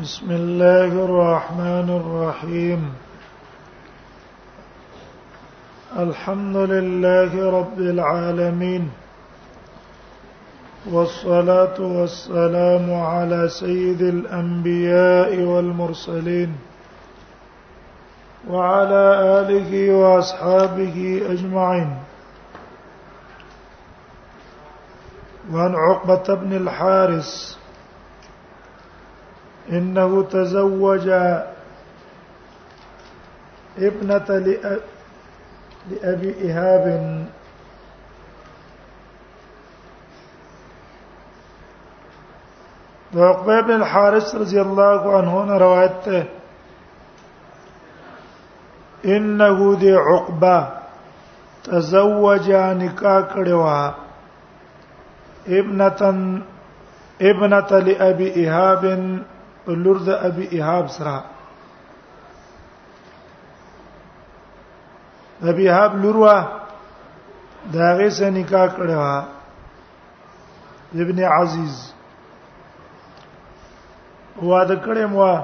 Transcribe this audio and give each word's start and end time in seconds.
بسم 0.00 0.30
الله 0.30 0.84
الرحمن 1.04 1.90
الرحيم 2.00 2.92
الحمد 5.98 6.56
لله 6.56 7.50
رب 7.50 7.78
العالمين 7.78 8.90
والصلاه 10.92 11.80
والسلام 11.80 12.94
على 12.94 13.48
سيد 13.48 14.00
الانبياء 14.02 15.36
والمرسلين 15.40 16.56
وعلى 18.50 19.04
اله 19.40 19.90
واصحابه 19.94 21.22
اجمعين 21.30 21.90
وعن 25.52 25.74
عقبه 25.74 26.34
بن 26.34 26.52
الحارث 26.56 27.61
انه 29.70 30.22
تزوج 30.22 31.08
ابنه 33.78 34.58
لابي 35.90 36.28
ايهاب 36.40 36.82
د 43.14 43.18
عقبه 43.18 43.60
بن 43.60 43.74
الحارث 43.74 44.34
رضی 44.34 44.60
الله 44.60 45.16
عنه 45.18 45.44
نه 45.44 45.58
روایت 45.58 46.02
ده 46.08 46.22
انه 49.04 49.74
دی 49.80 49.92
عقبه 50.10 50.58
تزوج 51.64 52.50
نکاح 52.80 53.22
کړو 53.34 53.92
ابنه 55.48 56.42
ابنه 57.20 57.70
لابي 57.88 58.28
ايهاب 58.36 58.82
لور 59.66 59.96
د 60.06 60.08
ابي 60.08 60.48
ايهاب 60.52 60.88
سره 60.90 61.24
ابي 65.42 65.62
ايهاب 65.68 65.96
لور 66.04 66.16
وا 66.16 66.42
دا 67.74 67.94
غي 67.98 68.10
سره 68.10 68.30
نکاح 68.30 68.66
کړو 68.76 69.24
ابن 71.06 71.24
عزيز 71.34 71.94
واده 74.42 74.76
کړم 74.76 75.12
وا 75.16 75.42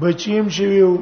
بچیم 0.00 0.44
شویو 0.48 0.96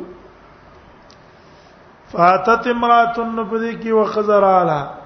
فاتت 2.12 2.66
امراتن 2.66 3.44
په 3.48 3.58
دې 3.58 3.72
کې 3.82 3.92
وخزراله 3.92 4.99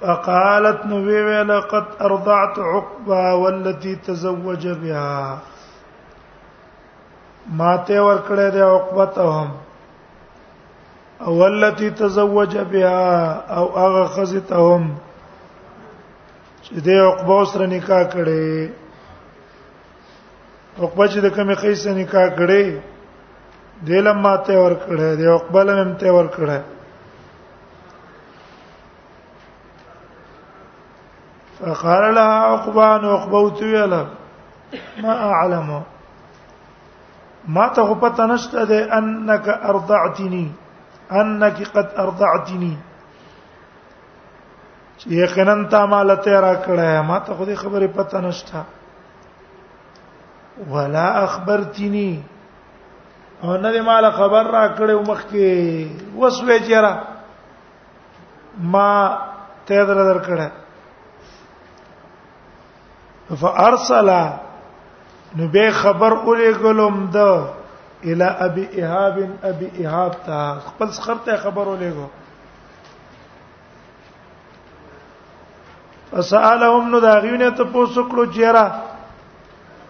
فقالت 0.00 0.84
نو 0.90 0.98
ویل 1.04 1.50
قد 1.70 1.86
ارضعت 2.08 2.58
عقبا 2.58 3.22
والتي 3.42 3.92
تزوج 4.06 4.62
بها 4.84 5.10
ماته 7.60 7.98
ورکړه 8.06 8.46
د 8.56 8.64
عقبه 8.72 9.06
ته 9.18 9.24
هم 9.36 9.50
او 11.26 11.36
التي 11.48 11.90
تزوج 12.00 12.58
بها 12.72 13.00
او 13.58 13.64
هغه 13.82 14.04
خزتهم 14.16 14.82
چې 16.64 16.72
د 16.88 17.04
عقبه 17.08 17.38
سره 17.54 17.66
نکاح 17.76 18.02
کړي 18.14 18.48
عقبه 20.84 21.06
چې 21.10 21.18
د 21.24 21.26
کومې 21.36 21.56
خې 21.60 21.72
سره 21.84 21.94
نکاح 22.02 22.28
کړي 22.38 22.64
دلم 23.88 24.18
ماته 24.24 24.54
ورکړه 24.64 25.08
د 25.24 25.26
عقبه 25.38 25.60
لمم 25.68 25.90
ته 26.04 26.08
ورکړه 26.20 26.58
فقال 31.60 32.14
لها 32.14 32.42
عقبان 32.52 33.04
عقبوت 33.04 33.62
ویل 33.62 33.94
ما 35.02 35.30
اعلم 35.32 35.82
ما 37.48 37.68
تغبط 37.68 38.20
نشتد 38.20 38.70
انك 38.72 39.48
ارضعتني 39.48 40.52
انك 41.12 41.62
قد 41.76 41.88
ارضعتني 41.98 42.76
چې 45.02 45.06
یقینا 45.06 45.68
تا 45.68 45.86
مال 45.86 46.20
ته 46.22 46.40
را 46.40 46.54
کړه 46.64 47.02
ما 47.08 47.18
ته 47.18 47.34
خو 47.34 47.44
دې 47.46 47.54
خبره 47.54 47.86
پته 47.86 48.16
نشته 48.20 48.64
ولا 50.70 51.24
اخبرتني 51.24 52.22
او 53.44 53.56
نه 53.56 53.80
مال 53.82 54.12
خبر 54.12 54.46
را 54.50 54.74
مخ 54.80 54.80
مخکې 55.08 55.86
وسوي 56.16 56.60
چیرې 56.60 56.96
ما 58.62 59.18
ته 59.66 59.84
در 59.84 59.94
در 60.14 60.18
کړه 60.24 60.50
فارسل 63.36 64.10
نو 65.36 65.48
به 65.48 65.70
خبر 65.70 66.12
اولې 66.12 66.52
ګلوم 66.62 67.10
د 67.14 67.16
الى 68.04 68.24
ابي 68.46 68.68
ايهاب 68.72 69.30
ابي 69.44 69.70
ايهاب 69.78 70.14
ته 70.26 70.54
خپل 70.60 70.86
خبرته 70.88 71.36
خبر 71.36 71.62
اولې 71.64 71.92
ګو 71.94 72.06
فسالهم 76.12 76.90
نو 76.90 77.00
داغیونه 77.00 77.50
ته 77.50 77.64
پوسو 77.64 78.04
کړو 78.08 78.32
چیرې 78.34 78.72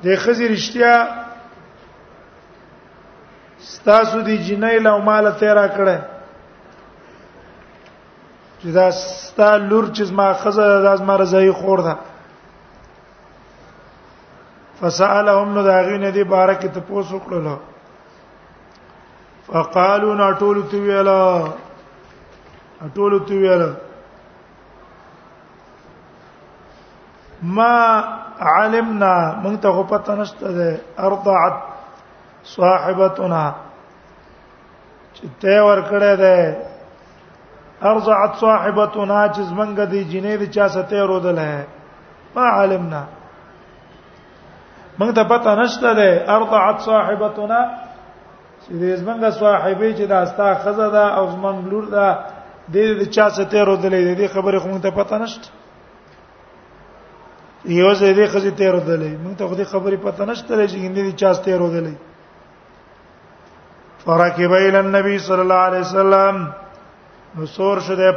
د 0.05 0.17
خزي 0.17 0.49
رښتیا 0.49 1.09
ستاسو 3.71 4.21
دی 4.21 4.39
جنې 4.39 4.81
له 4.85 4.99
مال 4.99 5.33
ته 5.41 5.53
را 5.55 5.69
کړه 5.69 5.99
چې 8.63 8.69
دا 8.75 8.91
ستا 8.91 9.57
لور 9.57 9.85
چې 9.95 10.11
ما 10.13 10.33
خزه 10.35 10.63
د 10.83 10.87
از 10.87 11.03
ما 11.03 11.17
رضای 11.17 11.53
خور 11.53 11.81
ده 11.81 11.95
فسالهم 14.81 15.49
نو 15.55 15.61
داغي 15.69 15.99
نه 16.05 16.11
دی 16.17 16.23
بارک 16.35 16.63
ته 16.75 16.81
پوسو 16.89 17.19
کړل 17.27 17.47
فقالو 19.49 20.15
ناټول 20.21 20.59
تو 20.71 20.77
ویلا 20.85 21.21
اټول 22.87 23.13
تو 23.31 23.35
ویلا 23.43 23.71
ما 27.59 27.75
علمنا 28.57 29.13
مونږ 29.43 29.57
ته 29.67 29.73
خو 29.77 29.83
پته 29.93 30.15
نشته 30.23 30.49
ده 30.61 30.71
ارضعت 31.09 31.57
صاحبتنا 32.57 33.45
چې 35.15 35.25
ته 35.45 35.55
ور 35.69 35.81
کړې 35.91 36.15
ده 36.23 36.37
ارضعت 37.93 38.33
صاحبتنا 38.45 39.23
چې 39.35 39.41
زمنګ 39.51 39.79
دی 39.93 40.01
جنې 40.11 40.35
د 40.41 40.43
چا 40.59 40.69
ستې 40.69 40.99
رودل 41.09 41.39
ہے 41.39 41.67
ما 42.37 42.49
علمنا 42.63 43.03
موږ 44.99 45.15
ته 45.15 45.25
پته 45.25 45.55
نشته 45.55 45.95
ده 45.95 46.25
ارضعت 46.35 46.79
صاحبتنا 46.83 47.61
چې 48.65 48.71
دې 48.71 48.95
زمنګ 49.01 49.31
صاحبې 49.39 49.91
چې 49.99 50.07
دا 50.07 50.19
استا 50.23 50.55
خزه 50.55 50.89
ده 50.91 51.05
او 51.19 51.25
زمنګ 51.31 51.59
لور 51.71 51.85
ده 51.95 52.07
دې 52.73 52.85
د 53.01 53.03
چا 53.15 53.31
ستې 53.31 53.59
رودلې 53.69 54.15
دې 54.19 54.27
خبره 54.35 54.59
خو 54.59 54.69
موږ 54.69 54.83
ته 54.83 54.91
پته 54.91 55.19
نشته 55.23 55.49
یو 57.65 57.95
زه 57.95 58.15
دې 58.15 58.27
خزه 58.33 58.51
ته 58.51 58.71
رودلې 58.75 59.13
موږ 59.25 59.35
ته 59.39 59.49
خو 59.49 59.55
دې 59.55 59.63
خبره 59.73 59.97
پته 59.97 60.25
نشته 60.31 60.67
چې 60.69 60.89
دې 60.95 61.13
چا 61.21 61.31
ستې 61.35 61.51
رودلې 61.63 61.97
فرکب 64.05 64.53
الى 64.53 64.79
النبي 64.79 65.19
صلى 65.19 65.41
الله 65.43 65.55
عليه 65.69 65.81
وسلم 65.81 66.53
نو 67.39 67.47
سور 67.47 67.81
شده 67.81 68.13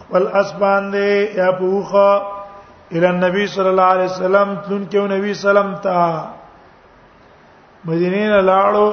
خپل 0.00 0.26
اس 0.32 0.52
باندې 0.52 1.36
یا 1.38 1.52
پوخه 1.58 2.22
الى 2.94 3.10
النبي 3.10 3.44
صلى 3.46 3.70
الله 3.70 3.82
عليه 3.94 4.04
وسلم 4.12 4.48
تلون 4.68 4.82
کې 4.90 5.18
نبی 5.18 5.34
سلام 5.34 5.70
ته 5.82 6.30
مدینې 7.90 8.24
نه 8.30 8.40
لاړو 8.40 8.88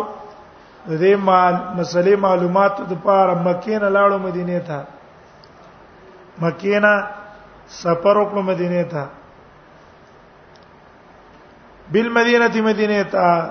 د 0.87 0.91
دې 0.97 1.15
مال 1.25 1.55
مسلې 1.77 2.15
معلومات 2.25 2.75
د 2.91 2.97
پاره 3.05 3.35
مکې 3.45 3.75
نه 3.81 3.89
لاړو 3.97 4.17
مدینې 4.25 4.59
ته 4.67 4.79
مکې 6.43 6.77
نه 6.85 6.93
سفر 7.77 8.15
وکړو 8.17 8.41
مدینې 8.41 8.83
ته 8.93 9.03
بالمدینه 11.93 12.61
مدینه 12.61 13.03
ته 13.03 13.49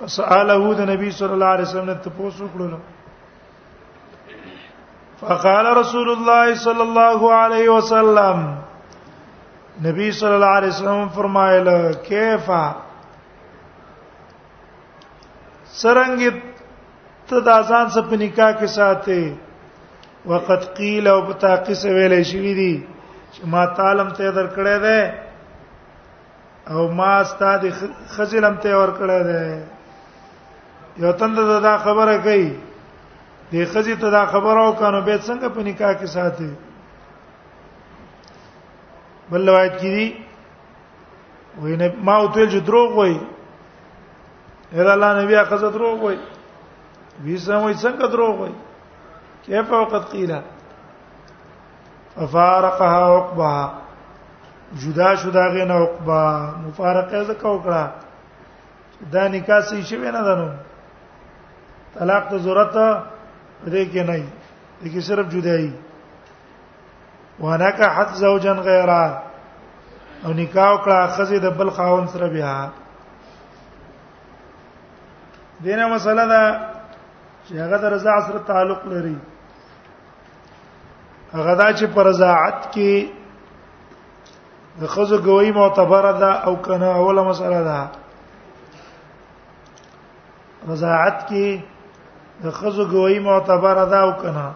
فساله 0.00 0.74
د 0.78 0.80
نبی 0.90 1.10
صلی 1.10 1.32
الله 1.32 1.46
علیه 1.54 1.68
وسلم 1.68 1.94
ته 2.04 2.10
پوښتنه 2.10 2.44
وکړو 2.44 2.78
فقال 5.20 5.64
رسول 5.76 6.08
الله 6.10 6.54
صلى 6.54 6.82
الله 6.82 7.34
عليه 7.34 7.68
وسلم 7.70 8.38
نبی 9.84 10.10
صلی 10.12 10.34
الله 10.38 10.56
علیه 10.60 10.68
وسلم 10.76 11.08
فرمایل 11.16 11.68
کیفا 12.08 12.62
سرنګ 15.80 16.20
ته 17.28 17.36
د 17.46 17.68
ځان 17.68 17.86
سره 17.96 18.04
په 18.12 18.16
نکاح 18.22 18.50
کې 18.58 18.68
ساته 18.76 19.20
وقت 20.32 20.62
قیل 20.78 21.04
او 21.12 21.18
په 21.26 21.34
تاقیس 21.44 21.82
ویلې 21.96 22.22
شوې 22.30 22.54
دي 22.60 22.74
چې 23.32 23.40
ما 23.52 23.62
تعلم 23.80 24.08
ته 24.18 24.24
در 24.38 24.48
کړې 24.54 24.76
ده 24.84 24.98
او 26.72 26.80
ما 26.98 27.12
ستاد 27.32 27.62
خزلم 28.14 28.54
ته 28.64 28.70
ور 28.80 28.90
کړې 28.98 29.20
ده 29.28 29.42
یو 31.04 31.12
تند 31.20 31.38
دا 31.68 31.74
خبره 31.84 32.16
کوي 32.26 32.48
دې 33.52 33.62
خزي 33.74 33.94
ته 34.02 34.08
دا 34.16 34.22
خبره 34.34 34.60
وکړو 34.66 35.00
به 35.06 35.16
څنګه 35.26 35.48
په 35.54 35.60
نکاح 35.70 35.92
کې 36.00 36.08
ساته 36.16 36.50
بل 39.30 39.48
روایت 39.48 39.74
کې 39.80 39.90
دي 39.96 40.06
وای 41.62 41.76
نه 41.80 41.88
ما 42.08 42.14
او 42.20 42.26
تل 42.34 42.46
چې 42.52 42.60
دروغ 42.66 42.90
وای 42.98 43.16
هر 44.78 44.88
الله 44.94 45.12
نبی 45.22 45.34
هغه 45.36 45.70
دروغ 45.76 45.96
وای 46.04 46.18
وی 47.24 47.36
سم 47.38 47.60
وای 47.64 47.74
څنګه 47.74 48.06
دروغ 48.12 48.34
وای 48.40 48.52
كيف 49.46 49.72
وقد 49.72 50.02
قيل 50.12 50.32
ففارقها 52.16 53.16
عقبا 53.16 53.70
جدا 54.80 55.14
شدا 55.16 55.44
غنه 55.54 55.74
عقبا 55.84 56.54
مفارقه 56.66 57.22
زکه 57.24 57.48
وکړه 57.48 57.82
دا 59.12 59.28
نکاح 59.28 59.60
سي 59.70 59.82
شي 59.82 59.96
نه 59.98 60.22
دنو 60.28 60.48
طلاق 61.94 62.28
ته 62.30 62.38
ضرورت 62.38 62.74
دې 63.66 63.84
کې 63.92 64.02
نه 64.08 64.22
دي 64.82 64.90
کې 64.94 65.00
صرف 65.10 65.28
جدایي 65.30 65.72
ونکا 67.40 67.88
حد 67.96 68.14
زوجن 68.20 68.58
غیره 68.68 69.04
او 70.24 70.30
نکاح 70.40 70.72
کړه 70.84 71.00
خزې 71.16 71.38
د 71.44 71.48
بل 71.58 71.70
خاون 71.76 72.06
سره 72.14 72.28
بیا 72.34 72.54
دینه 75.64 75.84
مسله 75.94 76.24
ده 76.32 76.42
چې 77.44 77.52
هغه 77.64 77.76
د 77.84 77.84
رضاعت 77.94 78.22
سره 78.28 78.40
تعلق 78.50 78.80
لري 78.92 79.16
هغه 81.32 81.54
دا 81.54 81.68
چې 81.78 81.84
پر 81.94 82.04
رضاعت 82.12 82.60
کې 82.74 82.94
د 84.80 84.86
خزو 84.94 85.18
ګوي 85.28 85.50
معتبره 85.58 86.12
ده 86.22 86.30
او 86.46 86.52
کنه 86.62 86.88
اوله 87.00 87.22
مسله 87.28 87.60
ده 87.68 87.80
رضاعت 90.70 91.18
کې 91.28 91.60
د 92.42 92.46
خزو 92.58 92.84
ګوي 92.94 93.18
معتبره 93.30 93.84
ده 93.92 93.98
او 94.06 94.12
کنه 94.22 94.46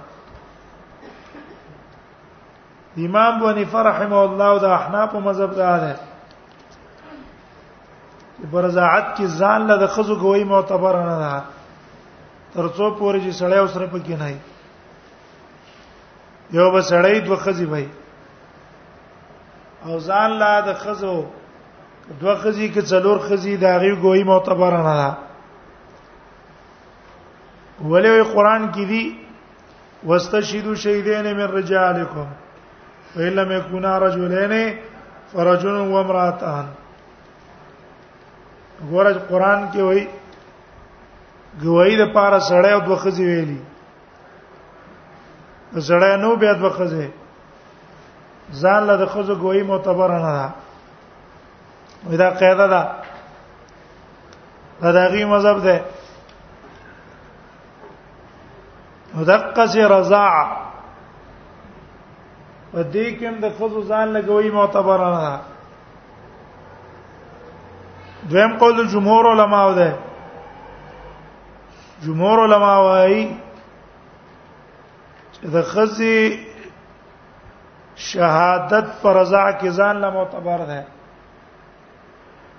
امام 3.02 3.38
بني 3.42 3.64
فرحم 3.70 4.12
الله 4.16 4.58
د 4.62 4.64
احناف 4.78 5.14
مذهب 5.22 5.54
دا 5.56 5.70
ده 5.84 5.96
چې 8.36 8.46
برزاعت 8.52 9.06
کې 9.16 9.26
ځان 9.40 9.66
له 9.70 9.86
خزو 9.94 10.16
کوی 10.20 10.44
معتبر 10.50 10.96
نه 11.06 11.14
ده 11.22 11.42
ترڅو 12.54 12.90
پورې 12.98 13.18
چې 13.24 13.32
سړی 13.40 13.56
اوسره 13.60 13.86
پکې 13.86 14.18
نه 14.20 14.38
یو 16.58 16.70
به 16.70 16.82
سړی 16.92 17.20
دوه 17.26 17.36
خزي 17.46 17.64
وای 17.72 17.88
او 19.86 19.98
ځان 19.98 20.30
له 20.42 20.60
د 20.68 20.74
خزو 20.84 21.16
دوه 22.20 22.34
خزي 22.34 22.72
کې 22.72 22.80
څلور 22.92 23.18
خزي 23.26 23.56
دا 23.56 23.78
غي 23.78 23.94
کوی 24.06 24.22
معتبر 24.30 24.72
نه 24.88 24.94
ده 25.00 25.10
ولې 27.82 28.32
قرآن 28.34 28.72
کې 28.72 28.84
دي 28.92 29.04
واستشهدوا 30.08 30.74
شهیدین 30.80 31.24
من 31.36 31.48
رجالکم 31.58 32.26
ویلم 33.16 33.52
یکونا 33.52 33.98
رجلین 33.98 34.78
فرجل 35.32 35.76
و 35.88 35.94
امراتان 35.96 36.66
ګوره 38.90 39.12
قران 39.30 39.60
کې 39.72 39.78
وایي 39.82 40.04
ګواہی 41.62 41.96
د 41.96 42.12
پاره 42.14 42.38
سړی 42.48 42.72
او 42.72 42.80
دوه 42.86 42.96
خزي 42.96 43.24
ویلي 43.24 43.60
زړه 45.76 46.16
نو 46.22 46.36
بیا 46.36 46.52
دوه 46.52 46.70
خزي 46.70 47.08
ځان 48.60 48.82
له 48.86 48.96
د 48.96 49.06
خزو 49.12 49.34
ګواہی 49.34 49.62
معتبر 49.62 50.10
نه 50.12 50.20
ده 50.32 50.50
ودا 52.10 52.30
قاعده 52.30 52.66
ده 52.66 52.82
بداغي 54.82 55.24
مذهب 55.24 55.62
ده 55.62 55.84
مدقس 59.14 59.76
رضاع 59.76 60.64
په 62.74 62.82
دې 62.92 63.06
کې 63.18 63.24
هم 63.28 63.36
د 63.42 63.46
خزو 63.56 63.80
ځان 63.90 64.06
لګوي 64.16 64.50
معتبر 64.52 65.00
نه 65.14 65.18
ده 65.26 65.34
دویم 68.30 68.52
قول 68.62 68.86
جمهور 68.94 69.24
علما 69.32 69.60
ده 69.78 69.90
جمهور 72.06 72.38
علما 72.46 72.72
وايي 72.86 73.22
چې 75.32 75.46
د 75.54 75.62
خزي 75.72 76.18
شهادت 78.10 78.86
پر 79.02 79.12
رضا 79.20 79.44
کې 79.58 79.68
ځان 79.78 79.96
لا 80.06 80.10
معتبر 80.16 80.60
ده 80.70 80.82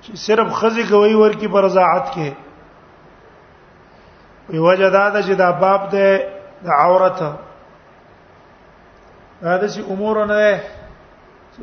چې 0.02 0.12
صرف 0.28 0.48
خزي 0.62 0.84
کوي 0.94 1.16
ورکی 1.24 1.48
پر 1.58 1.62
رضاعت 1.68 2.06
کې 2.14 2.30
په 4.48 4.60
وجه 4.68 4.90
دا 4.90 5.10
ده 5.10 5.20
چې 5.22 5.34
دا 5.44 5.52
باب 5.52 5.90
ده 5.92 6.08
د 6.66 6.68
عورت 6.80 7.20
دا 9.46 9.54
د 9.62 9.64
شي 9.74 9.82
امور 9.94 10.16
نه 10.30 10.36
ده 10.42 10.52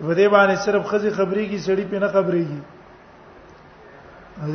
په 0.07 0.15
دې 0.15 0.29
باندې 0.35 0.55
صرف 0.65 0.83
خزي 0.91 1.11
خبري 1.19 1.45
کی 1.53 1.59
سړی 1.67 1.85
په 1.93 1.99
نه 2.03 2.09
خبريږي 2.17 2.61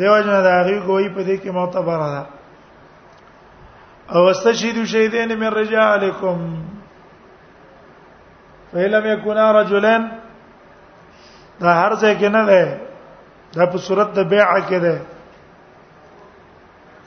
دیو 0.02 0.16
جنا 0.28 0.40
دا 0.44 0.52
غوي 0.68 0.80
کوي 0.86 1.10
په 1.16 1.22
دې 1.28 1.36
کې 1.42 1.50
معتبر 1.58 2.00
ده 2.14 2.24
او 4.16 4.22
استشهدوا 4.34 4.86
شهیدین 4.92 5.32
من 5.42 5.52
رجالکم 5.56 6.38
فلم 8.72 9.04
یکونا 9.14 9.46
رجلین 9.58 10.04
دا 11.60 11.74
هر 11.74 11.96
ځای 11.96 12.16
کې 12.20 12.26
نه 12.36 12.44
ده 12.52 12.64
دا 13.56 13.64
په 13.74 13.78
صورت 13.90 14.10
د 14.20 14.22
بیع 14.36 14.48
کې 14.70 14.80
ده 14.86 14.96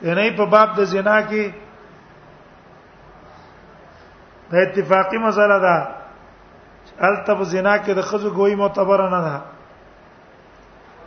یعنی 0.09 0.31
په 0.41 0.45
باب 0.53 0.69
د 0.81 0.83
زنا 0.93 1.17
کې 1.33 1.45
دا 4.53 4.57
اتفاقی 4.65 5.17
مسله 5.25 5.57
ده 5.65 5.75
الته 7.01 7.33
په 7.35 7.43
زنا 7.51 7.73
کې 7.77 7.91
د 7.97 8.01
خزو 8.05 8.29
ګوي 8.37 8.55
معتبر 8.55 9.09
نه 9.13 9.21
ده 9.27 9.35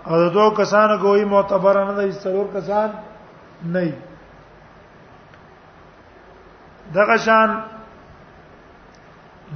او 0.09 0.15
د 0.23 0.25
دوه 0.37 0.51
کسانو 0.61 0.97
ګوي 1.05 1.25
معتبر 1.33 1.79
نه 1.89 1.93
ده 1.93 2.13
څلور 2.25 2.47
کسان 2.55 2.91
نه 3.63 3.93
دغه 6.99 7.17
شان 7.27 7.51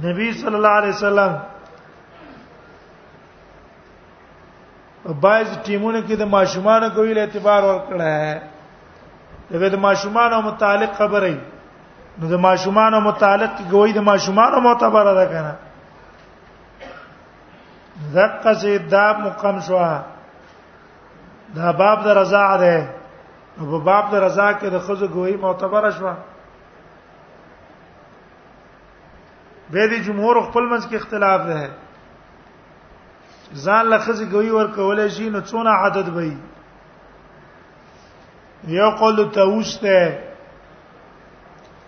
نبی 0.07 0.31
صلی 0.39 0.55
الله 0.55 0.75
علیه 0.79 0.93
وسلم 0.95 1.33
بعض 5.23 5.47
ټیمونو 5.63 6.01
کې 6.07 6.15
د 6.17 6.23
ماشومان 6.35 6.89
کوي 6.95 7.13
له 7.13 7.21
اعتبار 7.21 7.63
ورکړه 7.67 8.11
ہے 8.21 8.41
دغه 9.55 9.69
د 9.75 9.87
ماشومان 9.87 10.33
او 10.33 10.41
متعلق 10.51 10.93
خبرې 10.97 11.35
نو 12.19 12.27
د 12.33 12.39
ماشومان 12.47 12.93
او 12.93 12.99
متعلق 13.01 13.57
کې 13.57 13.71
ګوي 13.75 13.93
د 13.97 14.05
ماشومان 14.11 14.53
او 14.53 14.59
معتبر 14.61 15.13
ده 15.17 15.25
کنه 15.33 15.55
دقه 18.15 18.53
سي 18.53 18.77
دا 18.77 19.11
مقام 19.17 19.59
شو 19.59 19.79
دا 21.55 21.71
باب 21.71 22.03
د 22.03 22.07
رضا 22.17 22.57
ده 22.57 22.91
په 23.57 23.79
باب 23.87 24.09
د 24.11 24.15
رضا 24.23 24.51
کې 24.53 24.67
د 24.71 24.79
خزو 24.87 25.07
گوئی 25.13 25.35
معتبر 25.35 25.91
شو 25.91 26.11
به 29.69 29.87
دي 29.91 29.99
جمهور 30.03 30.41
خپل 30.49 30.63
منځ 30.69 30.83
کې 30.87 30.95
اختلاف 30.95 31.41
ده 31.41 31.69
ځان 33.65 33.85
له 33.89 33.97
خزي 34.05 34.25
گوئی 34.31 34.49
ورکول 34.49 35.03
شي 35.09 35.29
نو 35.29 35.41
څونه 35.41 35.69
عدد 35.83 36.09
وي 36.15 36.37
یو 38.77 38.89
قول 38.99 39.29
ته 39.31 39.41
وسته 39.41 40.19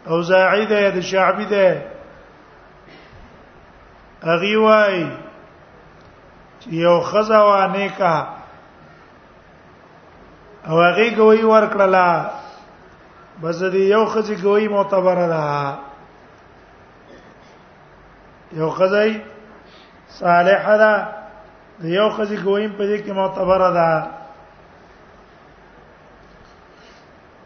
او 0.07 0.21
زاعده 0.21 0.89
د 0.97 1.01
شعبي 1.15 1.45
ده 1.45 1.85
اغي 4.23 4.55
وای 4.57 5.03
یو 6.69 6.99
خزوا 7.01 7.65
نیکه 7.65 8.27
او 10.67 10.77
هغه 10.81 11.09
گوی 11.15 11.43
ورکړه 11.43 12.31
بس 13.43 13.61
دې 13.61 13.75
یو 13.93 14.05
خزي 14.05 14.35
گوی 14.41 14.67
معتبر 14.67 15.15
ده 15.29 15.43
یو 18.53 18.69
خزي 18.69 19.21
صالح 20.07 20.75
ده 20.77 20.93
یو 21.81 22.09
خزي 22.09 22.37
گوی 22.43 22.67
په 22.67 22.83
دې 22.87 23.01
کې 23.05 23.11
معتبر 23.11 23.71
ده 23.71 24.07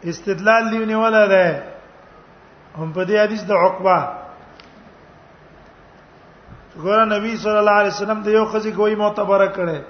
استدلال 0.04 0.70
دی 0.70 0.86
نیول 0.86 1.28
ده 1.28 1.62
هم 2.78 2.92
په 2.92 3.04
دې 3.04 3.10
حدیث 3.14 3.42
د 3.44 3.52
عقبه 3.52 4.25
ګور 6.82 7.04
نبی 7.06 7.36
صلی 7.42 7.56
الله 7.58 7.70
علیه 7.80 7.90
وسلم 7.92 8.20
د 8.24 8.28
یو 8.28 8.44
خزي 8.52 8.72
کوی 8.72 8.94
معتبره 8.94 9.48
کړي 9.56 9.80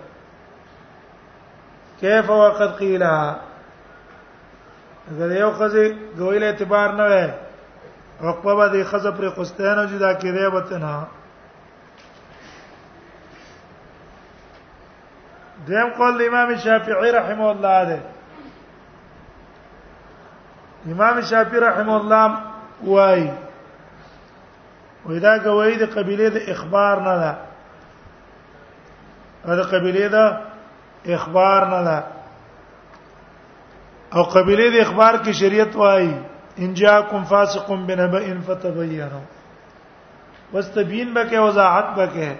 کیف 2.00 2.30
وقد 2.30 2.78
قیلها 2.78 3.36
اگر 5.10 5.30
یو 5.36 5.50
خزي 5.58 5.96
ګویل 6.18 6.42
اعتبار 6.48 6.88
نه 6.98 7.04
وي 7.12 7.24
عقبه 8.22 8.52
به 8.58 8.66
د 8.74 8.76
خزه 8.90 9.10
پر 9.16 9.24
قسطین 9.38 9.78
جدا 9.92 10.10
کړي 10.20 10.46
وته 10.54 10.76
نه 10.84 10.94
دیم 15.66 15.88
قول 15.98 16.20
امام 16.28 16.50
شافعی 16.64 17.10
رحم 17.12 17.40
الله 17.48 17.78
ده 17.90 17.98
امام 20.90 21.16
شافعی 21.20 21.60
رحم 21.60 21.88
الله 21.90 22.26
وای 22.84 23.22
وې 25.06 25.18
دا 25.20 25.32
گواہی 25.44 25.76
د 25.78 25.86
قبيله 25.94 26.28
د 26.36 26.48
اخبار 26.50 27.00
نه 27.06 27.14
ده 27.22 27.34
دا 29.58 29.62
قبيله 29.72 30.08
د 30.08 30.42
اخبار 31.16 31.64
نه 31.72 31.80
ده 31.88 31.98
او 34.14 34.22
قبيله 34.22 34.66
د 34.74 34.76
اخبار 34.86 35.14
کې 35.16 35.32
شریعت 35.40 35.76
وایي 35.76 36.14
ان 36.58 36.74
جاءکم 36.74 37.24
فاسق 37.24 37.70
بنبأ 37.70 38.26
فتبینوا 38.46 39.22
واستبین 40.52 41.14
بکه 41.14 41.40
وضاحت 41.40 41.86
بکه 41.96 42.36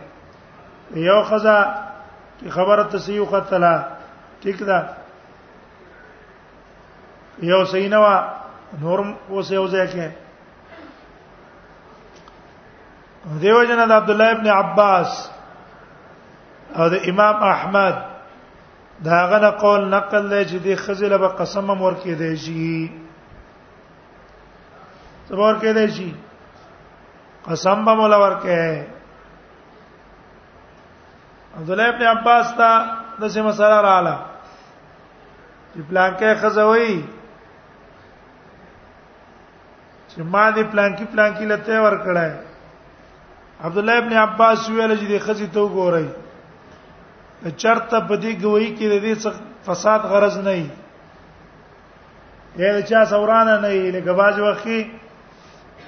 یو 0.94 1.22
خزا 1.28 1.58
کی 2.40 2.50
خبره 2.50 2.82
تسیو 2.90 3.24
قتلا 3.30 3.76
ٹھیک 4.42 4.60
ده 4.66 4.78
یو 7.52 7.64
سینوا 7.72 8.14
نور 8.82 8.98
اوسه 9.30 9.56
اوسه 9.56 9.86
کې 9.86 10.06
دیو 13.34 13.62
جن 13.64 13.76
د 13.88 13.92
عبد 13.92 14.10
الله 14.10 14.30
ابن 14.32 14.46
عباس 14.56 15.14
او 16.76 16.84
د 16.92 17.08
امام 17.10 17.42
احمد 17.52 17.94
دا 19.06 19.26
غنه 19.32 19.50
قول 19.62 19.80
نقل 19.94 20.28
دی 20.30 20.42
چې 20.44 20.56
د 20.66 20.76
خزل 20.82 21.16
به 21.18 21.28
قسم 21.40 21.64
مور 21.80 21.92
کې 22.04 22.10
دی 22.20 22.36
شي 22.36 22.90
څور 25.28 25.54
کې 25.60 25.70
دی 25.78 25.86
شي 25.96 26.08
قسم 27.50 27.84
به 27.90 27.94
مولا 28.02 28.16
ورکه 28.16 28.86
عبد 31.58 31.70
الله 31.70 31.88
ابن 31.88 32.02
عباس 32.06 32.46
ته 32.56 32.72
د 33.20 33.24
څه 33.28 33.40
مسله 33.40 33.80
رااله 33.80 34.18
چې 35.74 35.80
پلانکې 35.90 36.42
خزوي 36.42 37.04
چې 40.08 40.20
ما 40.20 40.50
دې 40.52 40.62
پلانکی 40.72 41.04
پلانکی 41.14 41.46
لته 41.54 41.80
ور 41.82 42.02
کړای 42.04 42.44
عبد 43.64 43.78
الله 43.78 43.96
ابن 43.98 44.12
عباس 44.16 44.68
ویل 44.70 44.96
چې 44.98 45.06
د 45.10 45.18
خزي 45.26 45.46
ته 45.56 45.60
وګورئ 45.60 46.06
چرته 47.62 48.00
په 48.08 48.16
دې 48.16 48.32
گوي 48.42 48.68
کې 48.78 48.86
د 48.88 48.94
دې 49.04 49.14
فساد 49.68 50.00
غرض 50.12 50.36
نه 50.38 50.52
وي 50.56 50.68
یا 52.62 52.80
چا 52.90 53.04
سورانه 53.12 53.56
نه 53.64 53.68
وي 53.68 53.90
لکه 53.96 54.12
باز 54.12 54.40
وخی 54.40 54.80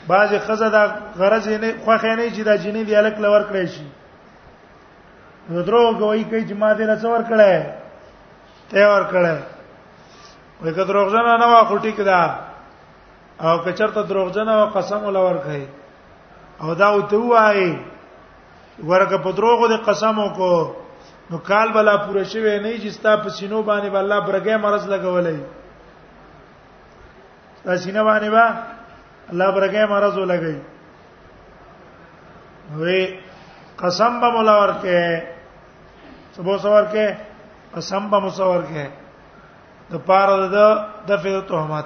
باز 0.06 0.30
خزه 0.46 0.68
دا 0.76 0.82
غرض 1.20 1.48
نه 1.48 1.72
خوخه 1.84 2.14
نه 2.16 2.30
چې 2.30 2.42
دا 2.42 2.56
جنې 2.56 2.82
دی 2.88 2.96
الک 2.96 3.18
لور 3.26 3.40
کړی 3.50 3.66
شي 3.74 3.86
نو 5.50 5.62
درو 5.68 5.82
گوي 6.00 6.24
کوي 6.24 6.48
چې 6.48 6.52
ما 6.62 6.72
دې 6.78 6.84
نه 6.90 6.96
څور 7.02 7.20
کړه 7.28 7.62
ته 8.70 8.80
ور 8.92 9.04
کړه 9.12 9.36
وای 10.64 10.74
که 10.74 10.84
دروغجن 10.84 11.24
نه 11.40 11.46
وا 11.52 11.60
خټی 11.70 11.92
کړه 11.96 12.30
او 13.46 13.58
که 13.64 13.72
چرته 13.72 14.02
دروغجن 14.02 14.48
او 14.48 14.66
قسم 14.74 15.04
ولور 15.04 15.36
کوي 15.44 15.66
او 16.62 16.74
دا 16.74 16.88
او 16.90 17.00
ته 17.10 17.16
وایي 17.16 17.70
ورګه 18.88 19.18
په 19.24 19.30
دروغو 19.38 19.66
د 19.74 19.76
قسم 19.88 20.16
کو 20.38 20.50
نو 21.30 21.38
کال 21.48 21.68
بلا 21.76 21.94
پوره 22.06 22.22
شوی 22.32 22.54
نه 22.64 22.70
چې 22.82 22.88
ستا 22.96 23.12
په 23.22 23.28
سینو 23.38 23.62
باندې 23.68 23.88
به 23.92 23.98
الله 24.02 24.18
برګه 24.28 24.56
مرز 24.64 24.84
لګولې 24.94 25.38
ستا 27.60 27.76
سینه 27.84 28.02
باندې 28.08 28.28
به 28.34 28.44
الله 29.32 29.48
برګه 29.56 29.84
مرز 29.92 30.14
ولګي 30.18 30.56
وې 32.82 33.02
قسم 33.82 34.20
به 34.20 34.28
مولا 34.34 34.54
ورکه 34.62 34.96
سبو 36.36 36.58
سوار 36.64 36.84
کې 36.92 37.06
قسم 37.76 38.10
به 38.10 38.18
مسور 38.24 38.62
کې 38.64 38.86
د 39.90 39.94
پاره 40.06 40.48
د 40.48 40.84
دفع 41.10 41.40
تهمت 41.50 41.84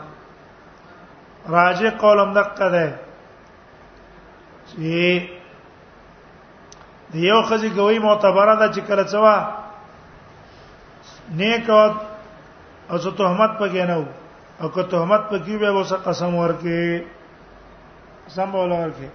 راجع 1.56 1.90
قولم 2.02 2.30
دقه 2.34 2.68
ده 2.74 2.86
چې 4.74 5.28
د 7.12 7.16
یو 7.28 7.40
خزي 7.48 7.70
کوي 7.76 7.98
معتبره 7.98 8.54
ده 8.60 8.66
چې 8.74 8.80
کله 8.88 9.04
څوا 9.12 9.36
نیک 11.38 11.66
او 12.90 12.96
زه 13.04 13.10
تهمت 13.18 13.52
پکې 13.60 13.84
نه 13.90 13.96
وو 13.98 14.08
او 14.62 14.68
که 14.74 14.82
تهمت 14.92 15.22
پکې 15.32 15.52
وي 15.60 15.70
وسه 15.76 15.96
قسم 16.06 16.32
ورکې 16.34 17.04
قسم 18.26 18.48
بوله 18.56 18.76
ورکې 18.84 19.08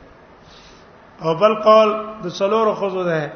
او 1.24 1.34
بل 1.42 1.54
قول 1.66 1.90
د 2.24 2.28
څلور 2.40 2.74
خزو 2.80 3.04
ده 3.04 3.34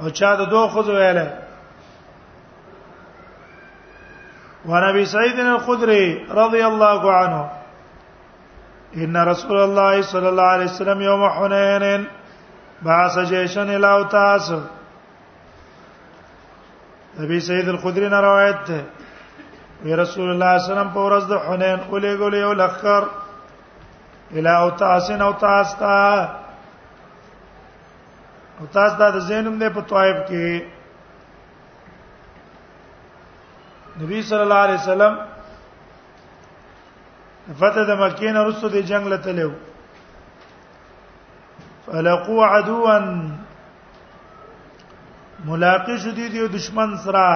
او 0.00 0.08
چا 0.18 0.30
د 0.36 0.50
دوه 0.52 0.68
خزو 0.70 0.92
ویله 1.00 1.26
وعن 4.66 4.82
ابي 4.84 5.04
سعيد 5.04 5.38
الخدري 5.40 6.26
رضي 6.38 6.62
الله 6.64 7.12
عنه 7.18 7.55
ان 9.04 9.16
رسول 9.28 9.58
الله 9.60 10.02
صلى 10.02 10.28
الله 10.28 10.42
عليه 10.56 10.64
وسلم 10.64 11.00
يوم 11.02 11.22
حنين 11.30 12.06
بعث 12.82 13.18
جيشا 13.18 13.62
الى 13.62 13.90
اوتاس 13.92 14.48
ابي 17.18 17.40
سيد 17.40 17.68
الخدري 17.68 18.08
روایت 18.08 18.56
ده 18.68 18.80
وی 19.84 19.94
رسول 19.96 20.30
الله 20.30 20.58
صلی 20.58 20.70
الله 20.70 20.72
علیه 20.72 20.72
وسلم 20.80 20.90
په 20.94 21.00
ورځ 21.06 21.24
د 21.28 21.34
حنین 21.46 21.78
اولې 21.88 22.12
ګولې 22.22 22.40
او 22.48 22.52
لخر 22.52 23.04
الى 24.36 24.50
اوتاس 24.50 25.10
او 25.10 25.32
تاس 25.32 25.74
تا 25.78 26.22
او 28.60 28.66
تاس 28.72 28.92
دا 28.98 29.10
د 29.10 29.18
زینم 29.18 29.58
نه 29.58 29.68
په 29.68 29.80
طائف 29.80 30.16
کې 30.28 30.62
نبی 34.02 34.22
صلی 34.22 34.40
الله 34.42 34.58
علیه 34.64 34.74
وسلم 34.80 35.14
فتح 37.54 37.82
د 37.88 37.90
مکې 37.98 38.30
نه 38.34 38.40
رسو 38.46 38.68
د 38.68 38.76
جنگ 38.86 39.06
لته 39.10 39.32
لیو 39.38 39.50
فلقوا 41.86 42.46
عدوا 42.56 42.96
ملاقات 45.50 45.96
شو 46.04 46.10
دي 46.16 46.26
د 46.32 46.34
دشمن 46.54 46.88
سره 47.04 47.26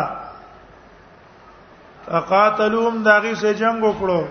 فقاتلوهم 2.06 2.96
داغي 3.04 3.34
سه 3.42 3.50
جنگ 3.60 3.76
وکړو 3.86 4.22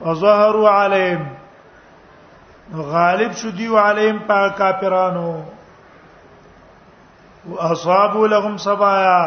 وظهروا 0.00 0.68
عليهم 0.70 1.22
غالب 2.96 3.30
شو 3.42 3.50
دي 3.60 3.66
عليهم 3.68 4.18
په 4.32 4.48
کافرانو 4.62 5.30
واصابوا 7.52 8.26
لهم 8.34 8.56
صبايا 8.66 9.22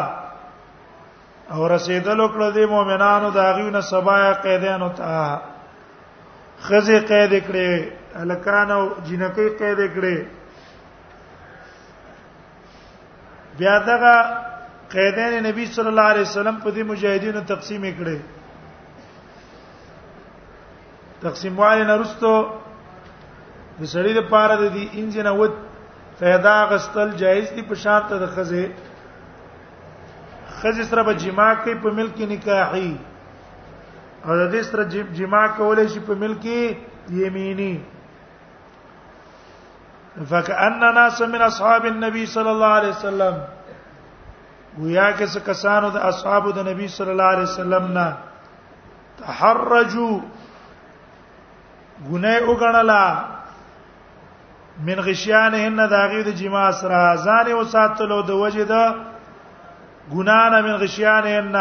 او 1.52 1.68
رسیدلو 1.74 2.26
کړه 2.32 2.48
دې 2.56 2.66
مؤمنانو 2.74 3.28
دا 3.38 3.46
غیونه 3.56 3.80
سبا 3.92 4.16
قیدانو 4.44 4.88
ته 4.98 5.40
خزه 6.66 6.98
قید 7.10 7.32
کړي 7.46 7.68
الکانو 8.22 8.80
جنکی 9.06 9.48
قید 9.58 9.80
کړي 9.96 10.16
بیا 13.58 13.76
دغه 13.90 14.14
قیدین 14.94 15.32
نبی 15.48 15.64
صلی 15.76 15.88
الله 15.92 16.08
علیه 16.12 16.26
وسلم 16.28 16.56
په 16.64 16.70
دې 16.76 16.82
مجاهدینو 16.92 17.40
تقسیم 17.52 17.84
کړي 17.98 18.18
تقسیم 21.26 21.54
والے 21.58 21.84
نرستو 21.90 22.32
د 23.80 23.82
سړي 23.94 24.12
لپاره 24.20 24.54
د 24.56 24.64
دې 24.76 24.84
انجن 24.98 25.26
وت 25.40 25.54
فیدا 26.18 26.56
غستل 26.70 27.08
جایز 27.22 27.46
دي 27.56 27.62
په 27.68 27.74
شرط 27.84 28.08
د 28.24 28.26
خزه 28.34 28.64
خځې 30.64 30.84
سره 30.90 31.02
به 31.08 31.12
جما 31.22 31.48
کوي 31.62 31.74
په 31.84 31.90
ملک 31.98 32.20
نکاحي 32.32 32.92
او 34.26 34.32
د 34.40 34.42
دې 34.52 34.62
سره 34.70 34.82
جما 35.18 35.42
کولای 35.60 35.88
شي 35.92 36.00
په 36.06 36.14
ملک 36.22 36.44
یمینی 37.10 37.74
فکأن 40.30 40.80
ناس 40.96 41.20
من 41.22 41.42
اصحاب 41.50 41.84
النبي 41.92 42.26
صلى 42.36 42.50
الله 42.50 42.72
عليه 42.78 42.88
وسلم 42.88 43.34
گویا 44.80 45.10
که 45.12 45.26
څه 45.28 45.40
کسانو 45.52 45.90
د 45.90 45.96
اصحابو 46.10 46.50
د 46.56 46.66
نبی 46.72 46.86
صلی 46.96 47.10
الله 47.10 47.28
علیه 47.34 47.42
وسلم 47.52 47.92
نه 47.98 48.16
تحرجوا 49.18 50.18
ګناه 52.10 52.40
وګڼلا 52.40 53.06
من 54.86 54.98
غشیانهن 55.08 55.88
داغي 55.88 56.22
د 56.28 56.30
جما 56.42 56.70
سره 56.80 57.16
ځان 57.26 57.52
وساتلو 57.52 58.22
د 58.22 58.30
وجه 58.30 58.64
د 58.64 58.94
ګنانه 60.12 60.60
من 60.60 60.74
غشیان 60.82 61.26
ان 61.26 61.52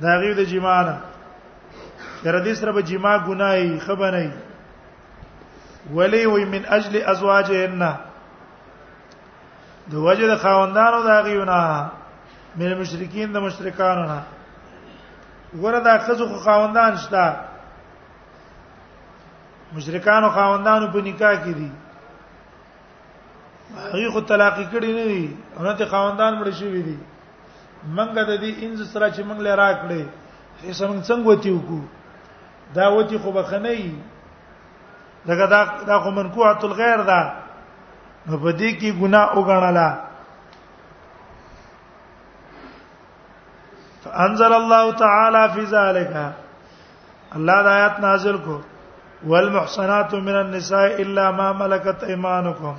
دا 0.00 0.10
غیو 0.20 0.34
د 0.34 0.40
جمانه 0.44 0.96
تر 2.24 2.44
دې 2.44 2.52
سره 2.52 2.72
به 2.72 2.82
جما 2.82 3.18
ګنای 3.28 3.80
خبره 3.80 4.32
ولی 5.94 6.26
وی 6.26 6.44
من 6.44 6.62
اجل 6.66 7.02
ازواجهن 7.02 7.82
د 9.90 9.94
وجه 9.94 10.26
د 10.28 10.36
خاوندانو 10.36 11.02
دا 11.02 11.20
غیونه 11.22 11.90
من 12.56 12.74
مشرکین 12.74 13.32
د 13.32 13.36
مشرکانو 13.40 14.02
نه 14.02 14.20
ګوره 15.60 15.80
دا 15.84 15.98
خزو 15.98 16.26
خو 16.28 16.34
خاوندان 16.38 16.96
شته 16.96 17.24
مشرکانو 19.76 20.30
خاوندانو 20.30 20.86
په 20.92 20.98
نکاح 20.98 21.34
کې 21.44 21.52
دي 21.58 21.70
هغه 23.92 24.10
خو 24.12 24.20
طلاق 24.20 24.54
کړي 24.56 24.90
نه 24.98 25.04
دي 25.12 25.36
او 25.56 25.62
نه 25.64 25.72
ته 25.76 25.84
خاوندان 25.86 26.32
مړ 26.44 26.50
شوی 26.50 26.82
دي 26.82 26.98
منګه 27.96 28.22
د 28.28 28.30
دې 28.42 28.50
انز 28.62 28.80
سره 28.92 29.06
چې 29.14 29.22
منګ 29.28 29.40
له 29.46 29.52
راکړې 29.62 30.02
هیڅ 30.68 30.80
موږ 30.88 31.00
څنګه 31.08 31.26
وتی 31.30 31.50
وکړو 31.52 31.80
دا 32.76 32.84
وتی 32.96 33.16
خو 33.22 33.30
بخنی 33.32 33.80
دغه 35.28 35.46
دا 35.52 35.60
دا 35.88 35.94
خو 36.02 36.10
منکوعه 36.18 36.58
الغیر 36.66 37.00
ده 37.10 37.20
نو 38.28 38.34
په 38.42 38.50
دې 38.60 38.70
کې 38.80 38.90
ګناه 39.00 39.26
وګڼلا 39.36 39.88
فانزل 44.04 44.52
الله 44.62 44.84
تعالی 45.04 45.42
فی 45.54 45.62
ذلک 45.74 46.12
الله 47.36 47.58
دا 47.66 47.70
آیات 47.78 47.94
نازل 48.00 48.36
کو 48.46 48.56
والمحصنات 49.30 50.14
من 50.28 50.36
النساء 50.44 50.88
الا 51.04 51.24
ما 51.30 51.52
ملكت 51.52 51.98
ايمانكم 52.04 52.74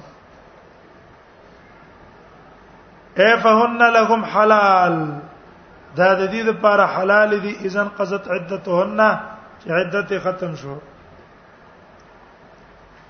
فهن 3.15 3.77
لهم 3.94 4.25
حلال 4.25 5.20
دا 5.96 6.13
د 6.13 6.32
دې 6.32 6.46
لپاره 6.50 6.86
حلال 6.86 7.39
دي 7.41 7.58
اذن 7.68 7.88
قضت 7.98 8.27
عدتهن 8.27 9.20
چې 9.63 9.72
عدت 9.72 10.13
ختم 10.24 10.56
شو 10.56 10.77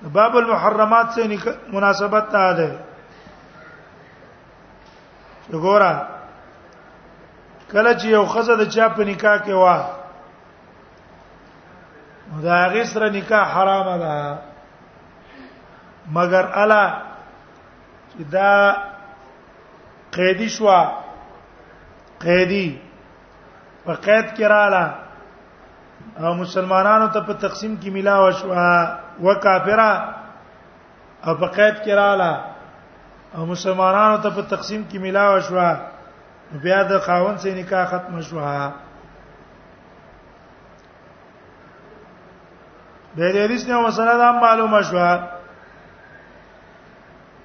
باب 0.02 0.36
المحرمات 0.36 1.10
سے 1.14 1.38
مناسبت 1.72 2.28
تا 2.32 2.52
ده 2.52 2.72
وګوره 5.52 6.06
کله 7.72 7.94
چې 7.98 8.04
یو 8.06 8.26
خزه 8.26 8.56
د 8.56 8.68
چا 8.68 8.88
په 8.88 9.04
نکاح 9.04 9.38
کې 9.38 9.50
و 9.50 9.80
دا 12.42 12.68
غسر 12.74 13.10
نکاح 13.10 13.48
حرام 13.54 13.98
ده 13.98 14.38
مگر 16.14 16.46
الا 16.54 17.02
چې 18.12 18.22
دا 18.32 18.74
قیدی 20.12 20.48
شوا 20.48 20.80
قیدی 22.20 22.78
په 23.84 23.92
قید 23.94 24.26
کې 24.36 24.44
رااله 24.44 24.84
او 26.18 26.34
مسلمانانو 26.42 27.06
ته 27.14 27.20
په 27.28 27.32
تقسیم 27.44 27.76
کې 27.80 27.88
ملا 27.92 28.14
او 28.24 28.30
شوا 28.30 28.98
و 29.22 29.34
کافره 29.44 29.90
او 31.26 31.34
په 31.34 31.46
قید 31.46 31.76
کې 31.84 31.94
رااله 32.00 32.32
او 33.36 33.46
مسلمانانو 33.46 34.22
ته 34.22 34.30
په 34.30 34.42
تقسیم 34.54 34.84
کې 34.90 34.98
ملا 34.98 35.24
او 35.32 35.40
شوا 35.40 35.74
بیا 36.62 36.82
د 36.84 36.98
خاون 37.04 37.36
سره 37.42 37.54
نکاح 37.58 37.84
ختم 37.90 38.20
شوا 38.20 38.70
د 43.16 43.20
دې 43.32 43.50
رسنه 43.52 43.80
مسله 43.80 44.14
دا 44.22 44.32
معلومه 44.46 44.82
شوه 44.90 45.12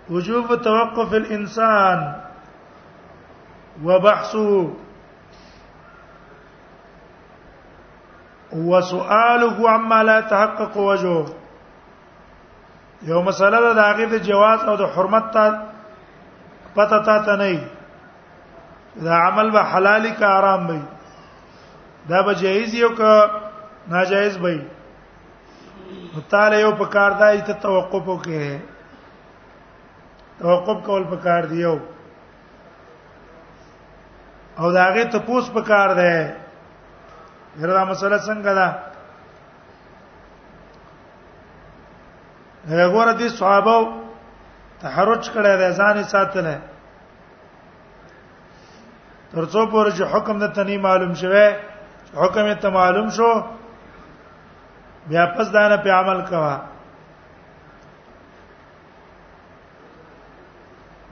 وجوب 0.10 0.56
توقف 0.64 1.14
الانسان 1.14 2.02
وبحثه 3.84 4.70
وسؤاله 8.54 9.70
عما 9.70 10.02
لا 10.04 10.22
تحقق 10.22 10.78
وجهه 10.78 11.26
یو 13.12 13.22
مسله 13.22 13.60
ده 13.66 13.74
د 13.80 13.82
هغه 13.90 14.06
د 14.14 14.24
جواز 14.30 14.64
او 14.70 14.76
د 14.84 14.88
حرمت 14.96 15.28
ته 15.34 15.50
پته 16.78 17.00
تا 17.10 17.18
ته 17.28 17.36
نه 17.36 17.62
دا 19.08 19.16
عمل 19.26 19.50
به 19.56 19.64
حلال 19.74 20.08
کی 20.20 20.24
حرام 20.24 20.70
وي 20.70 20.80
دا 22.10 22.22
به 22.22 22.34
جایز 22.36 22.74
یو 22.74 22.90
که 22.96 23.30
ناجایز 23.88 24.38
وي 24.46 24.62
تعالی 26.30 26.60
یو 26.62 26.72
په 26.82 26.86
کار 26.96 27.12
دی 27.22 27.42
ته 27.48 27.54
توقف 27.54 28.04
وکړي 28.10 28.58
توقف 30.40 30.84
کول 30.86 31.04
په 31.04 31.16
کار 31.24 31.44
دی 31.52 31.62
یو 31.62 31.78
او 34.62 34.68
دا 34.76 34.82
هغه 34.88 35.04
ته 35.14 35.20
پوس 35.28 35.46
پکار 35.56 35.90
ده 36.00 36.12
دا 37.62 37.86
مسله 37.86 38.18
څنګه 38.28 38.52
ده 38.60 38.68
هغه 42.86 43.14
دي 43.20 43.28
صحابه 43.40 43.78
تحرج 44.82 45.24
کړی 45.34 45.54
دی 45.62 45.70
ځان 45.80 45.94
یې 46.00 46.06
ساتل 46.14 46.48
ترڅو 49.34 49.62
پورې 49.72 49.92
چې 49.98 50.04
حکم 50.14 50.36
د 50.40 50.46
تنی 50.56 50.78
معلوم 50.88 51.14
شوه 51.22 51.46
حکم 52.22 52.44
یې 52.52 52.56
ته 52.62 52.70
معلوم 52.80 53.08
شو 53.18 53.32
بیا 55.10 55.24
پس 55.36 55.48
دانه 55.56 55.78
په 55.84 55.90
عمل 56.00 56.20
کوا 56.30 56.56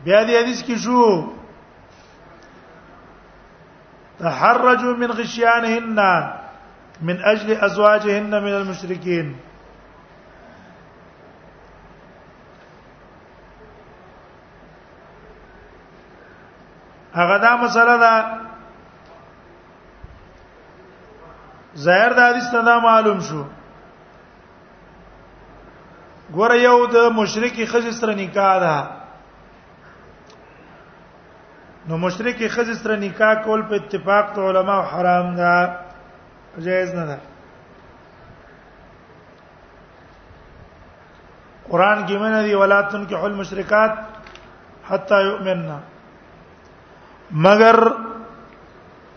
بیا 0.05 0.19
دې 0.27 0.33
حدیث 0.41 0.59
کې 0.67 0.75
شو 0.83 0.97
تحرجوا 4.25 4.93
من 4.93 5.11
غشيانهن 5.11 5.99
من 7.01 7.17
اجل 7.23 7.51
ازواجهن 7.51 8.31
من 8.45 8.53
المشركين 8.57 9.37
هغه 17.13 17.37
دا 17.37 17.55
مسله 17.55 17.97
ده 17.97 18.15
ظاهر 21.77 22.11
د 22.17 22.19
حدیث 22.29 22.49
نه 22.53 22.79
معلوم 22.79 23.19
شو 23.27 23.41
ګوره 26.35 26.55
یو 26.67 26.79
د 26.95 26.97
مشرکی 27.19 27.65
خځې 27.71 27.91
سره 27.99 28.13
نکاح 28.13 28.53
ده 28.63 28.75
نو 31.87 31.97
مشرکی 32.03 32.47
خزې 32.49 32.73
سره 32.81 32.95
نکاح 33.01 33.33
کول 33.47 33.61
په 33.71 33.75
اتفاق 33.79 34.33
د 34.35 34.39
علما 34.51 34.77
حرام 34.93 35.27
ده 35.39 35.75
جایز 36.67 36.93
نه 36.99 37.05
ده 37.09 37.17
قران 41.69 42.01
کې 42.07 42.13
منه 42.23 42.41
دی 42.47 42.55
ولاتن 42.61 43.05
کې 43.07 43.13
حل 43.25 43.33
مشرکات 43.43 43.95
حتا 44.89 45.21
یؤمننا 45.27 45.77
مگر 47.45 47.79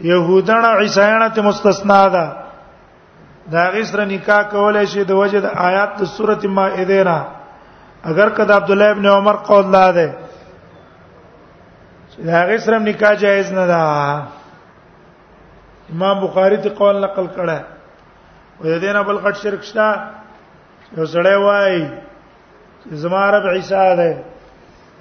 يهودان 0.01 0.65
عیسایان 0.83 1.27
ته 1.39 1.43
مستثنا 1.49 1.99
ده 2.09 2.37
دا 3.53 3.69
غسر 3.75 4.05
نکاح 4.15 4.43
کولای 4.55 4.87
شي 4.95 5.05
د 5.11 5.21
وجد 5.25 5.45
آیات 5.55 5.97
د 5.99 6.05
سورته 6.15 6.49
مائده 6.59 7.03
نه 7.11 7.21
اگر 8.11 8.29
کدا 8.39 8.57
عبد 8.57 8.71
الله 8.71 8.91
ابن 8.95 9.07
عمر 9.19 9.37
قول 9.53 9.67
لا 9.77 9.87
ده 9.93 10.09
دا 12.27 12.33
هغه 12.43 12.57
سره 12.65 12.79
نکاح 12.79 13.15
جایز 13.23 13.53
نه 13.53 13.67
ده 13.73 13.81
امام 15.93 16.17
بخاری 16.27 16.57
ته 16.65 16.69
قول 16.81 16.97
نقل 17.05 17.27
کړه 17.37 17.59
و 18.63 18.81
دې 18.83 18.91
نه 18.97 19.03
بل 19.09 19.17
غټ 19.25 19.37
شرک 19.43 19.63
شته 19.71 19.87
یو 20.97 21.07
سړی 21.15 21.37
وای 21.47 21.77
زما 23.03 23.23
رب 23.31 23.47
عیسی 23.55 23.91
ده 24.01 24.11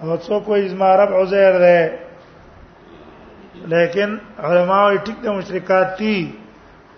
او 0.02 0.18
څوک 0.26 0.44
وای 0.50 0.68
زما 0.74 0.92
رب 1.02 1.12
عزیر 1.22 1.54
ده 1.66 1.80
لیکن 3.74 4.12
علما 4.48 4.82
وي 4.90 4.98
ټیک 5.06 5.18
د 5.24 5.28
مشرکات 5.38 5.90
دي 6.00 6.20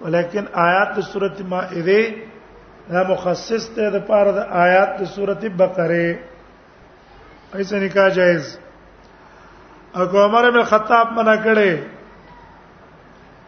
ولیکن 0.03 0.43
آیات 0.67 0.89
د 0.95 0.99
سورته 1.11 1.43
مائده 1.51 2.01
دا 2.91 3.01
مخصص 3.11 3.63
ده 3.75 3.85
د 3.95 3.97
پاره 4.07 4.31
د 4.31 4.39
آیات 4.65 4.89
د 4.99 5.03
سورته 5.15 5.49
بقره 5.59 6.09
ایسه 7.57 7.75
نکاح 7.83 8.07
جایز 8.17 8.45
او 9.95 10.21
عمر 10.21 10.47
ابن 10.47 10.63
خطاب 10.63 11.11
منع 11.11 11.35
کړي 11.43 11.79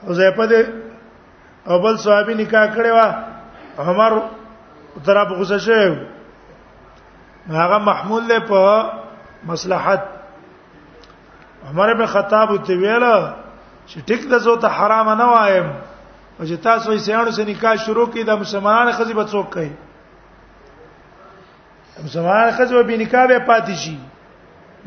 او 0.08 0.14
زیپه 0.14 0.46
دې 0.48 0.64
او 1.68 1.80
بل 1.80 1.98
صحابي 1.98 2.34
نکاح 2.34 2.76
کړي 2.76 2.92
وا 2.94 3.16
عمر 3.80 4.20
تر 5.06 5.26
په 5.26 5.34
غوسه 5.34 5.58
شو 5.58 5.96
هغه 7.50 7.78
محمول 7.78 8.28
له 8.28 8.40
په 8.50 8.90
مصلحت 9.52 10.02
عمر 11.70 11.90
ابن 11.92 12.06
خطاب 12.06 12.64
ته 12.66 12.74
ویل 12.74 13.30
چې 13.88 14.00
ټیک 14.08 14.22
د 14.32 14.34
زو 14.38 14.56
ته 14.56 14.68
حرام 14.68 15.10
نه 15.18 15.26
وایم 15.34 15.68
او 16.40 16.46
چې 16.46 16.54
تاسو 16.64 16.92
یې 16.94 16.98
سیانو 16.98 17.32
سره 17.32 17.46
نکاح 17.46 17.76
شروع 17.86 18.08
کړي 18.12 18.24
د 18.26 18.30
مسلمانانو 18.44 18.92
خزي 18.98 19.14
به 19.14 19.26
څوک 19.32 19.54
کوي 19.54 19.72
مسلمان 22.04 22.52
خزي 22.58 22.74
به 22.84 22.98
نکاح 23.04 23.26
به 23.32 23.40
پاتې 23.50 23.74
شي 23.84 23.98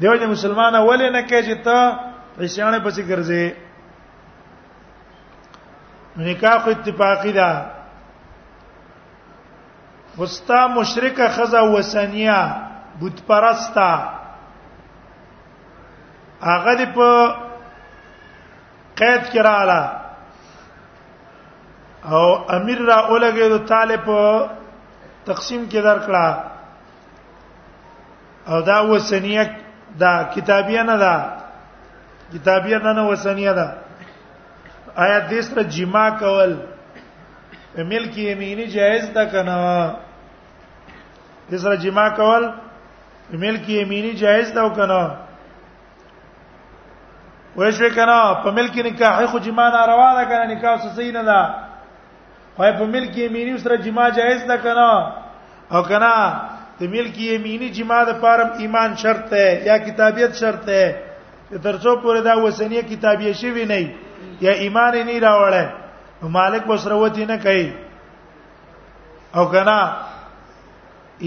دیو 0.01 0.15
جن 0.21 0.31
مسلمان 0.31 0.75
ولې 0.75 1.11
نه 1.11 1.21
کوي 1.29 1.43
چې 1.47 1.55
ته 1.65 2.45
عیسیانه 2.45 2.79
پسې 2.85 3.03
ګرځې 3.11 3.45
نکاح 6.17 6.59
خو 6.65 6.71
اتفاقی 6.71 7.33
ده 7.33 7.51
وستا 10.19 10.67
مشرکه 10.75 11.29
خزا 11.37 11.61
وسنیه 11.63 12.41
بت 13.01 13.23
پرستا 13.29 13.91
هغه 16.43 16.75
دې 16.79 16.89
په 16.95 17.35
قید 18.97 19.23
کې 19.33 19.39
رااله 19.39 19.91
او 22.11 22.45
امیر 22.57 22.79
را 22.83 22.97
اولګې 23.09 23.49
د 23.51 23.67
طالب 23.67 24.07
تقسیم 25.27 25.69
کې 25.71 25.81
درکړه 25.83 26.27
او 28.49 28.61
دا 28.63 28.81
وسنیه 28.83 29.64
دا 30.03 30.25
کتابیه 30.35 30.83
نه 30.83 30.97
ده 31.03 31.15
کتابیه 32.35 32.79
نه 32.79 33.03
وسنیه 33.13 33.53
ده 33.59 33.69
آیا 34.97 35.19
د 35.31 35.41
سره 35.41 35.63
جما 35.65 36.11
کول 36.11 36.53
ملک 37.79 38.19
یمینی 38.19 38.67
جایز 38.75 39.05
ده 39.15 39.25
کنه 39.33 39.95
د 41.51 41.57
سره 41.63 41.77
جما 41.77 42.09
کول 42.11 42.45
ملک 43.33 43.69
یمینی 43.69 44.13
جایز 44.15 44.53
ده 44.55 44.69
کنه 44.77 45.03
وای 47.57 47.73
شو 47.73 47.89
کنه 47.97 48.17
په 48.43 48.51
ملک 48.51 48.75
نکاح 48.87 49.27
خو 49.27 49.39
جما 49.39 49.69
نه 49.69 49.83
روا 49.87 50.11
ده 50.25 50.25
کنه 50.25 50.45
نکاح 50.55 50.77
سسې 50.83 51.09
نه 51.17 51.23
ده 51.23 51.43
وای 52.59 52.73
په 52.79 52.85
ملک 52.85 53.19
یمینی 53.19 53.59
سره 53.59 53.77
جما 53.79 54.09
جایز 54.11 54.43
ده 54.47 54.57
کنه 54.57 54.93
او 55.73 55.83
کنه 55.83 56.41
د 56.79 56.81
ملک 56.93 57.17
یمینی 57.21 57.69
جما 57.77 58.01
د 58.05 58.11
پارم 58.23 58.51
ایمان 58.63 58.91
شرط 59.03 59.25
ده 59.33 59.45
یا 59.67 59.77
کتابیت 59.87 60.33
شرط 60.41 60.65
ده 60.69 60.83
ترڅو 61.65 61.93
پورې 62.03 62.21
دا 62.27 62.35
وسنیه 62.45 62.83
کتابیه 62.91 63.33
شوی 63.41 63.65
نه 63.71 63.81
یا 64.47 64.53
ایمان 64.67 64.95
نه 65.09 65.15
راوړل 65.27 65.57
مالک 66.37 66.63
بسروتی 66.69 67.25
نه 67.31 67.37
کوي 67.47 67.67
او 69.39 69.45
کنا 69.55 69.81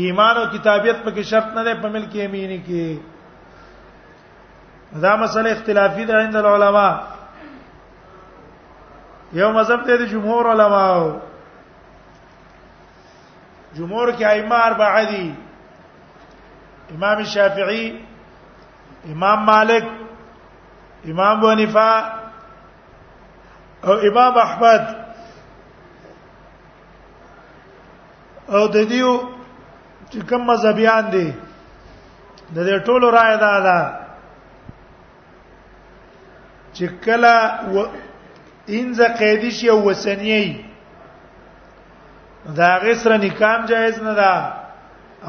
ایمان 0.02 0.34
او 0.38 0.46
کتابیت 0.56 0.98
په 1.04 1.10
کې 1.16 1.24
شرط 1.32 1.50
نه 1.58 1.62
ده 1.64 1.72
په 1.82 1.88
ملک 1.96 2.12
یمینی 2.16 2.60
کې 2.68 2.86
دا 5.04 5.14
مسله 5.16 5.50
اختلافي 5.52 6.04
ده 6.12 6.16
عند 6.24 6.36
العلماء 6.36 6.94
یو 9.34 9.52
مذهب 9.52 9.82
ته 9.86 9.98
د 9.98 10.06
جمهور 10.12 10.46
علماو 10.52 11.22
جمهور 13.76 14.12
کې 14.12 14.24
ائمه 14.26 14.56
اربعه 14.66 15.04
دي 15.10 15.34
امام 16.96 17.24
شافعي 17.24 18.00
امام 19.12 19.46
مالک 19.46 19.84
امام 21.06 21.44
ونفا 21.44 21.94
او 23.84 23.94
امام 24.10 24.38
احمد 24.38 24.84
او 28.50 28.68
د 28.68 28.78
دیو 28.90 29.12
چې 30.12 30.18
کوم 30.30 30.42
مذهبيان 30.52 31.10
دي 31.12 31.30
د 32.56 32.58
دې 32.68 32.86
ټولو 32.86 33.12
رائے 33.12 33.38
ده 33.38 33.60
دا 33.68 33.82
چې 36.74 36.86
کله 37.06 37.34
انځه 38.70 39.08
قیدی 39.20 39.52
شي 39.52 39.70
او 39.70 39.84
وسنیي 39.90 40.67
دا 42.58 42.76
غسر 42.84 43.18
نکام 43.18 43.62
جایز 43.70 43.98
نه 44.04 44.14
ده 44.20 44.32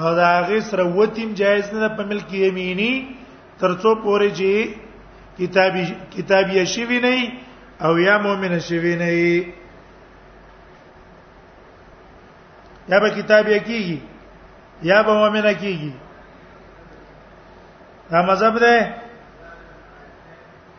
او 0.01 0.09
دا 0.21 0.31
غسر 0.51 0.81
وتیم 0.81 1.31
جایز 1.41 1.67
نه 1.75 1.81
ده 1.81 1.89
په 1.89 2.03
ملک 2.05 2.33
یمینی 2.35 2.93
ترڅو 3.61 3.91
پورې 4.05 4.31
چې 4.39 4.51
کتابی 5.39 5.85
کتابی 6.15 6.65
شي 6.67 6.85
وی 6.85 7.01
نه 7.01 7.33
او 7.85 7.99
یا 7.99 8.19
مؤمن 8.19 8.59
شي 8.61 8.79
وی 8.79 8.97
نه 8.97 9.11
یا 12.89 12.99
به 13.01 13.09
کتابی 13.11 13.59
کیږي 13.61 13.99
یا 14.83 15.03
به 15.03 15.13
مؤمن 15.13 15.55
کیږي 15.55 15.93
دا 18.11 18.23
مذهب 18.23 18.59
ده 18.59 18.95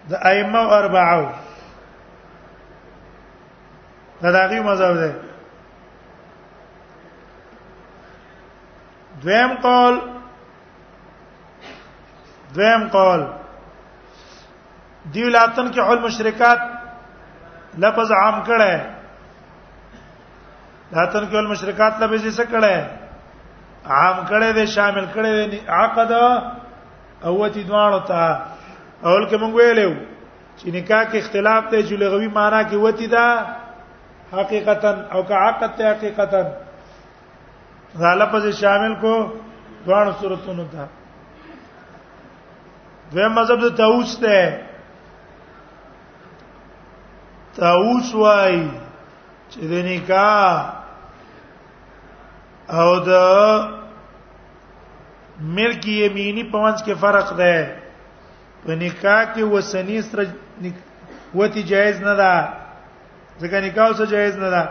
د 0.10 0.14
ائمه 0.14 0.60
اربعه 0.74 1.30
دا 4.22 4.32
دغه 4.32 4.62
مذهب 4.62 4.96
ده 4.98 5.29
دویم 9.24 9.54
قول 9.54 10.00
دویم 12.56 12.88
قول 12.88 13.22
دی 15.14 15.24
لاتن 15.30 15.72
کې 15.72 15.80
حل 15.90 16.00
مشرکات 16.00 16.60
لفظ 17.84 18.12
عام 18.12 18.40
کړه 18.44 18.80
لاتن 20.96 21.24
کې 21.30 21.36
حل 21.38 21.48
مشرکات 21.52 21.94
لفظ 22.02 22.26
یې 22.26 22.34
څه 22.38 22.44
کړه 22.52 22.76
عام 23.92 24.18
کړه 24.28 24.50
دې 24.58 24.66
شامل 24.76 25.06
کړه 25.14 25.52
دې 25.52 25.60
عقد 25.68 26.12
او 27.28 27.50
تی 27.54 27.64
دوانو 27.70 28.00
ته 28.10 28.24
اول 29.04 29.30
کې 29.30 29.38
مونږ 29.42 29.54
ویلو 29.56 29.92
چې 30.58 30.68
نکاح 30.68 31.04
کې 31.12 31.18
اختلاف 31.20 31.64
ته 31.72 31.84
چې 31.84 31.94
لغوي 32.04 32.28
معنی 32.28 32.62
کې 32.70 32.76
وتی 32.84 33.08
دا 33.08 33.46
حقیقتا 34.34 34.92
او 35.14 35.24
که 35.30 35.34
عقد 35.34 35.76
ته 35.78 35.92
حقیقتا 35.92 36.42
دا 37.98 38.14
لفظ 38.16 38.46
شامل 38.60 38.94
کو 39.02 39.14
دوه 39.86 40.12
صورتونو 40.22 40.64
ته 40.72 40.86
دویم 43.14 43.32
مذهب 43.36 43.60
د 43.62 43.76
تاوس 43.78 44.18
ته 44.22 44.68
تاوس 47.58 48.14
وای 48.16 48.58
چې 49.52 49.60
د 49.72 49.86
نکاح 49.88 50.46
او 52.80 52.90
د 53.10 53.12
ملک 55.58 55.84
یمینی 55.88 56.44
په 56.52 56.58
منځ 56.64 56.80
کې 56.86 56.94
فرق 57.00 57.30
ده 57.40 57.56
په 58.66 58.72
نکاح 58.84 59.24
کې 59.34 59.44
وسنی 59.52 60.02
سره 60.02 60.26
وتی 61.36 61.64
جایز 61.74 61.98
نه 62.06 62.14
ده 62.22 62.34
ځکه 63.42 63.58
نکاح 63.68 63.90
سره 63.98 64.08
جایز 64.14 64.38
نه 64.38 64.50
ده 64.56 64.64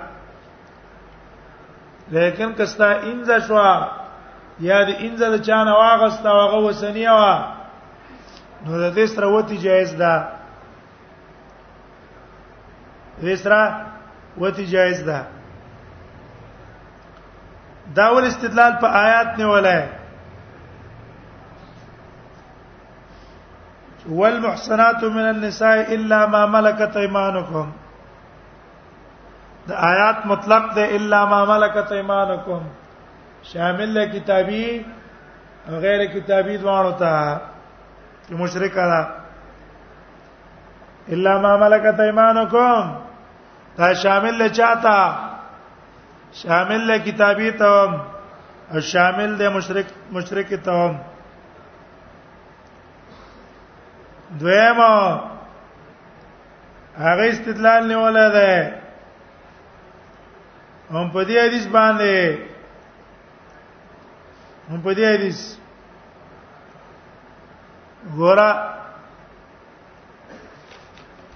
لیکن 2.10 2.52
کستا 2.58 2.90
انځه 2.90 3.38
شو 3.46 3.54
یا 4.68 4.78
د 4.88 4.90
انځه 5.04 5.26
د 5.34 5.36
چانه 5.48 5.72
واغستا 5.80 6.30
واغه 6.36 6.58
وسنیه 6.68 7.12
وا 7.20 7.34
نو 8.64 8.74
د 8.82 8.86
دې 8.96 9.06
سره 9.14 9.26
وتی 9.36 9.56
جایز 9.64 9.92
ده 10.02 10.14
دې 13.22 13.34
سره 13.42 13.60
وتی 14.44 14.64
جایز 14.72 15.00
ده 15.10 15.18
داول 17.98 18.24
استدلال 18.26 18.72
په 18.84 18.88
آیات 19.00 19.30
نه 19.38 19.46
ولای 19.52 19.82
والمحصنات 24.18 25.04
من 25.04 25.26
النساء 25.34 25.76
الا 25.98 26.26
ما 26.26 26.46
ملكت 26.46 26.96
ايمانكم 26.96 27.70
د 29.68 29.72
آیات 29.92 30.18
مطلق 30.32 30.64
ده 30.76 30.84
الا 30.98 31.20
ما 31.30 31.38
ملکت 31.52 31.88
ایمانکم 31.98 32.60
شامل 33.50 33.90
له 33.96 34.04
کتابی 34.14 34.66
او 35.66 35.72
غیر 35.84 36.00
کتابی 36.14 36.54
دوانو 36.62 36.92
ته 37.02 37.12
چې 38.24 38.30
مشرک 38.42 38.74
را 38.92 39.00
الا 41.18 41.34
ما 41.44 41.52
ملکت 41.64 41.98
ایمانکم 42.06 42.84
دا 43.82 43.86
شامل 44.06 44.34
له 44.44 44.48
چاته 44.58 45.00
شامل 46.40 46.80
له 46.92 46.96
کتابی 47.10 47.50
ته 47.60 47.68
او 48.72 48.80
شامل 48.94 49.30
ده 49.44 49.48
مشرک 49.60 49.88
مشرک 50.18 50.50
ته 50.66 50.78
دویمه 54.40 54.92
هغه 57.08 57.24
استدلال 57.36 57.82
نیولای 57.94 58.30
دی 58.40 58.52
هم 60.92 61.06
په 61.12 61.24
دې 61.28 61.36
حدیث 61.44 61.64
باندې 61.76 62.16
هم 64.70 64.80
په 64.82 64.90
دې 64.94 65.04
حدیث 65.14 65.40
ګورا 68.16 68.50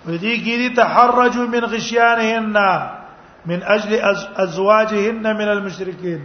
په 0.05 0.11
دې 0.11 0.37
کې 0.45 0.57
دي 0.61 0.69
تحرجوا 0.77 1.47
من 1.55 1.63
غشيانهن 1.75 2.57
من 3.47 3.59
اجل 3.75 3.91
ازواجهن 4.37 5.37
من 5.41 5.49
المشركين 5.57 6.21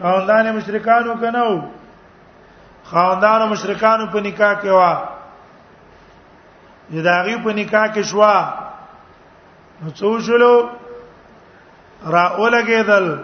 خاندان 0.00 0.46
مشرکانو 0.56 1.12
کنو 1.20 1.56
خاندان 2.90 3.40
مشرکانو 3.50 4.04
په 4.16 4.20
نکاح 4.30 4.54
کې 4.64 4.72
وا 4.78 4.94
یداغي 6.96 7.36
په 7.46 7.50
نکاح 7.62 7.86
کې 7.94 8.00
شوا 8.04 8.34
نو 9.82 9.88
څو 10.02 10.10
شلو 10.26 10.54
را 12.06 12.36
اولګېدل 12.36 13.16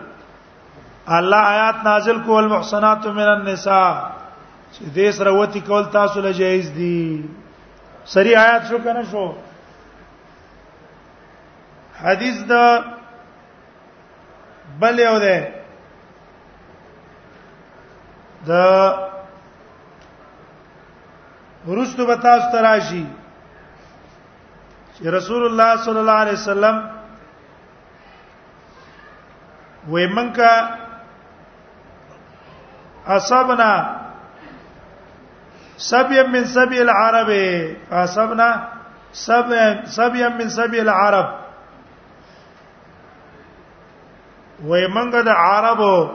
الله 1.06 1.38
آیات 1.44 1.74
نازل 1.84 2.20
کول 2.26 2.44
محصنات 2.48 3.06
من 3.06 3.28
النساء 3.28 3.96
چې 4.72 4.84
دې 4.94 5.10
سره 5.12 5.30
وتی 5.30 5.60
کول 5.60 5.84
تاسو 5.92 6.20
له 6.20 6.32
جایز 6.32 6.70
دي 6.76 7.24
سری 8.06 8.34
آیات 8.36 8.64
شو 8.70 8.78
کنه 8.84 9.02
شو 9.10 9.26
حدیث 12.02 12.38
دا 12.48 12.80
بل 14.80 14.98
یو 14.98 15.18
ده 15.18 15.48
د 18.46 18.50
ورستو 21.66 22.06
بتا 22.06 22.30
استراشی 22.34 23.04
رسول 25.04 25.42
الله 25.46 25.76
صلی 25.84 25.98
الله 25.98 26.12
علیه 26.22 26.32
وسلم 26.34 26.93
وې 29.88 30.06
منکا 30.06 30.54
اصابنا 33.16 33.70
سبي 35.90 36.22
من 36.32 36.44
سبي 36.44 36.80
العرب 36.82 37.30
اصابنا 38.02 38.48
سبي 39.12 39.58
سبي 39.96 40.28
من 40.38 40.48
سبي 40.48 40.80
العرب 40.82 41.26
وې 44.64 44.86
منګه 44.88 45.20
د 45.22 45.28
عربو 45.28 46.08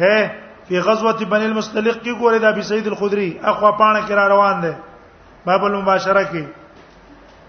هه 0.00 0.30
په 0.68 0.80
غزوه 0.80 1.24
بنی 1.24 1.46
المستلق 1.46 1.96
کې 2.02 2.12
ګوره 2.20 2.38
د 2.40 2.44
ابي 2.44 2.62
سعيد 2.62 2.86
الخدري 2.86 3.40
اخوا 3.44 3.70
پانه 3.78 4.00
کې 4.06 4.10
را 4.12 4.26
روان 4.28 4.60
دي 4.60 4.74
باب 5.46 5.64
المباشره 5.64 6.24
کې 6.24 6.44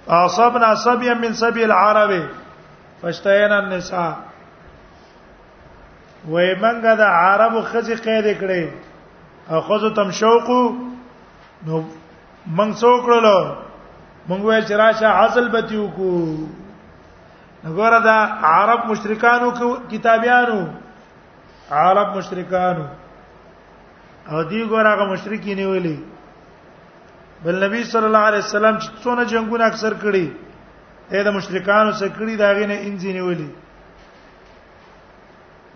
اصابنا 0.10 0.76
سبيا 0.76 1.14
من 1.14 1.34
سبي 1.34 1.64
العرب 1.66 2.30
فاشتهينا 3.02 3.60
النساء 3.60 4.14
وې 6.28 6.56
منګه 6.62 6.94
د 7.02 7.04
عربو 7.24 7.60
خځې 7.70 7.96
قید 8.06 8.26
کړې 8.42 8.64
او 9.52 9.60
خزو 9.68 9.90
تم 9.98 10.10
شوقو 10.20 10.62
نو 11.66 11.74
منګ 12.58 12.72
څوکړلو 12.82 13.38
مونږ 14.30 14.42
ویل 14.46 14.64
چې 14.68 14.74
راشه 14.84 15.08
عزل 15.20 15.46
بتیو 15.56 15.88
کو 15.96 16.10
وګوره 17.66 18.00
دا 18.10 18.18
عرب 18.54 18.80
مشرکانو 18.92 19.48
کتابیانو 19.92 20.60
عرب 21.82 22.08
مشرکانو 22.18 22.86
او 24.32 24.38
دی 24.50 24.62
ګورغه 24.72 25.06
مشرکین 25.14 25.60
ویلي 25.66 25.98
بل 27.44 27.56
نبی 27.66 27.84
صلی 27.84 28.06
الله 28.10 28.26
علیه 28.32 28.40
وسلم 28.46 28.76
چې 28.82 28.88
څونه 29.04 29.24
جنگونه 29.34 29.66
اکثر 29.66 29.94
کړي 30.04 30.28
اې 31.12 31.20
د 31.26 31.30
مشرکانو 31.38 31.92
سره 32.02 32.10
کړي 32.18 32.34
دا 32.38 32.50
غینه 32.58 32.74
انځینی 32.76 33.22
ویلي 33.22 33.50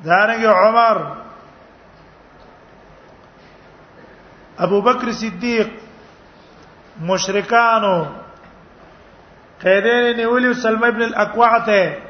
دارنګ 0.06 0.46
عمر 0.46 0.98
ابو 4.66 4.82
بکر 4.82 5.12
صدیق 5.20 5.68
مشرکانو 7.10 7.96
قیدین 9.62 10.18
نیولی 10.18 10.54
سلمہ 10.62 10.88
ابن 10.92 11.02
الاقوع 11.04 11.48
ته 11.66 12.02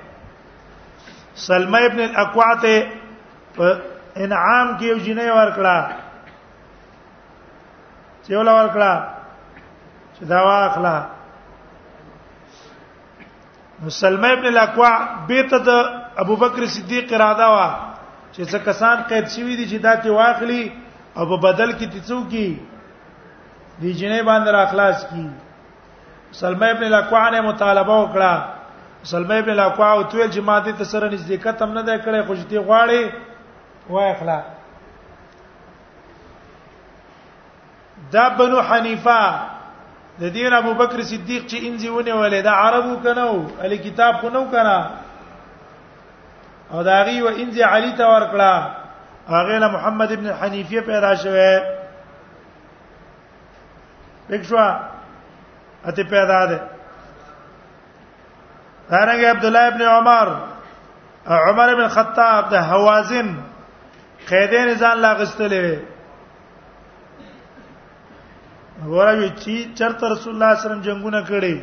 سلمہ 1.46 1.78
ابن 1.86 2.00
الاقوع 2.04 2.50
ته 2.66 2.78
انعام 4.18 4.78
کې 4.78 4.86
یو 4.86 4.98
جنې 4.98 5.38
ورکړه 5.38 5.80
چې 8.24 8.36
ولا 8.42 8.54
ورکړه 8.60 10.20
چې 10.20 10.30
دا 10.34 10.42
واخلا 10.48 10.96
مسلمه 13.86 14.32
ابن 14.38 14.46
الاقوع 14.52 14.92
بیت 15.28 15.54
د 15.70 15.99
ابو 16.20 16.36
بکر 16.36 16.66
صدیق 16.76 17.12
اراده 17.14 17.46
وا 17.54 17.68
چې 18.34 18.44
څه 18.52 18.58
کسان 18.66 19.04
قید 19.12 19.28
شوی 19.36 19.54
دي 19.60 19.66
چې 19.70 19.78
دا 19.86 19.94
ته 20.06 20.12
واخلي 20.12 20.72
او 21.16 21.28
په 21.30 21.38
بدل 21.46 21.72
کې 21.72 21.88
تڅو 21.94 22.18
کی 22.30 22.60
دی 23.82 23.94
جنې 24.00 24.22
باندې 24.32 24.50
را 24.56 24.62
اخلاص 24.68 25.06
کی 25.10 25.30
سلمہ 26.42 26.68
ابن 26.76 26.86
لقوا 26.96 27.24
نے 27.38 27.42
مطالبه 27.48 27.96
وکړه 28.00 29.08
سلمہ 29.14 29.34
ابن 29.42 29.54
لقوا 29.62 29.90
او 29.96 30.02
تویل 30.12 30.28
چې 30.32 30.40
ماده 30.52 30.72
ته 30.84 30.92
سره 30.92 31.10
نزدېکت 31.10 31.62
هم 31.62 31.74
نه 31.74 31.82
ده 31.82 31.98
کړې 31.98 32.28
خو 32.28 32.34
دې 32.36 32.60
غواړي 32.68 33.12
وای 33.90 34.12
اخلا 34.12 34.40
دا 38.14 38.30
بنو 38.40 38.62
حنیفه 38.62 39.40
د 40.22 40.40
دین 40.40 40.54
ابو 40.64 40.74
بکر 40.80 41.02
صدیق 41.02 41.46
چې 41.46 41.58
انځونه 41.58 42.14
ولې 42.22 42.42
دا 42.44 42.52
عربو 42.52 42.96
کنو 43.04 43.46
ال 43.68 43.76
کتاب 43.86 44.22
کو 44.26 44.30
نو 44.40 44.46
کنه 44.56 44.80
او 46.74 46.82
داغي 46.84 47.22
و 47.22 47.28
انځ 47.42 47.56
علي 47.74 47.92
ته 48.00 48.06
ورکړه 48.14 48.52
هغه 49.36 49.58
له 49.64 49.68
محمد 49.76 50.10
ابن 50.18 50.28
حنیفه 50.40 50.80
پیدا 50.90 51.12
شوه 51.24 51.52
پښوا 54.30 54.68
اته 55.88 56.04
پیدا 56.14 56.42
ده 56.50 56.60
دارنګ 58.92 59.22
عبد 59.34 59.46
الله 59.46 59.66
ابن 59.70 59.82
عمر 59.82 60.28
عمر 61.46 61.68
ابن 61.74 61.88
خطاب 61.96 62.50
د 62.54 62.56
حوازن 62.72 63.28
قیدین 64.30 64.70
ځان 64.82 64.98
لا 65.04 65.12
غستلې 65.14 65.80
وګورئ 68.84 69.30
چې 69.42 69.56
چرته 69.78 70.04
رسول 70.14 70.34
الله 70.34 70.54
صلی 70.56 70.56
الله 70.56 70.56
علیه 70.56 70.68
وسلم 70.68 70.82
جنگونه 70.88 71.20
کړي 71.32 71.56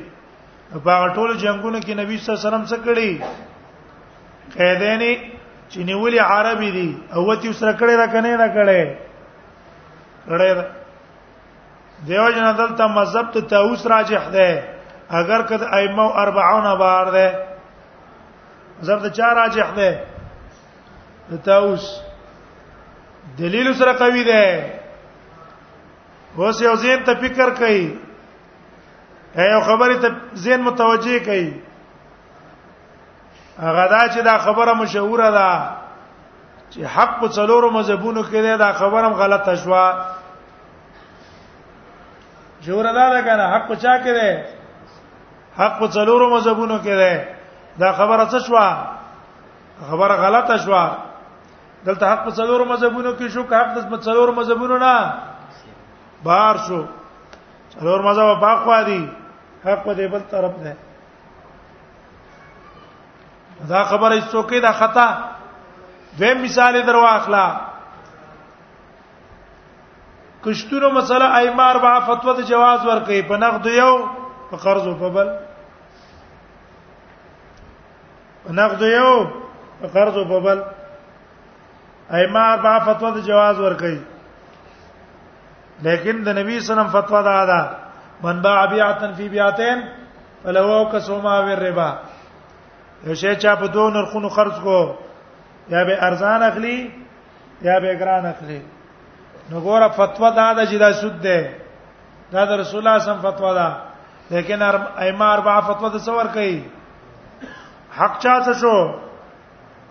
په 0.84 0.90
هغه 0.96 1.08
ټول 1.16 1.30
جنگونه 1.44 1.78
کې 1.84 1.92
نبی 2.02 2.14
صلی 2.18 2.28
الله 2.34 2.40
علیه 2.40 2.48
وسلم 2.50 2.64
څه 2.72 2.78
کړي 2.86 3.10
قیدین 4.54 5.02
چې 5.70 5.78
نیولې 5.84 6.18
عربي 6.36 6.70
دي 6.70 6.88
او 7.14 7.26
وتی 7.26 7.48
وسره 7.48 7.72
کړي 7.78 7.94
را 7.98 8.06
کنه 8.12 8.36
نه 8.40 8.48
کړي 8.54 8.82
کړي 10.28 12.06
دیو 12.06 12.28
جن 12.34 12.46
دلته 12.58 12.84
مذهب 12.98 13.26
ته 13.34 13.40
تاوس 13.50 13.86
راجح 13.86 14.24
ده 14.36 14.50
اگر 15.18 15.42
کد 15.48 15.62
ائمه 15.62 16.06
40 16.22 16.78
بار 16.78 17.06
ده 17.10 17.28
مذهب 18.80 18.98
ته 19.02 19.08
چا 19.10 19.32
راجح 19.34 19.70
ده 19.80 19.90
تاوس 21.44 21.90
دلیل 23.38 23.74
سره 23.74 23.92
قوی 23.92 24.24
ده 24.24 24.72
اوس 26.36 26.62
یو 26.62 26.74
زین 26.82 27.04
ته 27.04 27.14
فکر 27.20 27.50
کوي 27.58 27.94
ایا 29.36 29.60
خبره 29.60 29.96
ته 30.00 30.10
زین 30.32 30.60
متوجه 30.62 31.18
کوي 31.18 31.50
هغه 33.58 33.84
دا 33.92 34.08
چې 34.08 34.20
دا 34.24 34.38
خبره 34.38 34.72
مشهوره 34.74 35.30
ده 35.30 35.48
چې 36.72 36.80
حق 36.84 37.12
په 37.20 37.28
څلورو 37.28 37.70
مذهبونو 37.70 38.22
کې 38.22 38.58
دا 38.58 38.72
خبره 38.72 39.08
غلطه 39.08 39.56
شوه 39.56 39.84
جوړه 42.64 42.92
ده 42.92 43.22
کنه 43.24 43.44
حق 43.54 43.68
چا 43.80 43.94
کې 44.04 44.12
ده 44.20 44.30
حق 45.58 45.72
په 45.80 45.88
څلورو 45.90 46.34
مذهبونو 46.36 46.76
کې 46.82 46.86
ده 47.00 47.12
دا 47.80 47.92
خبره 47.92 48.24
څه 48.30 48.38
شوه 48.46 48.66
خبره 49.90 50.14
غلطه 50.24 50.56
شوه 50.58 50.84
دلته 51.84 52.04
حق 52.10 52.24
په 52.24 52.30
څلورو 52.32 52.64
مذهبونو 52.72 53.16
کې 53.18 53.28
شو 53.28 53.42
که 53.44 53.54
حق 53.56 53.68
په 53.90 53.98
څلورو 54.02 54.32
مذهبونو 54.38 54.76
نه 54.78 55.12
بار 56.22 56.56
شو 56.66 56.84
څلور 57.78 58.00
مذهب 58.00 58.40
پاک 58.40 58.66
وادي 58.66 59.04
حق 59.64 59.82
په 59.84 59.92
دې 59.94 60.06
بل 60.12 60.20
طرف 60.32 60.52
ده 60.64 60.76
دا 63.64 63.84
خبره 63.84 64.20
څوکې 64.20 64.60
دا 64.60 64.72
خطا 64.72 65.08
دویم 66.18 66.42
مثال 66.42 66.82
درواخلا 66.86 67.58
کشتونو 70.44 70.90
مسله 70.90 71.34
ایمار 71.38 71.76
با 71.78 71.98
فتوا 72.06 72.32
د 72.36 72.42
جواز 72.42 72.84
ورکړي 72.86 73.22
په 73.28 73.36
نقد 73.36 73.66
یو 73.66 73.92
په 74.50 74.56
قرض 74.56 74.86
او 74.86 74.94
په 74.94 75.08
بل 75.08 75.28
په 78.44 78.52
نقد 78.52 78.82
یو 78.82 79.24
په 79.80 79.86
قرض 79.88 80.16
او 80.16 80.24
په 80.24 80.40
بل 80.40 80.62
ایمار 82.18 82.56
با 82.62 82.78
فتوا 82.80 83.10
د 83.10 83.18
جواز 83.20 83.60
ورکړي 83.60 83.98
لیکن 85.82 86.22
د 86.24 86.28
نبی 86.38 86.60
سلام 86.60 86.88
فتوا 86.90 87.22
دا 87.22 87.46
ده 87.46 87.70
من 88.22 88.40
باع 88.42 88.66
بیعتن 88.66 89.12
فی 89.14 89.28
بیعتین 89.28 89.80
فلو 90.42 90.84
کسوما 90.92 91.40
ور 91.40 91.58
ربا 91.58 91.92
شی 93.04 93.34
چا 93.36 93.56
په 93.56 93.68
دوه 93.68 93.90
نرخونو 93.90 94.28
خرج 94.28 94.52
کو 94.62 94.96
یا 95.68 95.84
به 95.84 95.98
ارزان 96.02 96.42
اخلي 96.42 96.92
یا 97.62 97.80
به 97.80 97.98
ګران 97.98 98.24
اخلي 98.26 98.62
نو 99.50 99.60
ګوره 99.60 99.88
فتوا 99.88 100.30
دا 100.30 100.54
د 100.54 100.64
جدا 100.70 100.92
سود 100.92 101.20
ده 101.20 101.52
دا 102.32 102.44
د 102.46 102.50
رسول 102.52 102.80
الله 102.86 103.04
سم 103.04 103.18
فتوا 103.20 103.54
ده 103.54 103.68
لیکن 104.30 104.62
ائمه 104.62 105.24
اربع 105.32 105.60
فتوا 105.60 105.88
د 105.88 105.98
څور 105.98 106.26
کوي 106.34 106.62
حق 107.98 108.18
چا 108.18 108.40
څه 108.42 108.54
شو 108.60 108.76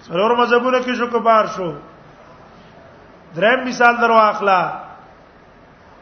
سرور 0.05 0.35
مذهبونه 0.37 0.79
کې 0.81 0.93
شو 0.97 1.07
کبار 1.07 1.45
شو 1.55 1.71
دریم 3.35 3.63
مثال 3.67 3.95
درو 4.01 4.17
اخلا 4.17 4.61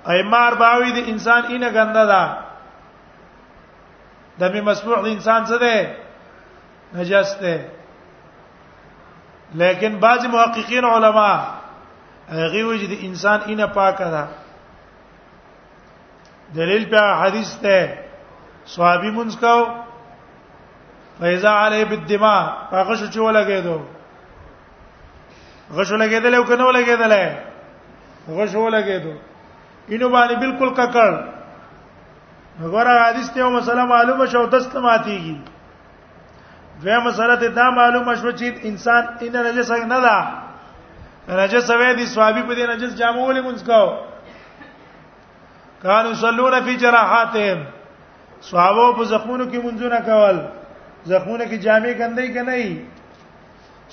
ائمه 0.06 0.38
اربع 0.48 0.76
د 0.92 1.10
انسان 1.12 1.42
اینه 1.46 1.70
ګنده 1.74 2.06
ده 2.08 2.24
د 4.40 4.44
می 4.54 4.62
مسموح 4.62 5.00
د 5.02 5.08
انسان 5.08 5.46
څه 5.46 5.60
ده 5.60 6.03
نجس 6.96 7.30
ده 7.42 7.68
لیکن 9.56 9.98
بعض 10.00 10.26
محققین 10.26 10.86
علما 10.86 11.32
هغه 12.30 12.64
وجه 12.64 12.88
د 12.94 13.06
انسان 13.06 13.40
اینه 13.46 13.68
پاکه 13.68 14.04
ده 14.16 14.28
دلیل 16.56 16.86
په 16.86 17.02
حدیث 17.22 17.56
ده 17.60 18.04
صحابي 18.76 19.10
مونږ 19.12 19.40
کو 19.40 19.78
فیضا 21.20 21.52
علی 21.66 21.84
بالدماء 21.86 22.42
هغه 22.72 22.96
شو 22.96 23.06
چې 23.06 23.20
ولګیدو 23.28 23.80
هغه 25.72 25.84
شو 25.84 25.98
لګیدل 25.98 26.34
او 26.36 26.44
کنه 26.44 26.64
ولګیدل 26.68 27.14
هغه 28.30 28.46
شو 28.48 28.70
ولګیدو 28.70 29.14
اینو 29.92 30.10
باندې 30.10 30.34
بالکل 30.46 30.70
ککړ 30.70 31.22
وګوره 32.62 33.08
حدیث 33.10 33.30
ته 33.30 33.50
مسله 33.58 33.86
معلومه 33.94 34.26
شو 34.36 34.48
دستماتیږي 34.56 35.42
دوی 36.84 36.98
مسله 37.00 37.36
ته 37.42 37.48
دا 37.60 37.66
معلومه 37.80 38.14
شو 38.22 38.32
چې 38.40 38.46
انسان 38.70 39.04
ان 39.26 39.36
نجس 39.48 39.72
نه 39.72 40.00
ده 40.06 40.16
نجس 41.46 41.72
وې 41.72 41.96
دي 42.00 42.06
ثوابي 42.14 42.44
په 42.48 42.54
دې 42.56 42.70
نجس 42.74 42.92
جامو 43.00 43.28
ولې 43.28 43.42
مونږ 43.48 43.60
کو 43.66 44.04
کانو 45.84 46.14
صلون 46.24 46.56
فی 46.66 46.74
جراحاتهم 46.84 47.64
صحابه 48.50 48.92
په 48.98 49.04
زخمونو 49.12 49.46
کې 49.52 49.60
منځونه 49.66 50.00
کول 50.10 50.38
زخمونو 51.12 51.44
کې 51.44 51.58
جامې 51.66 51.94
ګندې 52.00 52.28
کنه 52.34 52.78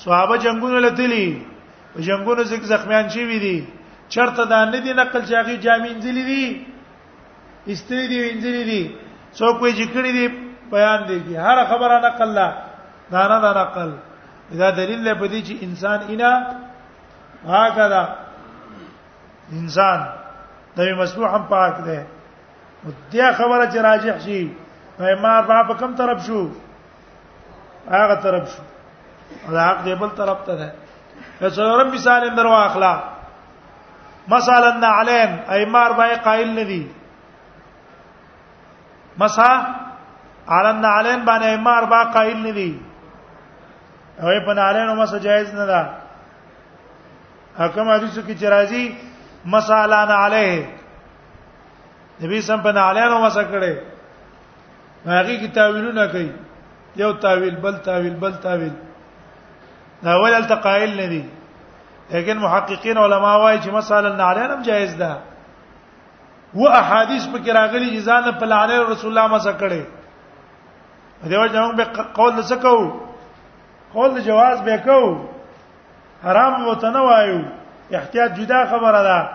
صحابه 0.04 0.36
جنگونو 0.46 0.78
لتلی 0.86 1.28
په 1.94 2.00
جنگونو 2.08 2.42
زګ 2.44 2.62
زخمیان 2.72 3.06
شي 3.16 3.24
وی 3.30 3.38
دي 3.44 3.58
چرته 4.16 4.44
دا 4.52 4.64
نه 4.72 4.78
دي 4.86 4.92
نقل 5.02 5.22
چاغي 5.30 5.56
جامین 5.66 5.96
ځلې 6.00 6.26
دي 6.32 6.66
استری 7.72 8.04
دي 8.08 8.18
وینځلې 8.22 8.64
دي 8.70 8.96
څوک 9.38 9.62
وی 9.62 9.70
ذکر 9.82 10.02
دي 10.18 10.26
بیان 10.74 11.06
دي 11.08 11.20
کی 11.28 11.36
هر 11.46 11.64
خبره 11.72 11.96
نقل 12.08 12.34
لا 12.40 12.48
دا 13.10 13.28
نه 13.28 13.40
دا 13.40 13.52
نقل 13.62 13.90
دا 14.58 14.70
دلیل 14.76 15.04
دی 15.04 15.14
په 15.20 15.26
دې 15.28 15.40
چې 15.46 15.64
انسان 15.64 16.00
انا 16.08 16.32
هاکذا 17.52 18.02
انسان 19.58 20.00
د 20.76 20.80
مسبوح 21.00 21.34
هم 21.36 21.42
پاک 21.52 21.76
دی 21.86 21.96
مدیا 22.84 23.32
خبره 23.38 23.66
چې 23.72 23.76
راجح 23.88 24.18
شي 24.26 24.40
پیمار 24.98 25.42
را 25.52 25.62
په 25.68 25.74
کوم 25.80 25.94
طرف 26.02 26.24
شو 26.26 26.42
هغه 27.90 28.14
طرف 28.26 28.52
شو 28.56 28.62
دا 29.54 29.60
حق 29.70 29.82
دی 29.84 29.94
بل 30.02 30.10
طرف 30.20 30.38
ته 30.50 30.56
ده 30.60 30.70
څلورم 31.50 31.94
مثال 31.94 32.24
اندر 32.30 32.46
واخلا 32.52 32.92
مثلا 34.28 34.72
نعلین 34.84 35.36
ایمار 35.56 35.92
باي 36.02 36.14
قائل 36.28 36.54
ندي 36.62 36.82
مسا 39.24 39.50
علن 40.48 40.80
نعلین 40.82 41.24
باندې 41.24 41.44
ایمار 41.46 41.84
با 41.94 42.02
قائل 42.18 42.38
ندي 42.46 42.70
هغه 44.22 44.40
په 44.46 44.52
نارینو 44.60 44.94
مس 45.00 45.14
جایز 45.26 45.54
نه 45.58 45.64
ده 45.66 45.80
حکم 47.58 47.86
حدیث 47.90 48.18
کی 48.26 48.34
چرایي 48.42 48.84
مسالان 49.54 50.10
علیه 50.10 50.68
نبی 52.24 52.40
سم 52.48 52.60
په 52.66 52.72
نارینو 52.80 53.18
مس 53.26 53.36
کړي 53.52 53.74
هغه 55.06 55.34
کی 55.44 55.48
تاویلونه 55.58 56.06
کوي 56.12 56.28
یو 57.02 57.12
تاویل 57.24 57.56
بل 57.64 57.76
تاویل 57.88 58.14
بل 58.24 58.34
تاویل 58.44 58.72
دا 60.04 60.20
ول 60.22 60.34
التقائل 60.34 60.92
ندي 61.00 61.24
لیکن 62.10 62.38
محققین 62.38 62.98
علما 62.98 63.34
وايي 63.36 63.58
چې 63.60 63.68
مسالن 63.80 64.20
علیه 64.28 64.62
جایز 64.70 64.96
ده 64.96 65.16
و 66.54 66.66
احادیث 66.68 67.26
په 67.28 67.38
کې 67.38 67.48
راغلي 67.56 67.90
جزان 67.98 68.22
په 68.38 68.44
لعنه 68.54 68.80
رسول 68.94 69.18
الله 69.18 69.38
مسکړه 69.38 69.84
دیو 71.30 71.46
جنو 71.46 71.72
به 71.78 71.84
قول 72.18 72.34
نسکو 72.36 72.80
قول 73.94 74.20
جواز 74.22 74.58
به 74.62 74.76
کو 74.78 75.16
حرام 76.24 76.68
وته 76.68 76.90
نه 76.90 76.98
وایو 76.98 77.40
احتیاط 77.90 78.32
جدا 78.32 78.66
خبره 78.66 79.02
ده 79.02 79.28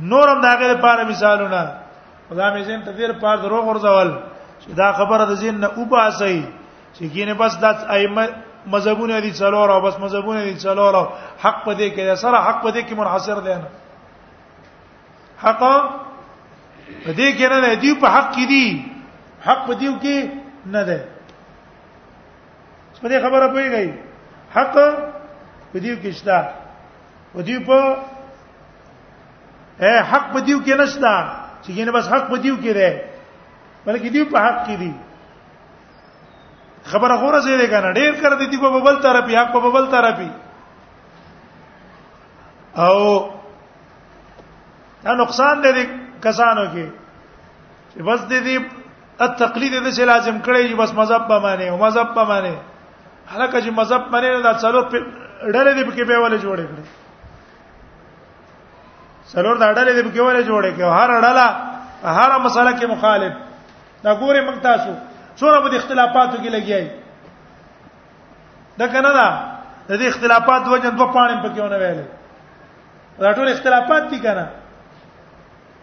نورم 0.00 0.40
داګه 0.42 0.62
لپاره 0.62 1.04
مثالونه 1.04 1.70
خدای 2.30 2.50
مې 2.54 2.64
زین 2.66 2.82
تدیر 2.82 3.12
پار 3.12 3.36
درو 3.36 3.62
غرزول 3.62 4.10
چې 4.64 4.76
دا 4.76 4.92
خبره 4.92 5.24
د 5.24 5.34
زین 5.34 5.56
نه 5.60 5.66
وباسي 5.76 6.44
چې 6.94 7.04
کینه 7.12 7.34
بس 7.34 7.56
د 7.58 7.64
ائمه 7.88 8.28
مذهبونه 8.66 9.20
دي 9.20 9.32
څلور 9.34 9.70
او 9.70 9.80
بس 9.80 9.98
مذهبونه 10.00 10.44
دي 10.44 10.56
څلور 10.60 10.92
او 11.00 11.06
حق 11.44 11.64
په 11.64 11.74
دې 11.74 11.92
کې 11.96 12.14
سره 12.14 12.38
حق 12.44 12.62
په 12.62 12.70
دې 12.72 12.84
کې 12.88 12.92
منحصر 12.92 13.38
دي 13.40 13.54
نه 13.54 13.66
حق 15.44 15.58
په 17.04 17.10
دې 17.18 17.28
کې 17.38 17.42
نه 17.52 17.74
دی 17.76 17.94
په 17.94 18.06
حق 18.08 18.32
کې 18.36 18.48
دي 18.48 18.66
حق 19.44 19.66
په 19.66 19.74
دې 19.74 19.88
کې 20.02 20.28
نه 20.66 20.82
دی 20.84 20.98
په 23.02 23.08
دې 23.08 23.18
خبره 23.24 23.46
پويږي 23.52 23.94
حق 24.54 24.74
په 25.72 25.78
دې 25.84 25.92
کې 26.02 26.12
شته 26.18 26.38
په 27.34 27.40
دې 27.42 27.58
په 27.66 27.78
اے 29.84 29.94
حق 30.10 30.24
په 30.32 30.40
دې 30.46 30.56
کې 30.64 30.74
نشته 30.80 31.12
چې 31.64 31.70
ګینه 31.76 31.92
بس 31.92 32.04
حق 32.12 32.24
په 32.32 32.36
دې 32.44 32.52
کې 32.64 32.72
ده 32.72 32.90
بلکې 33.86 34.08
دې 34.14 34.22
په 34.32 34.38
حق 34.44 34.58
کې 34.68 34.76
دي 34.84 34.92
خبره 36.84 37.14
غوړه 37.16 37.40
زیره 37.46 37.66
کنه 37.72 37.90
ډیر 37.98 38.12
کړ 38.20 38.32
دې 38.38 38.58
په 38.60 38.70
ببل 38.76 38.96
طرفي 39.04 39.36
حق 39.36 39.52
په 39.52 39.60
ببل 39.60 39.86
طرفي 39.96 40.30
او 42.84 42.96
دا 45.04 45.14
نقصان 45.22 45.62
دې 45.62 45.84
کسانو 46.26 46.64
کې 46.72 46.86
چې 47.92 48.02
بس 48.04 48.20
دې 48.28 48.40
دې 48.46 48.56
التقلید 49.20 49.72
دې 49.88 50.02
لازم 50.12 50.36
کړی 50.44 50.74
بس 50.76 50.92
مذهب 50.94 51.28
به 51.28 51.38
معنی 51.38 51.68
او 51.68 51.76
مذهب 51.78 52.14
به 52.14 52.24
معنی 52.24 52.56
هغه 53.30 53.60
چې 53.62 53.70
مذهب 53.70 54.10
باندې 54.10 54.26
نه 54.26 54.42
دا 54.42 54.52
څلور 54.58 54.82
ډلې 55.54 55.72
دې 55.74 55.84
پکې 55.88 56.02
به 56.06 56.18
ولې 56.22 56.38
جوړې 56.44 56.64
کړې 56.70 56.84
څلور 59.32 59.54
دا 59.62 59.68
ډلې 59.78 59.92
دې 59.96 60.02
پکې 60.06 60.20
ولې 60.22 60.42
جوړې 60.50 60.70
کړې 60.76 60.86
هر 60.98 61.08
ډله 61.24 61.46
هر 62.04 62.38
مسله 62.46 62.72
کې 62.78 62.86
مخالف 62.94 63.32
دا 64.04 64.10
ګورې 64.20 64.40
موږ 64.46 64.56
تاسو 64.68 64.92
څوره 65.38 65.58
به 65.62 65.76
اختلافاتو 65.78 66.36
کې 66.42 66.48
لګیای 66.56 66.86
دا 68.82 68.86
کنه 68.94 69.10
دا 69.18 69.28
د 69.88 69.92
دې 70.00 70.06
اختلافات 70.08 70.62
وجه 70.68 70.90
دوه 70.90 71.08
پاڼې 71.12 71.36
پکې 71.44 71.60
ونه 71.62 71.78
ویلې 71.78 72.06
دا 73.22 73.30
ټول 73.38 73.46
اختلافات 73.52 74.02
دي 74.10 74.18
کنه 74.26 74.44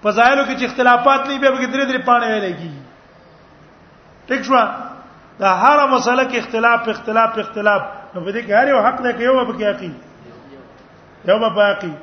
په 0.04 0.10
ځایلو 0.18 0.44
کې 0.46 0.54
چې 0.60 0.66
اختلافات 0.68 1.22
نه 1.30 1.40
به 1.40 1.68
درې 1.68 1.86
درې 1.90 2.00
پاڼې 2.10 2.28
ویلې 2.28 2.54
کیږي 2.60 2.82
ټیک 4.28 4.42
شو 4.44 4.56
دا 5.40 5.50
هر 5.62 5.88
مسله 5.90 6.24
کې 6.24 6.38
اختلاف 6.40 6.88
اختلاف 6.94 7.38
اختلاف 7.42 7.82
نو 8.14 8.20
په 8.28 8.32
دې 8.32 8.42
کې 8.46 8.54
هر 8.60 8.68
یو 8.74 8.80
حق 8.88 8.98
دی 9.06 9.12
کې 9.18 9.22
یو 9.30 9.34
به 9.40 9.58
باقی 9.64 9.92
یو 11.30 11.38
به 11.44 11.50
باقی 11.62 11.94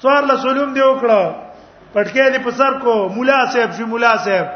څوار 0.03 0.22
لسولوم 0.33 0.75
دی 0.77 0.81
وکړه 0.88 1.42
پټکې 1.93 2.31
دې 2.33 2.39
په 2.45 2.51
سر 2.59 2.73
کو 2.83 2.95
مولا 3.17 3.39
صاحب 3.53 3.71
شي 3.77 3.85
مولا 3.93 4.13
صاحب 4.25 4.47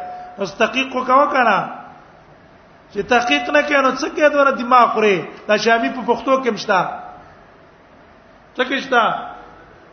اوس 0.41 0.51
تحقیق 0.63 0.89
وکاو 0.97 1.27
کنه 1.35 1.57
چې 2.93 3.01
تحقیق 3.13 3.45
نه 3.57 3.61
کینو 3.69 3.91
څه 4.01 4.07
کې 4.17 4.27
دوره 4.37 4.53
دماغ 4.61 4.87
خوري 4.97 5.17
دا 5.49 5.55
شامی 5.65 5.91
په 5.97 6.03
پښتو 6.09 6.33
کې 6.43 6.51
مشتا 6.57 6.81
څه 8.57 8.63
کې 8.69 8.77
شتا 8.85 9.05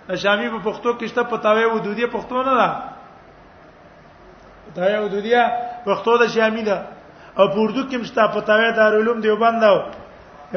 دا 0.08 0.16
شامی 0.24 0.48
په 0.56 0.60
پښتو 0.64 0.90
کې 1.00 1.06
شتا 1.12 1.24
پتاوي 1.36 1.66
ودودیه 1.66 2.08
پښتو 2.08 2.44
نه 2.48 2.54
ده 2.56 2.70
پتاوي 4.70 4.96
ودودیه 5.06 5.44
پښتو 5.86 6.18
د 6.24 6.26
شامی 6.38 6.64
ده 6.70 6.78
او 7.38 7.44
پوردو 7.54 7.82
کې 7.90 7.98
مشتا 8.02 8.24
پتاوي 8.34 8.66
دارالعلوم 8.80 9.20
دیوبند 9.22 9.64
او 9.70 9.78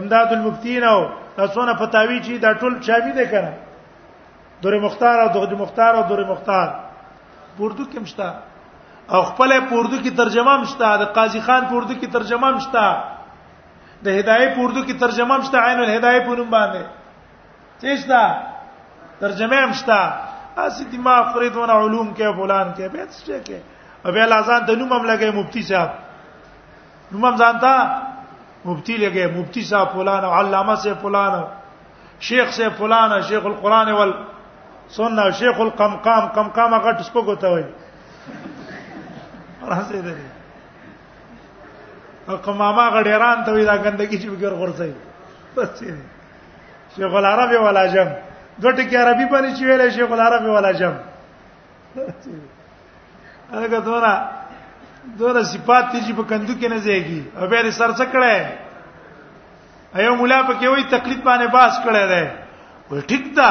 امداد 0.01 0.33
المفتین 0.39 0.85
او 0.85 0.99
تاسو 1.37 1.63
نه 1.67 1.75
پتاوي 1.83 2.19
چې 2.23 2.33
دا 2.47 2.51
ټول 2.63 2.73
شامی 2.89 3.13
ده 3.21 3.25
کنه 3.31 3.53
دور 4.63 4.79
مختار 4.81 5.19
او 5.21 5.29
دغه 5.29 5.55
مختار 5.55 5.97
او 5.97 6.03
دور 6.09 6.25
مختار 6.25 6.69
پردو 7.59 7.85
کې 7.85 7.99
مشتا 8.03 8.33
او 9.11 9.23
خپل 9.23 9.51
پردو 9.71 9.97
کې 10.03 10.13
ترجمه 10.17 10.57
مشتا 10.61 10.97
د 10.97 11.05
قاضی 11.17 11.41
خان 11.41 11.65
پردو 11.71 11.95
کې 11.95 12.13
ترجمه 12.13 12.51
مشتا 12.57 12.85
د 14.05 14.09
هدايه 14.09 14.49
پردو 14.57 14.85
کې 14.87 15.01
ترجمه 15.01 15.37
مشتا 15.39 15.59
عین 15.69 15.81
الهدايه 15.81 16.21
په 16.27 16.35
نوم 16.37 16.51
باندې 16.51 16.83
چیش 17.81 18.05
دا 18.09 18.23
ترجمه 19.21 19.67
مشتا 19.67 20.01
اسی 20.65 20.85
دماغ 20.85 21.33
فریدونه 21.33 21.73
علوم 21.73 22.15
کې 22.15 22.37
فلان 22.41 22.73
کې 22.75 22.89
به 22.95 23.07
څه 23.07 23.47
کې 23.47 24.07
او 24.07 24.13
به 24.13 24.27
لازان 24.35 24.65
د 24.67 24.71
نوم 24.81 24.89
مملکه 24.93 25.31
مفتی 25.41 25.63
صاحب 25.73 25.91
نوم 27.13 27.25
هم 27.27 27.37
ځانتا 27.43 27.75
مفتی 28.65 28.97
لګي 28.97 29.27
مفتی 29.37 29.63
صاحب 29.73 29.93
فلان 29.93 30.25
او 30.25 30.33
علامه 30.41 30.77
سے 30.87 30.95
فلان 31.03 31.45
شیخ 32.31 32.53
سے 32.61 32.69
فلان 32.79 33.21
شیخ 33.29 33.47
القران 33.47 33.93
وال 33.93 34.13
سنه 34.89 35.31
شیخ 35.39 35.61
القمقام 35.61 36.25
قمقام 36.35 36.71
هغه 36.75 36.93
ټسپو 36.99 37.21
کوته 37.29 37.49
وای 37.53 37.65
راځي 39.73 40.01
دې 40.07 40.17
او 42.29 42.37
قمامه 42.47 42.85
غډیران 42.95 43.39
ته 43.45 43.51
وای 43.53 43.65
دا 43.71 43.77
ګندګي 43.85 44.19
چې 44.23 44.29
وګور 44.33 44.53
ورځي 44.63 44.93
بس 45.57 45.71
دې 45.81 45.95
شیخ 46.95 47.13
العرب 47.23 47.51
ولا 47.67 47.85
جم 47.95 48.09
دوټ 48.63 48.79
کې 48.89 48.97
عربي 49.03 49.27
باندې 49.33 49.51
چې 49.59 49.63
ویل 49.69 49.83
شیخ 49.99 50.11
العرب 50.19 50.43
ولا 50.55 50.73
جم 50.73 50.95
هغه 53.53 53.81
دورا 53.91 54.15
دورا 55.19 55.43
صفات 55.43 55.87
چې 55.93 56.13
په 56.13 56.25
کندو 56.31 56.55
کې 56.61 56.69
نه 56.73 56.79
ځایږي 56.79 57.21
او 57.39 57.47
به 57.51 57.71
سر 57.71 57.91
څه 57.99 58.05
کړه 58.13 58.33
ایو 59.99 60.15
مولا 60.21 60.43
په 60.43 60.53
کې 60.61 60.67
وای 60.69 60.85
تقلید 60.99 61.21
باندې 61.27 61.49
باس 61.53 61.75
کړه 61.85 62.05
ده 62.13 62.23
ول 62.91 63.03
ټیک 63.11 63.35
ده 63.37 63.51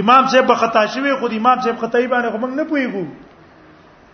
امام 0.00 0.26
صاحب 0.28 0.52
خطا 0.60 0.84
شوی 0.94 1.14
خو 1.20 1.26
امام 1.36 1.60
صاحب 1.64 1.76
خطای 1.80 2.06
باندې 2.08 2.30
خو 2.30 2.38
موږ 2.38 2.50
نه 2.50 2.64
پویګو 2.64 3.04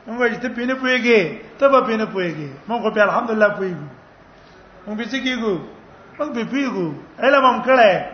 موږ 0.07 0.17
وایي 0.21 0.37
ته 0.45 0.49
پینې 0.49 0.75
پویګې 0.83 1.59
ته 1.59 1.69
به 1.69 1.81
پینې 1.81 2.07
پویګې 2.15 2.49
موږ 2.69 2.83
خو 2.83 2.91
په 2.99 3.03
الحمدلله 3.07 3.49
پویګو 3.49 3.87
موږ 4.87 4.97
به 4.97 5.05
څه 5.05 5.19
کیګو 5.19 5.59
موږ 6.19 6.29
به 6.29 6.45
پویګو 6.45 6.95
علم 7.27 7.45
هم 7.45 7.63
کړه 7.63 8.05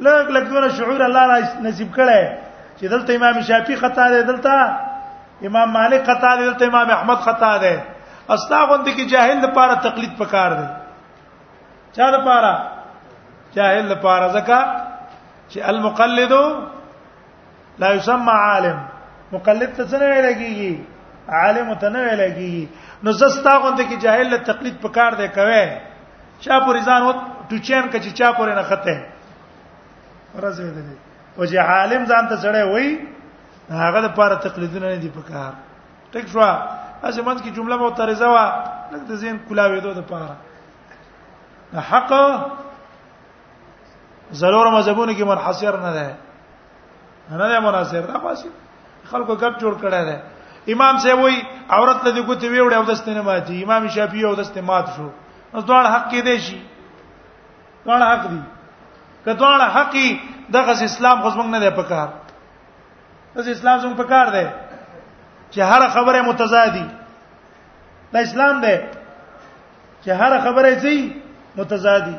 لږ 0.00 0.28
لږ 0.30 0.44
دونه 0.44 0.68
شعور 0.80 1.02
الله 1.02 1.26
را 1.26 1.38
نصیب 1.68 1.94
کړه 1.96 2.30
چې 2.78 2.84
دلته 2.84 3.12
امام 3.18 3.42
شافعي 3.50 3.76
خطا 3.86 4.08
دی 4.12 4.22
دلته 4.30 5.48
امام 5.48 5.70
مالک 5.78 6.06
خطا 6.12 6.36
دی 6.36 6.42
دلته 6.50 6.64
امام 6.72 6.90
احمد 6.98 7.18
خطا 7.30 7.56
دی 7.64 7.74
استاغوند 8.34 8.86
کی 8.98 9.04
جاهل 9.16 9.38
لپاره 9.44 9.74
تقلید 9.86 10.12
پکار 10.18 10.56
دی 10.56 10.66
چا 11.96 12.10
لپاره 12.18 12.54
جاهل 13.58 13.86
لپاره 13.92 14.32
ځکه 14.32 14.58
چې 15.48 15.56
المقلد 15.72 16.32
لا 17.78 17.92
يسمى 17.94 18.32
عالم 18.32 18.78
مقلد 19.32 19.70
ته 19.76 19.84
څنګه 19.84 20.08
ویل 20.10 20.28
کیږي 20.38 20.74
عالم 21.40 21.72
ته 21.82 21.88
نه 21.94 22.00
ویل 22.06 22.22
کیږي 22.34 22.64
نو 23.02 23.10
زستا 23.18 23.54
غوند 23.58 23.80
کې 23.80 23.96
جاهل 24.04 24.30
له 24.30 24.36
تقلید 24.50 24.78
پکار 24.84 25.12
دی 25.22 25.28
کوي 25.38 25.64
چا 26.46 26.58
پورې 26.66 26.80
ځان 26.86 27.00
و 27.02 27.12
ټوچین 27.50 27.90
کچ 27.92 28.04
چا 28.18 28.32
پورې 28.38 28.52
نه 28.58 28.62
خته 28.62 28.94
راځي 30.46 30.70
دی 30.76 30.96
او 31.36 31.42
چې 31.46 31.56
عالم 31.56 32.06
ځان 32.10 32.24
ته 32.30 32.34
چړې 32.42 32.62
وای 32.70 32.98
هغه 33.82 33.98
لپاره 34.06 34.34
تقلیدونه 34.46 34.86
نه 34.86 34.96
دي 35.02 35.08
پکار 35.14 35.52
ټیک 36.14 36.26
شو 36.32 36.40
اځه 37.02 37.20
منځ 37.22 37.42
کې 37.42 37.50
جمله 37.58 37.76
معترضه 37.76 38.26
وا 38.30 38.44
لکه 38.92 39.04
د 39.10 39.12
زین 39.22 39.38
کلاوي 39.48 39.80
دوه 39.80 39.94
لپاره 40.04 40.34
حق 41.90 42.10
ضرور 44.40 44.66
مذهبونه 44.72 45.14
کې 45.14 45.22
منحصر 45.26 45.76
نه 45.86 45.90
ده 45.96 46.06
نه 47.30 47.36
ده 47.38 47.60
مناسب 47.60 48.06
دا 48.12 48.18
پاسي 48.24 48.48
خلکو 49.10 49.32
ګټ 49.42 49.54
جوړ 49.60 49.72
کړی 49.82 50.02
دی 50.08 50.16
امام 50.72 50.94
صاحب 51.02 51.18
وای 51.22 51.36
عورت 51.76 51.98
له 52.04 52.10
ګوتې 52.28 52.46
ویوړې 52.50 52.76
او 52.76 52.84
دسته 52.92 53.10
نه 53.18 53.22
ماتي 53.28 53.54
امام 53.64 53.82
شافعي 53.96 54.24
او 54.28 54.34
دسته 54.40 54.60
مات 54.68 54.86
شو 54.96 55.08
نو 55.54 55.60
دوه 55.68 55.90
حق 55.94 56.04
کې 56.12 56.20
دی 56.26 56.36
شي 56.46 56.58
دوه 57.86 57.98
حق 58.12 58.22
دی 58.32 58.40
کدوړه 59.24 59.66
حقي 59.76 60.08
دغه 60.56 60.72
اسلام 60.88 61.16
خو 61.22 61.28
زمنګ 61.34 61.48
نه 61.54 61.58
دی 61.60 61.70
پکار 61.80 62.08
دغه 63.34 63.50
اسلام 63.54 63.76
زمنګ 63.82 63.96
پکار 64.02 64.26
دی 64.34 64.46
چې 65.50 65.60
هر 65.70 65.82
خبره 65.96 66.20
متضادی 66.28 66.86
دا 68.12 68.18
اسلام 68.26 68.54
دی 68.64 68.76
چې 70.04 70.10
هر 70.20 70.32
خبره 70.44 70.70
زی 70.84 70.98
متضادی 71.56 72.16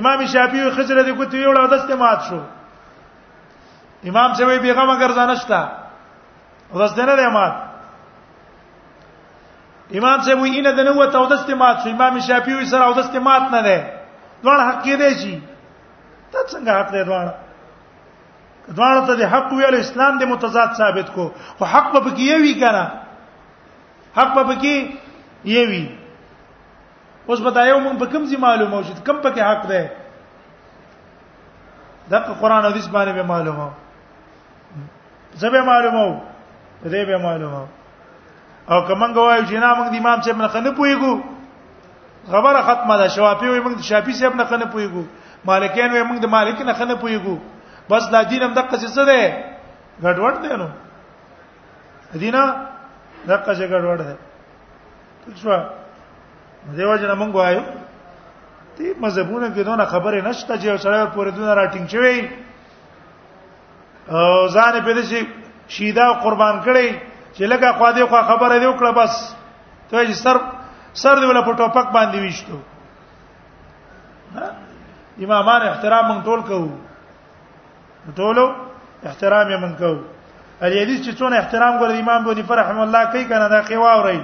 امام 0.00 0.18
شافعی 0.34 0.70
خزر 0.76 0.98
دې 1.04 1.12
کوته 1.18 1.36
یو 1.38 1.52
له 1.58 1.62
دسته 1.76 1.94
مات 2.04 2.20
شو 2.28 2.40
امام 4.10 4.34
سوي 4.34 4.58
پیغام 4.58 4.88
ګرځانشتا 5.00 5.60
ورځ 6.74 6.92
دنه 6.98 7.14
دی 7.20 7.26
مات 7.34 7.54
امام 9.98 10.20
صاحب 10.22 10.38
وی 10.40 10.50
اینه 10.50 10.72
د 10.78 10.88
نو 10.88 11.06
ته 11.10 11.18
او 11.18 11.26
د 11.30 11.32
استمات 11.38 11.76
شو 11.84 11.90
امام 11.94 12.18
شافعي 12.28 12.66
سره 12.72 12.84
او 12.86 12.92
د 12.98 12.98
استمات 13.04 13.42
نه 13.54 13.60
ده 13.66 13.76
لوړ 14.44 14.58
حق 14.68 14.78
کې 14.84 14.94
دی 15.00 15.10
شي 15.20 15.34
ته 16.32 16.38
څنګه 16.50 16.72
حق 16.78 16.88
دی 16.94 17.02
لوړ 17.02 17.24
دوړ 18.78 19.06
ته 19.06 19.14
د 19.20 19.22
حق 19.32 19.48
ویل 19.52 19.74
اسلام 19.80 20.18
د 20.18 20.22
متضاد 20.34 20.70
ثابت 20.80 21.12
کو 21.14 21.24
خو 21.58 21.64
حق 21.74 21.88
به 21.92 22.10
کې 22.10 22.40
وی 22.42 22.54
کنه 22.62 22.84
حق 24.18 24.34
به 24.34 24.54
کې 24.64 25.54
یوي 25.58 25.84
اوس 27.26 27.40
بتایو 27.46 27.78
مونږ 27.84 27.96
په 28.02 28.06
کوم 28.12 28.24
ځای 28.30 28.38
معلومه 28.46 28.82
شو 28.88 28.94
کوم 29.06 29.22
پکې 29.28 29.42
حق 29.50 29.62
ده 29.66 29.90
دا 32.10 32.18
قرآن 32.42 32.64
حدیث 32.64 32.86
باندې 32.86 33.12
به 33.18 33.22
معلومه 33.34 33.68
زبه 35.36 35.60
معلومو 35.64 36.20
دې 36.84 37.06
به 37.06 37.16
معلومو 37.18 37.64
او 38.70 38.78
کومنګ 38.88 39.16
وایو 39.16 39.46
چې 39.46 39.54
نه 39.54 39.74
موږ 39.78 39.88
د 39.92 39.96
امام 39.96 40.20
صاحب 40.22 40.36
نه 40.36 40.48
خنه 40.48 40.70
پويګو 40.78 41.14
خبره 42.32 42.60
ختمه 42.62 42.96
ده 43.00 43.08
شوافی 43.08 43.48
وي 43.48 43.60
موږ 43.60 43.74
د 43.78 43.82
شافی 43.82 44.12
صاحب 44.12 44.34
نه 44.36 44.44
خنه 44.44 44.64
پويګو 44.72 45.02
مالکین 45.44 45.90
وي 45.92 46.02
موږ 46.02 46.18
د 46.22 46.26
مالک 46.28 46.60
نه 46.60 46.72
خنه 46.74 46.94
پويګو 47.02 47.36
بس 47.90 48.08
دا 48.12 48.22
دین 48.22 48.42
هم 48.42 48.52
دغه 48.54 48.76
څه 48.76 49.02
ده 49.04 49.44
غډوډ 50.02 50.34
دی 50.42 50.48
نو 50.60 50.68
دینه 52.20 52.42
دغه 53.26 53.52
څه 53.54 53.66
غډوډ 53.72 53.98
ده 54.08 54.16
څه 55.36 55.70
دیو 56.76 56.96
جن 56.96 57.14
موږ 57.14 57.34
وایو 57.34 57.62
تی 58.76 58.94
مذهبونه 59.00 59.46
کې 59.54 59.60
دونه 59.64 59.84
خبره 59.84 60.20
نشته 60.28 60.52
چې 60.58 60.80
سره 60.82 61.10
پورې 61.14 61.30
دونه 61.30 61.54
راټینګ 61.54 61.86
شوی 61.90 62.41
ځان 64.08 64.82
په 64.84 64.92
دې 64.94 65.02
شي 65.08 65.20
شیدا 65.68 66.12
قربان 66.22 66.62
کړي 66.66 66.88
چې 67.38 67.44
لکه 67.46 67.66
خو 67.78 67.86
دې 67.94 68.04
خو 68.10 68.18
خبره 68.26 68.54
دې 68.60 68.66
وکړه 68.74 68.92
بس 68.98 69.14
ته 69.90 70.02
سر 70.14 70.36
سر 70.92 71.14
دې 71.22 71.26
ولا 71.30 71.42
په 71.46 71.52
ټوپک 71.54 71.86
باندې 71.94 72.18
وښتو 72.26 72.58
امامان 75.22 75.60
احترام 75.62 76.04
مونږ 76.10 76.20
ټول 76.26 76.40
کوو 76.42 76.70
ټولو 78.18 78.44
احترام 79.06 79.46
یې 79.50 79.56
مونږ 79.56 79.78
کوو 79.78 79.98
الیدیس 80.60 80.98
چې 81.06 81.12
څونه 81.18 81.34
احترام 81.38 81.78
ګور 81.78 81.90
امام 81.94 82.24
بونی 82.24 82.42
فرحم 82.42 82.78
الله 82.80 83.04
کوي 83.12 83.24
کنه 83.30 83.48
دا 83.48 83.62
قوا 83.62 83.92
وري 84.02 84.20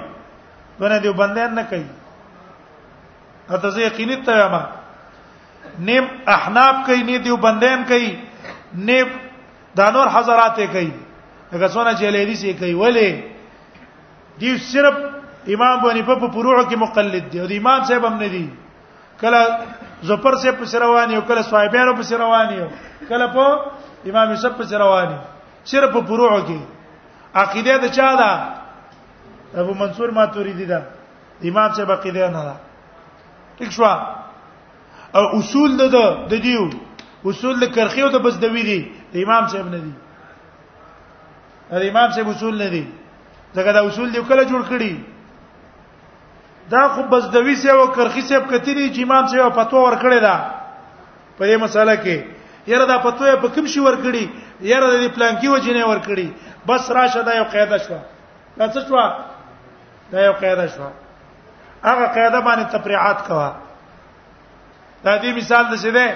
ونه 0.79 0.97
دی 0.99 1.09
بندیان 1.13 1.53
نه 1.55 1.63
کوي 1.63 1.85
اته 3.49 3.69
زه 3.69 3.81
یقیني 3.81 4.15
ته 4.27 4.47
ما 4.49 4.63
نیم 5.79 6.05
احناب 6.27 6.75
کوي 6.85 7.03
نه 7.03 7.17
دی 7.23 7.35
بندیان 7.37 7.83
کوي 7.85 8.11
نیب 8.75 9.07
دا 9.75 9.89
نور 9.91 10.07
حضرات 10.13 10.55
کوي 10.59 10.91
هغه 11.51 11.67
څونه 11.67 11.93
چې 11.93 12.03
لیدي 12.15 12.35
سي 12.35 12.53
کوي 12.53 12.73
ولی 12.73 13.21
دی 14.41 14.57
صرف 14.57 14.95
امام 15.53 15.79
بني 15.83 16.01
په 16.07 16.31
فروع 16.33 16.55
کې 16.69 16.75
مقلد 16.85 17.29
دی 17.31 17.39
او 17.39 17.47
د 17.47 17.51
امام 17.57 17.83
صاحب 17.83 18.05
هم 18.05 18.13
نه 18.17 18.27
دی 18.33 18.45
کله 19.21 19.41
زفر 20.09 20.33
سے 20.41 20.51
پس 20.59 20.75
روان 20.75 21.11
یو 21.11 21.21
کله 21.27 21.41
صاحبانو 21.49 21.95
پس 21.95 22.11
روان 22.13 22.53
یو 22.57 22.67
کله 23.09 23.27
په 23.27 23.65
امام 24.09 24.29
یوسف 24.31 24.57
پس 24.59 24.73
روان 24.73 25.17
صرف 25.65 25.93
په 25.93 26.01
فروع 26.07 26.31
کې 26.45 26.59
عقیده 27.35 27.77
د 27.85 27.85
چا 27.93 28.13
ده 28.21 29.61
ابو 29.61 29.73
منصور 29.77 30.09
ماتوریدی 30.17 30.65
ده 30.65 30.83
امام 31.51 31.69
صاحب 31.73 31.91
عقیده 31.91 32.29
نه 32.35 32.41
ده 32.43 32.55
ټیک 33.59 33.71
شو 33.77 33.85
او 35.15 35.23
اصول 35.39 35.77
ده 35.77 35.87
د 36.27 36.33
دیو 36.41 36.69
اصول 37.25 37.59
د 37.59 37.71
کرخی 37.75 38.01
او 38.01 38.09
د 38.09 38.17
بزدوی 38.23 38.63
دي 38.63 38.79
د 39.13 39.15
امام 39.23 39.47
صاحب 39.51 39.67
نه 39.71 39.79
دي 39.83 39.91
د 41.79 41.83
امام 41.91 42.11
صاحب 42.11 42.27
اصول 42.29 42.57
نه 42.63 42.67
دي 42.73 42.83
ځکه 43.55 43.71
دا 43.73 43.81
اصول 43.87 44.11
دی 44.13 44.19
کله 44.27 44.43
جوړ 44.43 44.61
کړی 44.71 44.93
دا 46.71 46.87
خو 46.95 47.03
بزدوی 47.11 47.55
سی 47.55 47.69
او 47.69 47.87
کرخی 47.91 48.21
سی 48.21 48.39
په 48.39 48.57
کتنی 48.59 48.89
چې 48.93 49.03
امام 49.03 49.27
صاحب 49.27 49.53
فتوا 49.55 49.79
ورکړی 49.85 50.19
دا 50.21 50.35
په 51.37 51.43
دې 51.45 51.55
مسله 51.63 51.95
کې 52.03 52.15
یره 52.71 52.85
دا 52.85 52.97
فتوا 53.03 53.35
په 53.43 53.47
کوم 53.55 53.65
شي 53.67 53.79
ورکړی 53.79 54.25
یره 54.71 54.87
د 54.91 55.11
پلان 55.15 55.35
کې 55.41 55.47
وجنه 55.51 55.83
ورکړی 55.85 56.27
بس 56.67 56.91
راشه 56.91 57.21
دا 57.27 57.33
یو 57.37 57.43
قاعده 57.51 57.77
شو 57.83 57.97
دا 58.57 58.67
څه 58.71 58.87
شو 58.87 59.11
دا 60.11 60.19
یو 60.27 60.33
قاعده 60.41 60.65
شو 60.75 60.87
هغه 61.83 62.05
قاعده 62.05 62.41
باندې 62.47 62.71
تفریعات 62.73 63.27
کوا 63.27 63.49
دا 65.03 65.13
دې 65.21 65.37
مثال 65.37 65.63
د 65.69 65.75
څه 65.75 65.87
دی 65.95 66.07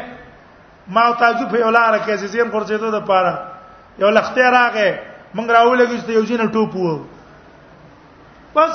ما 0.87 1.03
تاسو 1.19 1.47
په 1.51 1.65
ولاره 1.65 1.97
کې 1.97 2.15
چې 2.17 2.25
زین 2.35 2.49
خرڅېدو 2.51 2.91
د 2.95 3.05
پاره 3.05 3.33
یو 4.03 4.09
لختې 4.17 4.47
راغې 4.51 4.99
مونږ 5.35 5.47
راولګې 5.49 5.97
چې 6.05 6.11
یو 6.11 6.23
جن 6.23 6.51
ټوپ 6.55 6.75
وو 6.75 6.99
بس 8.55 8.73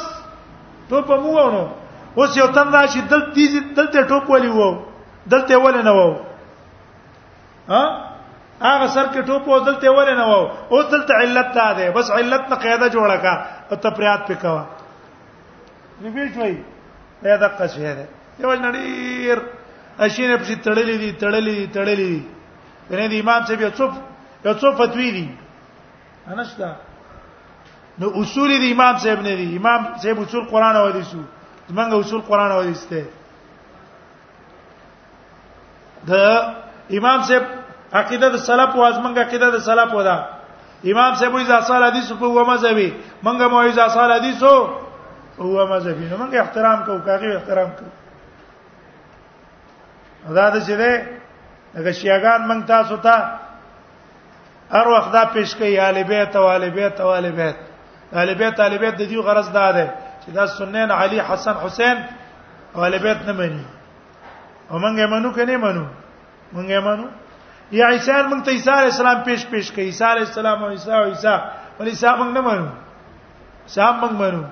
ټوپ 0.88 1.11
مو 1.24 1.32
ونه 1.38 1.62
اوس 2.18 2.36
یو 2.36 2.46
تن 2.56 2.72
راشي 2.76 3.00
دل 3.12 3.28
تیز 3.36 3.56
دلته 3.76 4.02
ټوپ 4.12 4.30
ولي 4.34 4.48
وو 4.56 4.70
دلته 5.34 5.56
ول 5.64 5.78
نه 5.84 5.92
وو 5.98 6.09
ها 7.68 7.82
هغه 8.61 8.86
سر 8.94 9.06
کې 9.06 9.26
ټوپ 9.28 9.48
وو 9.52 9.59
دلته 9.68 9.90
ول 9.98 10.11
نه 10.16 10.26
وو 10.32 10.40
او 10.70 10.82
دلته 10.96 11.14
علت 11.26 11.54
تا 11.61 11.68
ده 11.80 11.90
بس 12.00 12.11
علت 12.22 12.48
نه 12.54 12.62
قاعده 12.64 12.90
جوړه 12.90 13.16
کا 13.22 13.46
او 13.70 13.76
تپریات 13.84 14.26
پکوا 14.32 14.64
ریپیټ 16.02 16.36
وای 16.42 16.59
دا 17.22 17.36
دقه 17.46 17.66
شه 17.76 17.94
ده 17.94 18.09
یو 18.44 18.54
نړیر 18.66 19.38
اشینه 19.99 20.36
په 20.36 20.44
تړلې 20.66 20.96
دي 21.03 21.11
تړلې 21.22 21.55
دي 21.59 21.66
تړلې 21.76 21.96
دي 22.07 22.22
کنه 22.88 23.07
دی 23.11 23.18
امام 23.20 23.40
صاحب 23.46 23.61
یو 23.61 23.70
څوف 23.78 23.90
یو 24.46 24.55
څوف 24.61 24.72
فتوی 24.80 25.11
دي 25.16 25.26
انشتا 26.26 26.70
نو 28.01 28.07
اصول 28.20 28.51
دی 28.62 28.72
امام 28.72 28.96
صاحب 29.03 29.20
نه 29.28 29.34
دي 29.40 29.49
امام 29.59 29.80
صاحب 30.03 30.16
اصول 30.22 30.44
قران 30.55 30.74
او 30.76 30.86
حدیثو 30.88 31.22
زمونږ 31.70 31.90
اصول 32.05 32.20
قران 32.30 32.51
او 32.53 32.61
حدیث 32.62 32.82
ته 32.92 33.05
د 36.09 36.12
امام 36.99 37.22
صاحب 37.28 37.44
عقیده 38.01 38.28
د 38.34 38.38
سلف 38.49 38.70
او 38.74 38.82
ازمنګ 38.92 39.18
عقیده 39.26 39.49
د 39.57 39.62
سلف 39.68 39.92
ودا 39.94 40.18
امام 40.90 41.14
صاحب 41.20 41.34
وی 41.34 41.44
ځاصال 41.53 41.82
حدیث 41.90 42.09
په 42.20 42.26
و 42.34 42.44
مذهبي 42.51 42.90
منګه 43.22 43.46
مو 43.53 43.61
وی 43.62 43.72
ځاصال 43.80 44.11
حدیثو 44.18 44.55
هو 45.38 45.59
مذهبي 45.66 46.09
نو 46.11 46.16
منګه 46.16 46.40
احترام 46.40 46.78
کوو 46.86 46.99
کاغه 47.07 47.36
احترام 47.36 47.70
کوو 47.78 47.90
دا 50.37 50.47
د 50.55 50.57
چې 50.66 50.74
ده 50.83 50.93
هغه 51.79 51.91
شیعاګان 51.99 52.41
مونږ 52.49 52.61
تاسو 52.72 52.97
ته 53.05 53.16
هر 54.74 54.87
وخت 54.95 55.11
دا 55.12 55.22
پیش 55.35 55.55
کوي 55.57 55.81
آل 55.89 56.03
بیت 56.09 56.37
او 56.37 56.45
آل 56.49 56.70
بیت 56.70 57.01
او 57.01 57.09
آل 57.18 57.31
بیت 57.39 57.57
آل 58.20 58.35
بیت 58.41 58.61
آل 58.61 58.79
بیت 58.79 58.95
د 58.99 59.03
دې 59.11 59.16
غرض 59.26 59.49
دا 59.53 59.72
ده 59.72 59.87
چې 60.22 60.29
دا 60.37 60.45
سنن 60.47 60.91
علي 60.91 61.20
حسن 61.20 61.55
حسین 61.64 61.97
او 62.74 62.85
آل 62.85 62.99
بیت 63.05 63.18
نه 63.29 63.33
مني 63.41 63.64
او 64.70 64.76
مونږ 64.83 64.95
یې 65.01 65.07
منو 65.14 65.29
کني 65.37 65.57
منو 65.57 65.85
مونږ 66.55 66.68
یې 66.68 66.81
منو 66.89 67.07
یا 67.79 67.87
عیسی 67.93 68.12
مونږ 68.12 68.43
ته 68.45 68.51
عیسی 68.51 68.70
علی 68.70 68.85
السلام 68.93 69.20
پیش 69.22 69.47
پیش 69.49 69.72
کوي 69.72 69.85
عیسی 69.85 70.05
علی 70.05 70.20
السلام 70.29 70.64
او 70.64 70.70
عیسی 70.70 70.93
او 70.93 71.05
عیسی 71.12 71.29
ولی 71.81 71.91
عیسی 71.91 72.07
مونږ 72.18 72.31
نه 72.37 72.41
منو 72.49 72.68
عیسی 73.66 73.81
مونږ 74.01 74.12
منو 74.22 74.43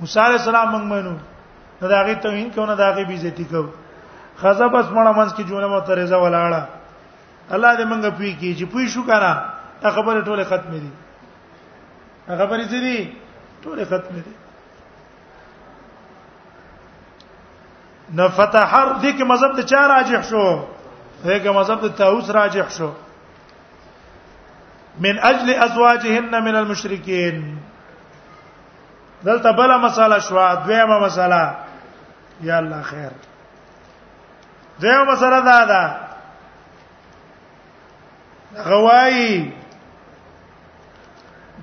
موسی 0.00 0.20
علی 0.20 0.34
السلام 0.40 0.68
مونږ 0.74 0.84
منو 0.92 1.14
دا 1.80 1.96
هغه 2.02 2.14
توهین 2.14 2.50
کوي 2.50 2.66
نه 2.66 2.74
دا 2.74 2.88
هغه 2.92 3.04
بیزتی 3.10 3.44
کوي 3.44 3.68
خزه 4.40 4.68
بس 4.68 4.84
مړه 4.86 5.12
منځ 5.12 5.30
کې 5.34 5.42
جونه 5.48 5.66
معترضه 5.68 6.16
ولاړه 6.16 6.62
الله 7.52 7.76
دې 7.76 7.84
مونږ 7.90 8.10
پوي 8.18 8.32
کی 8.40 8.54
چې 8.58 8.64
پوي 8.72 8.88
شو 8.88 9.02
کنه 9.06 9.32
دا 9.82 9.90
خبره 9.90 10.24
ټوله 10.28 10.44
ختم 10.44 10.70
دي 10.70 10.90
خبرې 12.28 12.64
څه 12.70 12.78
دي 12.86 12.98
ټوله 13.64 13.84
ختم 13.84 14.14
دي 14.14 14.32
نه 18.16 18.28
فتح 18.28 18.64
هر 18.74 18.86
دې 19.02 19.10
کې 19.18 19.24
مذهب 19.24 19.52
د 19.56 19.60
چا 19.70 19.86
راجح 19.88 20.22
شو 20.22 20.46
دې 21.24 21.36
کې 21.42 21.48
مذهب 21.54 21.78
د 21.82 21.88
تاوس 21.98 22.30
راجح 22.30 22.68
شو 22.70 22.92
من 25.04 25.18
اجل 25.30 25.48
ازواجهن 25.64 26.42
من 26.42 26.54
المشركين 26.56 27.58
دلته 29.24 29.50
بل 29.52 29.76
مساله 29.78 30.18
شو 30.20 30.36
دویمه 30.64 30.98
مساله 30.98 31.56
یا 32.42 32.58
الله 32.58 32.82
خیر 32.82 33.10
دیو 34.80 35.04
مسره 35.04 35.40
دا 35.40 35.60
ده 35.72 35.84
غوای 38.68 39.20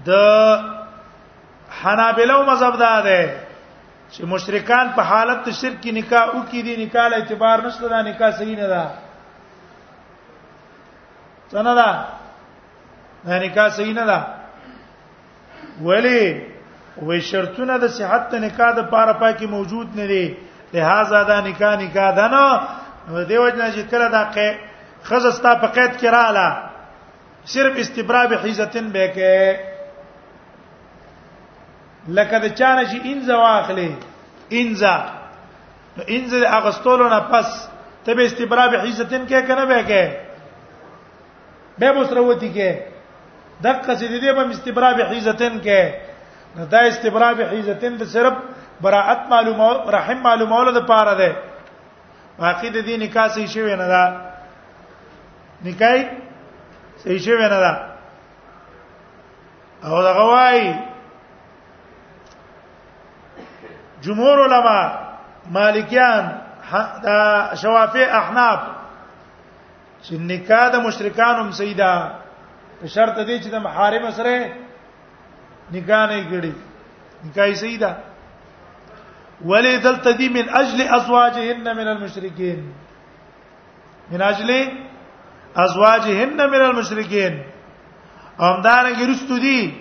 د 0.08 0.10
حنابلو 1.82 2.44
مذهب 2.50 2.76
دا 2.86 3.02
ده 3.02 3.22
چې 4.14 4.22
مشرکان 4.34 4.86
په 4.96 5.02
حالت 5.02 5.50
شرک 5.60 5.82
کې 5.82 5.88
نکاح 6.00 6.26
او 6.36 6.42
کې 6.52 6.58
دي 6.66 6.74
نکاح 6.86 7.06
له 7.08 7.16
اعتبار 7.18 7.58
نشته 7.66 7.86
دا 7.90 8.02
نکاح 8.10 8.30
صحیح 8.40 8.58
نه 8.62 8.68
ده 8.74 8.84
څنګه 11.52 11.74
ده 11.82 12.06
دا 13.26 13.36
نکاح 13.46 13.70
صحیح 13.70 13.94
نه 13.94 14.06
ده 14.06 14.20
ولی 15.88 16.22
وې 17.02 17.20
شرطونه 17.20 17.78
د 17.78 17.88
صحت 17.98 18.34
نکاح 18.34 18.72
د 18.76 18.82
پاره 18.94 19.14
پاکي 19.14 19.46
موجود 19.56 19.96
نه 19.96 20.06
دي 20.08 20.26
لہذا 20.74 21.24
دا 21.24 21.42
نکاح 21.42 21.74
نکاح 21.82 22.12
ده 22.20 22.28
نه 22.28 22.46
نو 23.08 23.24
دیو 23.30 23.48
جنا 23.50 23.68
چې 23.72 23.82
کله 23.92 24.08
دا 24.16 24.24
کې 24.36 24.48
خزستا 25.10 25.52
په 25.64 25.68
قید 25.78 25.92
کې 26.00 26.08
رااله 26.16 26.48
صرف 27.54 27.74
استبراب 27.84 28.30
حیزتن 28.44 28.86
به 28.94 29.06
کې 29.18 29.36
لکه 32.20 32.36
د 32.40 32.56
چانه 32.56 32.84
چې 32.86 32.98
انزا 33.12 33.36
واخلې 33.42 33.90
انزا 34.62 34.96
نو 35.98 36.02
انزا 36.18 36.38
اغستولو 36.62 37.06
نه 37.16 37.20
پس 37.36 37.48
ته 38.08 38.12
به 38.14 38.24
استبراب 38.32 38.72
حیزتن 38.88 39.22
کې 39.28 39.40
کنه 39.52 39.66
به 39.74 39.80
کې 39.92 40.04
به 41.80 41.92
مسروتی 42.00 42.50
کې 42.58 42.72
دغه 43.64 43.96
چې 43.96 44.08
دې 44.08 44.34
به 44.40 44.44
استبراب 44.56 44.98
حیزتن 45.14 45.54
کې 45.62 45.82
نو 46.58 46.62
دا 46.76 46.80
استبراب 46.90 47.38
حیزتن 47.56 47.94
د 48.02 48.04
صرف 48.18 48.34
براءت 48.84 49.22
معلومه 49.34 49.68
رحم 49.98 50.18
معلومه 50.28 50.56
ولر 50.62 50.72
د 50.80 50.82
پاره 50.92 51.16
ده 51.22 51.32
باقی 52.40 52.70
د 52.70 52.78
دې 52.88 52.96
نکاح 53.00 53.28
صحیح 53.34 53.48
شوی 53.48 53.76
نه 53.76 53.88
دا 53.88 54.04
نکاح 55.66 55.98
صحیح 57.04 57.20
شوی 57.26 57.42
نه 57.48 57.60
دا 57.66 57.74
او 59.88 60.02
دا 60.08 60.12
غوايي 60.14 60.74
جمهور 64.04 64.38
علما 64.46 64.80
مالکیان 65.58 66.26
دا 67.04 67.20
شوافی 67.62 68.04
احناف 68.22 68.60
چې 70.04 70.12
نکاح 70.32 70.68
د 70.70 70.76
مشرکانو 70.86 71.52
سیدا 71.52 71.94
په 72.80 72.88
شرط 72.88 73.18
دی 73.28 73.40
چې 73.44 73.50
د 73.52 73.56
محارم 73.60 74.12
سره 74.12 74.36
نکاح 75.72 76.06
نه 76.10 76.18
کړي 76.32 76.54
نکاح 77.26 77.54
سیدا 77.66 77.92
ولی 79.42 79.78
دلته 79.78 80.30
من 80.30 80.46
اجل 80.50 80.80
ازواجهن 80.94 81.62
من 81.74 81.88
المشرکین 81.88 82.64
من 84.12 84.22
اجل 84.22 84.70
ازواجهن 85.56 86.46
من 86.50 86.62
المشرکین 86.62 87.42
هم 88.40 88.62
دا 88.62 88.82
نه 88.84 89.40
دی 89.40 89.74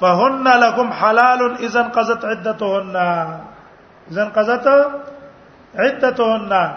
فهن 0.00 0.48
لكم 0.48 0.92
حلال 0.92 1.54
اذا 1.58 1.82
قضت 1.82 2.24
عدتهن 2.24 2.96
اذا 4.10 4.24
قضت 4.24 4.66
عدتهن 5.78 6.70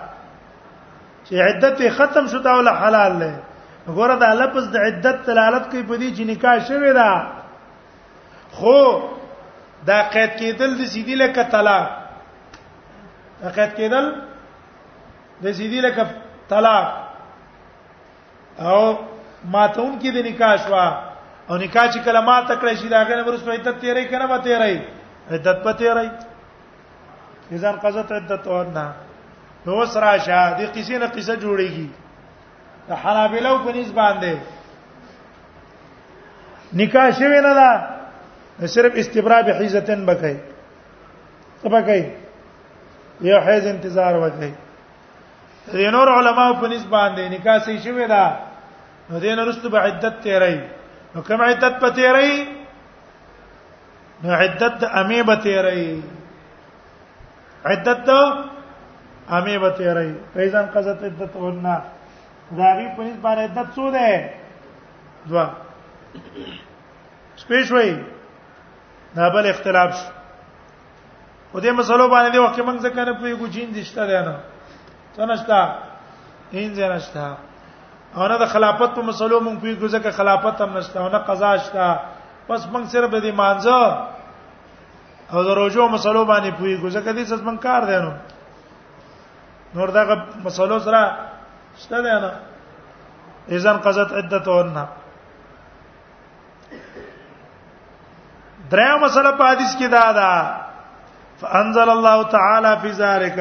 چې 1.30 1.34
عدت 1.34 1.82
ختم 1.89 2.28
شته 2.28 2.39
دا 2.39 2.51
ول 2.58 2.70
حلال 2.70 3.20
له 3.20 3.34
غره 3.88 4.16
د 4.16 4.24
لفظ 4.24 4.64
د 4.72 4.78
عدت 4.78 5.26
تلالت 5.26 5.72
کوي 5.72 5.84
په 5.84 5.95
دې 5.97 6.18
چې 6.18 6.22
نکاح 6.22 6.58
شوی 6.68 6.93
دا 6.93 7.12
خو 8.51 9.14
دا 9.88 10.00
قید 10.14 10.32
کېدل 10.40 10.72
د 10.80 10.82
سیدی 10.92 11.16
لکه 11.16 11.44
طلاق 11.52 11.86
دا 13.42 13.50
قید 13.56 13.72
کېدل 13.76 14.06
د 15.42 15.44
سیدی 15.58 15.80
لکه 15.88 16.04
طلاق 16.50 16.88
او 18.68 18.80
ماتون 19.54 20.00
کې 20.00 20.12
د 20.16 20.18
نکاح 20.30 20.54
شوا 20.68 20.86
او 21.50 21.56
نکاح 21.58 21.86
چې 21.94 22.00
کله 22.06 22.20
ما 22.22 22.38
تکړه 22.48 22.76
شي 22.82 22.88
دا 22.90 23.00
غنه 23.10 23.24
ورسره 23.26 23.54
عدت 23.58 23.76
تیرې 23.82 24.04
کنه 24.10 24.26
به 24.28 24.38
تیرې 24.48 24.78
عدت 25.34 25.58
به 25.68 25.72
تیرې 25.82 26.08
ځان 27.64 27.76
قضت 27.82 28.10
عدت 28.20 28.44
ورنه 28.48 28.86
نو 29.66 29.72
وسره 29.82 30.12
شه 30.18 30.60
د 30.60 30.74
قصې 30.74 30.92
نه 31.02 31.08
قصه 31.18 31.36
جوړیږي 31.36 31.88
د 32.88 32.90
حنابلو 33.04 33.58
په 33.66 33.72
نسبت 33.78 33.96
باندې 34.02 34.34
نکاح 36.80 37.08
شوی 37.20 37.40
نه 37.48 37.54
ده 37.58 37.70
صرف 38.64 38.91
استبرا 38.99 39.41
به 39.41 39.53
حیزتن 39.58 40.06
بکای 40.06 40.36
تبکای 41.64 42.03
یو 43.22 43.38
حیز 43.47 43.66
انتظار 43.68 44.14
وکای 44.24 44.51
د 45.72 45.76
نور 45.95 46.08
علما 46.20 46.53
په 46.62 46.68
نسبت 46.68 46.89
باندې 46.91 47.22
نکاح 47.34 47.58
سي 47.66 47.78
شوی 47.84 48.08
دا 48.08 48.24
نو 49.10 49.20
دین 49.20 49.39
رستو 49.39 49.70
به 49.70 49.80
عدت 49.80 50.22
تیری 50.24 50.60
نو 51.16 51.22
کوم 51.28 51.41
عدت 51.41 51.80
په 51.82 51.89
تیری 51.95 52.36
نو 54.24 54.34
عدت 54.34 54.84
امي 55.01 55.24
به 55.24 55.36
تیری 55.36 56.03
عدت 57.66 58.08
امي 59.30 59.58
به 59.58 59.70
تیری 59.78 60.10
فیزان 60.34 60.66
قزت 60.76 61.03
عدت 61.03 61.36
ورنا 61.36 61.76
داغي 62.58 62.88
په 62.97 63.01
نسبت 63.03 63.22
باندې 63.22 63.39
عدت 63.39 63.68
څو 63.76 63.91
ده 63.95 64.30
دوا 65.28 65.45
سپیش 67.38 67.72
وای 67.72 67.95
دا 69.16 69.30
بل 69.30 69.47
اختلاف 69.49 69.95
شو 69.97 70.11
په 71.53 71.59
دې 71.61 71.72
مسلو 71.80 72.07
باندې 72.07 72.32
دی 72.32 72.38
وکه 72.39 72.63
موږ 72.68 72.78
ځکه 72.80 73.05
نه 73.05 73.13
پوهیږو 73.20 73.47
جین 73.53 73.70
دشته 73.76 74.07
ده 74.07 74.22
نه 74.22 74.36
څنشتا 75.16 75.59
هین 76.53 76.74
ځنشتا 76.80 77.28
او 78.16 78.28
نه 78.28 78.36
د 78.43 78.51
خلافت 78.53 78.91
په 78.95 79.01
مسلو 79.09 79.39
موږ 79.39 79.57
پوهیږو 79.59 79.88
ځکه 79.88 80.11
خلافت 80.20 80.61
هم 80.61 80.78
نشته 80.78 80.99
او 81.03 81.07
نه 81.09 81.18
قضا 81.30 81.51
شته 81.57 81.99
پس 82.47 82.68
موږ 82.74 82.84
صرف 82.95 83.11
د 83.24 83.32
مانزه 83.39 83.80
او 85.32 85.43
د 85.47 85.55
روزو 85.61 85.88
مسلو 85.95 86.26
باندې 86.26 86.51
پوهیږو 86.59 86.89
ځکه 86.89 87.09
دې 87.16 87.26
څه 87.30 87.36
موږ 87.43 87.59
کار 87.59 87.86
دی 87.86 87.99
نو 87.99 88.11
نور 89.80 89.91
دغه 89.95 90.16
مسلو 90.43 90.80
سره 90.89 91.01
شته 91.86 92.01
ده 92.01 92.20
نه 92.28 92.32
اذن 93.55 93.78
قضت 93.88 94.11
عدتهن 94.13 94.76
دریا 98.72 98.95
مسله 99.01 99.32
په 99.38 99.43
حدیث 99.51 99.76
کې 99.80 99.88
دا 99.95 100.05
ده 100.20 100.30
فانزل 101.41 101.89
الله 101.95 102.24
تعالی 102.36 102.72
فی 102.82 102.91
ذلک 103.01 103.39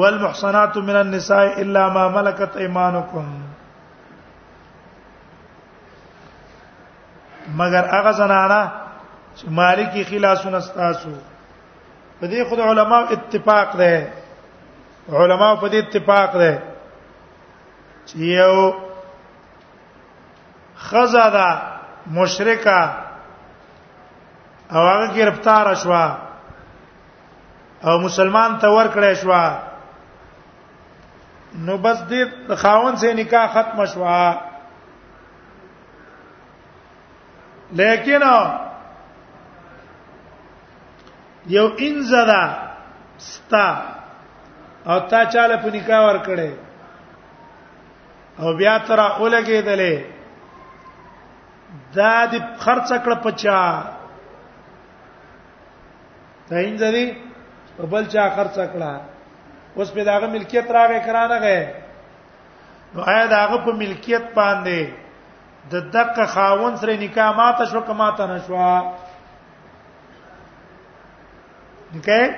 والمحصنات 0.00 0.76
من 0.90 0.96
النساء 1.00 1.46
الا 1.62 1.88
ما 1.90 2.08
ملكت 2.08 2.56
ايمانكم 2.56 3.42
مگر 7.60 7.84
هغه 7.94 8.10
زنانه 8.12 8.62
چې 9.36 9.48
مالکی 9.60 10.04
خلاصون 10.10 10.54
استاسو 10.54 11.10
په 12.20 12.26
دې 12.26 12.48
خود 12.48 12.60
علما 12.70 12.98
اتفاق 13.18 13.76
ده 13.76 14.12
علما 15.12 15.56
په 15.56 15.68
دې 15.68 15.74
اتفاق 15.82 16.36
ده 16.36 16.62
چې 18.06 18.16
یو 18.16 18.74
خزاده 20.88 21.48
مشرکا 22.18 22.82
او 24.72 24.78
هغه 24.78 25.14
گرفتار 25.14 25.74
شوه 25.74 26.16
او 27.84 27.98
مسلمان 28.00 28.58
ته 28.58 28.68
ورکړې 28.68 29.14
شوه 29.14 29.58
نو 31.64 31.76
بس 31.78 31.98
دې 32.10 32.54
خاون 32.56 32.96
سے 33.02 33.12
نکاح 33.20 33.46
ختم 33.54 33.84
شوه 33.94 34.32
لیکن 37.80 38.22
یو 41.56 41.66
ان 41.84 42.02
زدا 42.08 42.42
ستا 43.28 43.66
او 44.90 44.98
تا 45.12 45.24
چاله 45.24 45.56
په 45.62 45.70
نکاح 45.76 46.00
ور 46.04 46.18
کړې 46.24 46.50
او 48.42 48.52
بیا 48.60 48.78
تر 48.88 49.00
اولګې 49.00 49.62
دلې 49.66 50.04
دا 51.96 52.14
د 52.32 52.34
خرڅ 52.64 52.88
کړ 53.04 53.14
پچا 53.24 53.58
تعین 56.52 56.76
ذری 56.76 57.06
او 57.78 57.86
بل 57.92 58.04
چا 58.12 58.24
خرڅ 58.36 58.56
کړه 58.72 58.92
اوس 59.76 59.90
په 59.98 60.04
داغه 60.06 60.26
ملکیت 60.32 60.68
راغې 60.70 61.00
کرانه 61.06 61.36
غې 61.40 61.60
نو 62.96 63.00
آیا 63.12 63.22
داغه 63.32 63.58
په 63.68 63.72
ملکیت 63.82 64.24
باندې 64.38 64.88
د 65.74 65.86
دقه 65.96 66.26
خاون 66.32 66.76
سره 66.82 66.96
نکاح 67.02 67.30
ماته 67.38 67.64
شو 67.70 67.80
کماته 67.90 68.26
نشوا 68.32 68.74
نکاح 71.94 72.30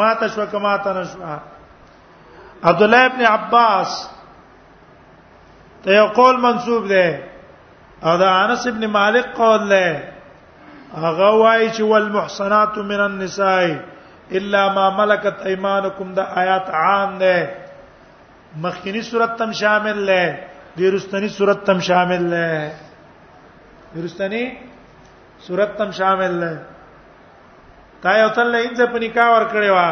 ماته 0.00 0.28
شو 0.38 0.46
کماته 0.54 0.92
نشوا 0.96 1.36
عبد 2.72 2.82
الله 2.88 3.04
ابن 3.12 3.22
عباس 3.34 4.00
ته 5.86 5.90
یو 6.00 6.06
قول 6.18 6.36
منسوب 6.46 6.88
ده 6.88 7.22
او 8.08 8.16
دا 8.24 8.28
انس 8.42 8.66
ابن 8.72 8.86
مالک 8.98 9.26
قول 9.38 9.68
ده 9.74 9.86
هغه 11.02 11.28
وایي 11.42 11.68
چې 11.76 11.82
والمحصنات 11.92 12.78
من 12.90 13.00
النساء 13.00 13.80
الا 14.40 14.68
ما 14.74 14.88
ملكت 14.98 15.38
ايمانكم 15.46 16.12
دا 16.14 16.24
آیات 16.42 16.70
عام 16.70 17.18
ده 17.18 17.36
مخکنی 18.66 19.02
صورت 19.02 19.38
تم 19.38 19.52
شامل 19.62 20.06
ده 20.06 20.38
دیرستنی 20.78 21.28
صورت 21.38 21.66
تم 21.66 21.80
شامل 21.88 22.30
ده 22.30 22.72
دیرستنی 23.94 24.44
صورت 25.46 25.78
تم 25.78 25.90
شامل 25.90 26.40
ده 26.40 26.52
تا 28.02 28.16
یو 28.18 28.28
تل 28.28 28.52
نه 28.52 28.60
اځ 28.68 28.80
په 28.92 28.98
نکاح 29.06 29.28
ور 29.34 29.44
کړی 29.52 29.70
وا 29.76 29.90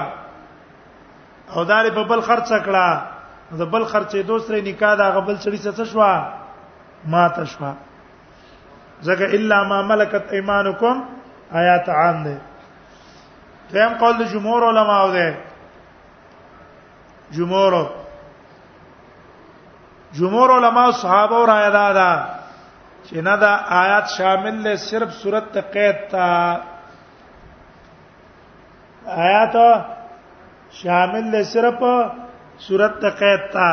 او 1.54 1.64
دار 1.64 1.90
په 1.94 2.02
بل 2.10 2.20
خرڅ 2.30 2.48
کړه 2.66 3.60
د 3.60 3.70
بل 3.74 3.84
خرڅې 3.84 4.18
دوسرې 4.30 4.60
نکاح 4.72 4.94
دا 4.94 5.08
غبل 5.16 5.36
سړي 5.44 5.58
څه 5.64 5.84
شوا 5.92 6.14
ما 7.14 7.28
تشوا 7.36 7.74
زګه 9.06 9.26
الا 9.36 9.58
ما 9.70 9.80
ملکت 9.86 10.26
ایمانکم 10.36 10.96
آیات 11.60 11.86
عام 11.98 12.18
ده 12.24 12.34
دیم 13.72 13.92
قول 14.00 14.14
د 14.20 14.32
جمهور 14.32 14.62
علماو 14.70 15.10
ده 15.16 15.28
جمهور 17.36 17.72
جمهور 20.18 20.48
علما 20.58 20.86
صحابه 21.02 21.36
او 21.38 21.44
رائے 21.52 21.70
دادا 21.78 22.10
چې 23.06 23.16
نه 23.26 23.34
دا 23.44 23.52
آیات 23.82 24.06
شامل 24.16 24.54
له 24.64 24.74
صرف 24.88 25.10
صورت 25.22 25.56
قید 25.76 25.96
تا 26.10 26.26
آیات 29.28 29.56
شامل 30.80 31.24
له 31.32 31.42
صرف 31.54 31.80
صورت 32.66 33.04
قید 33.20 33.42
تا 33.52 33.68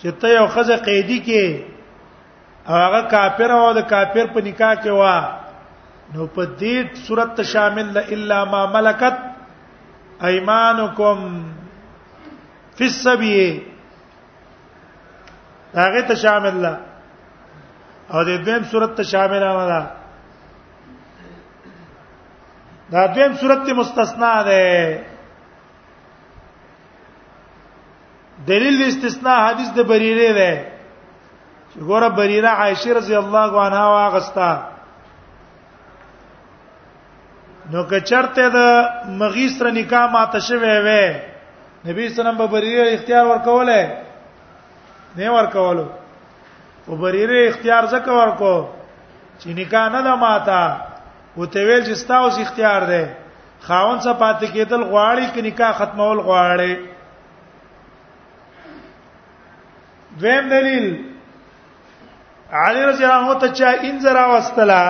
چې 0.00 0.08
ته 0.20 0.28
یو 0.38 0.46
خزه 0.56 0.76
قیدی 0.88 1.18
کې 1.28 1.70
هغه 2.74 3.00
کافر 3.14 3.50
او 3.58 3.62
د 3.78 3.86
کافر 3.92 4.26
په 4.34 4.40
نکاح 4.48 4.74
کې 4.82 4.92
وا 5.00 5.16
نو 6.14 6.22
په 6.36 6.42
دې 6.60 6.76
صورت 7.06 7.34
شامل 7.52 7.86
لا 7.96 8.02
الا 8.16 8.38
ما 8.52 8.62
ملکت 8.76 9.16
ايمانكم 10.30 11.18
في 12.78 12.84
السبي 12.92 13.40
هغه 15.82 16.00
ته 16.08 16.14
شامل 16.24 16.54
لا 16.66 16.74
او 18.12 18.24
د 18.28 18.30
دویم 18.48 18.62
صورت 18.74 18.92
ته 19.00 19.04
شامل 19.12 19.42
نه 19.46 19.52
ده 19.72 19.82
دا 22.92 23.00
دویم 23.16 23.32
صورت 23.44 23.60
ته 23.68 23.72
مستثنا 23.80 24.32
ده 24.50 24.62
دلیل 28.48 28.74
استثناء 28.82 29.38
حدیث 29.48 29.68
د 29.78 29.80
بریره 29.88 30.30
ده 30.40 30.52
ګوره 31.78 32.08
بریره 32.16 32.48
عائشه 32.48 32.92
رضی 32.94 33.14
الله 33.16 33.60
عنها 33.62 33.86
واغستا 33.92 34.50
نو 37.72 37.84
که 37.90 38.00
چرته 38.00 38.48
د 38.48 38.56
مغیس 39.10 39.62
را 39.62 39.70
نکاح 39.70 40.06
ماته 40.12 40.38
شوه 40.40 40.80
وې 40.86 41.06
نبی 41.86 42.08
سلام 42.08 42.36
په 42.38 42.46
بریره 42.46 42.90
اختیار 42.92 43.26
ورکوله 43.26 43.96
نه 45.16 45.30
ورکولو 45.32 45.86
په 46.86 46.92
بریره 46.96 47.48
اختیار 47.48 47.86
زکه 47.86 48.10
ورکو 48.12 48.54
چې 49.40 49.46
نکاح 49.48 49.88
نه 49.88 50.02
ده 50.02 50.14
ماته 50.14 50.76
وته 51.36 51.58
ویل 51.66 51.84
چې 51.84 51.94
ستاسو 51.98 52.40
اختیار 52.40 52.86
ده 52.86 53.16
خاون 53.60 54.00
څه 54.00 54.08
پاتې 54.20 54.46
کېدل 54.54 54.82
غواړي 54.90 55.30
کې 55.34 55.38
نکاح 55.48 55.72
ختمول 55.72 56.18
غواړي 56.18 56.76
دویم 60.20 60.48
دلیل 60.48 61.04
علي 62.52 62.82
رضی 62.90 63.02
الله 63.04 63.20
عنه 63.30 63.40
ته 63.40 63.48
چا 63.58 63.70
انځر 63.86 64.16
واستلا 64.32 64.82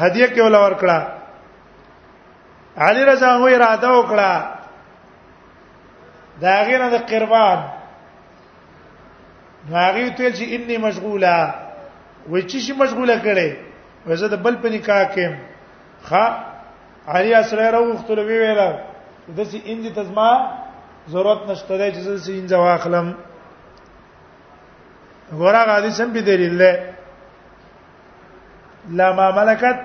هدیه 0.00 0.26
کې 0.34 0.40
ولا 0.40 0.60
ورکړه 0.66 1.00
علي 2.76 3.02
رضی 3.10 3.24
الله 3.24 3.46
عنه 3.46 3.54
اراده 3.56 3.88
وکړه 3.98 4.32
دا 6.40 6.54
غیره 6.68 6.86
د 6.94 6.96
قربان 7.10 7.58
هغه 9.72 10.08
ته 10.16 10.32
چې 10.36 10.42
انی 10.54 10.76
مشغوله 10.86 11.34
و 12.30 12.34
چې 12.50 12.58
شي 12.64 12.72
مشغوله 12.82 13.16
کړي 13.26 13.50
وزه 14.06 14.28
د 14.28 14.36
بل 14.44 14.54
په 14.62 14.68
نکاح 14.76 15.02
کې 15.14 15.26
خا 16.08 16.24
علي 17.12 17.34
اسره 17.34 17.70
راوختل 17.76 18.18
وی 18.18 18.38
ویل 18.42 18.60
د 19.36 19.40
سې 19.50 19.58
انځ 19.70 19.84
تزما 19.96 20.30
ضرورت 21.12 21.40
نشته 21.50 21.90
چې 21.94 22.00
زه 22.06 22.14
سې 22.24 22.32
انځ 22.40 22.52
واخلم 22.54 23.08
ګوراغه 25.32 25.74
حدیث 25.78 26.00
هم 26.00 26.12
به 26.12 26.20
دلیل 26.22 26.58
له 26.58 26.94
لما 28.88 29.30
ملکت 29.32 29.80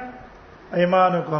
ایمانکم 0.74 1.40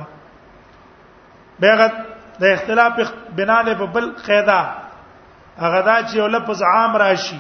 بیغت 1.60 1.94
د 2.42 2.44
اختلاف 2.54 3.00
بنا 3.36 3.62
له 3.62 3.74
په 3.74 3.86
بل 3.86 4.12
قاعده 4.28 4.60
هغه 5.60 5.82
دا 5.82 6.04
چې 6.08 6.16
یو 6.18 6.28
لفظ 6.28 6.62
عام 6.74 6.98
راشي 7.04 7.40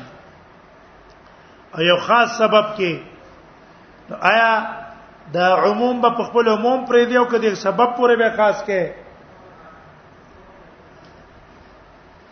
او 1.76 1.82
یو 1.82 1.98
خاص 2.08 2.38
سبب 2.38 2.66
کې 2.78 3.00
آیا 4.34 4.50
دا 5.34 5.48
عموم 5.56 6.02
په 6.02 6.24
خپل 6.28 6.50
عموم 6.50 6.86
پرې 6.86 7.06
دی 7.10 7.18
او 7.18 7.26
کدي 7.26 7.56
سبب 7.56 7.96
پورې 7.96 8.18
به 8.18 8.32
خاص 8.38 8.64
کې 8.64 8.82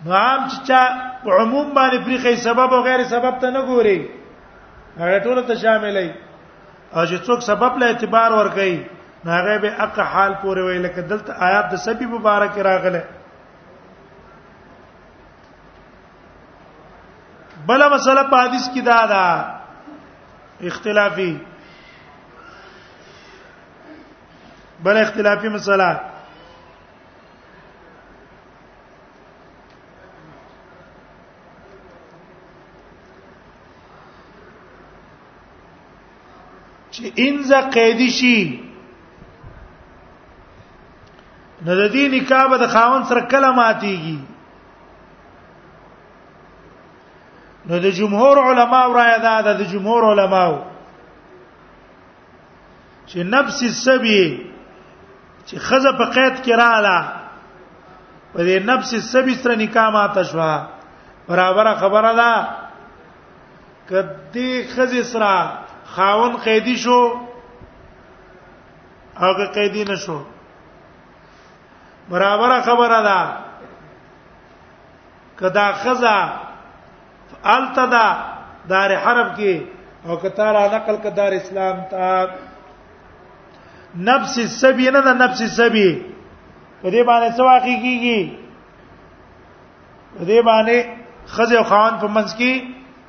نو 0.06 0.14
عام 0.16 0.48
چې 0.68 0.72
عموم 1.40 1.74
باندې 1.74 1.98
پرې 1.98 2.24
خې 2.24 2.44
سبب 2.50 2.74
او 2.74 2.84
غیر 2.90 3.04
سبب 3.16 3.40
ته 3.42 3.50
نه 3.52 3.66
ګوري 3.68 3.98
هغه 5.00 5.18
ټول 5.26 5.38
ته 5.50 5.56
شاملې 5.64 6.08
او 6.96 7.06
چې 7.10 7.18
څوک 7.26 7.40
سبب 7.50 7.78
له 7.82 7.86
اعتبار 7.88 8.32
ور 8.32 8.50
کوي 8.58 8.76
هغه 9.30 9.56
به 9.64 9.70
اق 9.86 10.00
حال 10.00 10.34
پورې 10.34 10.62
وی 10.66 10.78
لکه 10.86 11.02
دلته 11.12 11.34
آیات 11.50 11.66
د 11.72 11.76
سبب 11.86 12.02
مبارک 12.16 12.58
راغله 12.70 13.02
بل 17.68 17.82
مسله 17.96 18.24
په 18.34 18.38
حدیث 18.46 18.66
کې 18.74 18.82
دا 18.82 19.06
ده 19.14 20.70
اختلافي 20.72 21.32
بل 24.86 24.98
اختلافي 25.06 25.50
مسله 25.58 25.92
چې 36.94 37.12
انزه 37.18 37.62
قیدی 37.78 38.10
شي 38.20 38.40
نو 41.66 41.76
د 41.80 41.84
دې 41.92 42.06
نکاح 42.16 42.46
به 42.52 42.58
د 42.64 42.70
خاوند 42.74 43.06
سره 43.12 43.22
کلماتيږي 43.34 44.18
نو 47.70 47.80
د 47.86 47.96
جمهور 48.00 48.40
علما 48.50 48.82
او 48.86 48.94
رائے 48.98 49.18
ده 49.26 49.42
د 49.42 49.62
جمهور 49.74 50.04
علما 50.12 50.44
چې 53.08 53.20
نفس 53.36 53.62
السبي 53.64 54.46
چې 55.46 55.58
خزه 55.58 55.92
په 55.98 56.06
قید 56.18 56.36
کې 56.46 56.52
رااله 56.64 57.00
په 58.34 58.42
دې 58.44 58.60
نفس 58.72 58.94
السبي 59.00 59.36
سره 59.42 59.56
نکاح 59.66 59.90
ماته 59.98 60.24
شوه 60.34 60.54
برابر 61.28 61.74
خبره 61.82 62.14
ده 62.22 62.32
کدی 63.90 64.50
خزه 64.76 65.04
سره 65.12 65.36
خاون 65.96 66.38
قیدی 66.38 66.78
شو 66.78 67.20
او 69.22 69.34
که 69.38 69.46
قیدی 69.54 69.86
نشو 69.92 70.22
برابر 72.10 72.62
خبره 72.62 73.00
ده 73.08 73.20
کدا 75.40 75.74
خزا 75.82 76.20
التدا 77.44 78.08
دار 78.70 78.96
حرب 78.96 79.36
کې 79.38 79.62
او 80.08 80.16
کتاره 80.24 80.76
نقل 80.76 80.96
کدار 80.98 81.32
اسلام 81.34 81.82
تا 81.92 82.30
نفس 83.98 84.38
السبي 84.38 84.92
نه 84.92 85.02
ده 85.02 85.14
نفس 85.14 85.42
السبي 85.42 86.06
په 86.82 86.90
دې 86.92 87.04
باندې 87.10 87.38
څه 87.38 87.40
واقع 87.40 87.76
کیږي 87.86 88.22
په 90.18 90.24
دې 90.26 90.40
باندې 90.48 90.78
خزه 91.28 91.58
او 91.58 91.64
خان 91.64 91.94
په 92.00 92.08
منځ 92.16 92.30
کې 92.40 92.52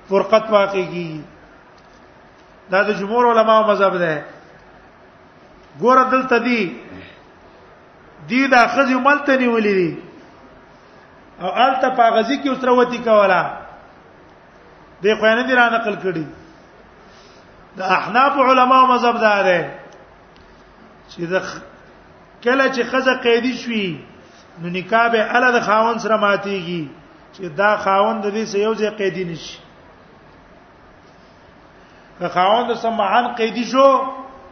فرقت 0.08 0.44
واقع 0.50 0.82
کیږي 0.94 1.24
دا 2.70 2.82
د 2.82 2.92
جمهور 3.00 3.30
علماو 3.38 3.66
مذهب 3.70 3.96
ده 3.96 4.24
ګور 5.80 5.98
دلته 6.12 6.38
دی 6.38 6.60
دی 8.28 8.46
دا 8.48 8.66
خزي 8.74 8.94
ملته 8.94 9.36
نیولې 9.36 9.74
دي 9.74 9.98
او 11.40 11.48
الته 11.54 11.88
پاغزي 11.90 12.38
کې 12.42 12.48
اوتروتی 12.48 12.98
کولا 12.98 13.42
د 15.02 15.14
خو 15.20 15.26
نه 15.26 15.42
دی 15.46 15.52
را 15.54 15.66
نقل 15.76 15.96
کړي 16.04 16.24
د 17.76 17.80
احناف 17.82 18.32
علماو 18.48 18.86
مذهب 18.94 19.18
ده 19.20 19.42
ده 19.42 19.74
چې 21.10 21.20
د 21.32 21.34
کله 22.44 22.72
چې 22.72 22.82
خزه 22.90 23.14
قیدی 23.22 23.56
شوي 23.58 23.86
نو 24.62 24.68
نکاح 24.78 25.08
به 25.12 25.36
اله 25.36 25.50
د 25.56 25.60
خاون 25.66 25.98
سره 25.98 26.16
ماتيږي 26.16 26.86
چې 27.34 27.42
دا 27.56 27.76
خاون 27.76 28.20
د 28.20 28.26
دې 28.30 28.46
سيوځي 28.52 28.88
قیدی 28.96 29.24
نشي 29.24 29.63
که 32.20 32.28
خاوند 32.28 32.74
سمعان 32.74 33.28
قیدی 33.34 33.64
شو 33.64 34.02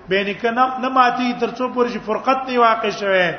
بین 0.09 0.35
کنه 0.43 0.65
نه 0.83 0.89
ماتي 0.89 1.35
ترڅو 1.41 1.65
پورې 1.75 1.97
فرقت 2.07 2.39
نه 2.49 2.59
واقع 2.59 2.91
شوه 2.91 3.35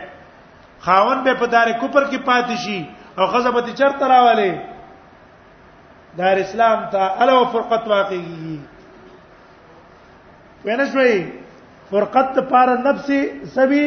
خاوند 0.79 1.23
به 1.23 1.33
په 1.33 1.45
دار 1.45 1.71
کوپر 1.79 2.03
کې 2.03 2.17
پاتې 2.27 2.55
شي 2.65 2.79
او 3.17 3.25
غضبتی 3.27 3.73
چرته 3.73 4.07
راواله 4.07 4.51
دار 6.17 6.37
اسلام 6.45 6.79
ته 6.91 7.01
الو 7.21 7.45
فرقت 7.53 7.87
واقعي 7.87 8.59
وینه 10.65 10.85
شوي 10.91 11.25
فرقت 11.91 12.39
پر 12.51 12.69
نفسي 12.85 13.45
سبي 13.55 13.85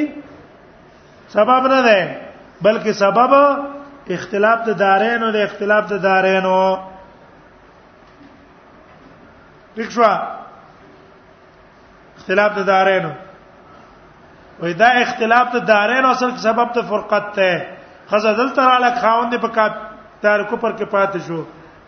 سبب 1.28 1.62
نه 1.72 1.82
ده 1.82 2.16
بلکې 2.64 2.90
سبب 2.92 3.32
اختلاف 4.10 4.58
د 4.68 4.72
دارین 4.78 5.22
او 5.22 5.30
د 5.30 5.36
اختلاف 5.36 5.84
د 5.92 6.02
دارین 6.02 6.44
او 6.44 6.76
وکړه 9.78 10.10
اختلاف 12.18 12.50
د 12.58 12.60
دارینو 12.72 13.12
وې 14.60 14.72
دا 14.82 14.88
اختلاف 15.04 15.46
د 15.56 15.58
دارینو 15.70 16.08
اصل 16.10 16.30
سبب 16.46 16.68
ته 16.76 16.80
فرقت 16.92 17.26
ته 17.38 17.50
خزه 18.12 18.32
دلته 18.40 18.60
رااله 18.70 18.92
خاوند 19.02 19.32
په 19.42 19.48
کا 19.58 19.66
تار 20.22 20.40
کو 20.50 20.56
پر 20.64 20.72
کې 20.78 20.86
پاتې 20.94 21.18
شو 21.26 21.38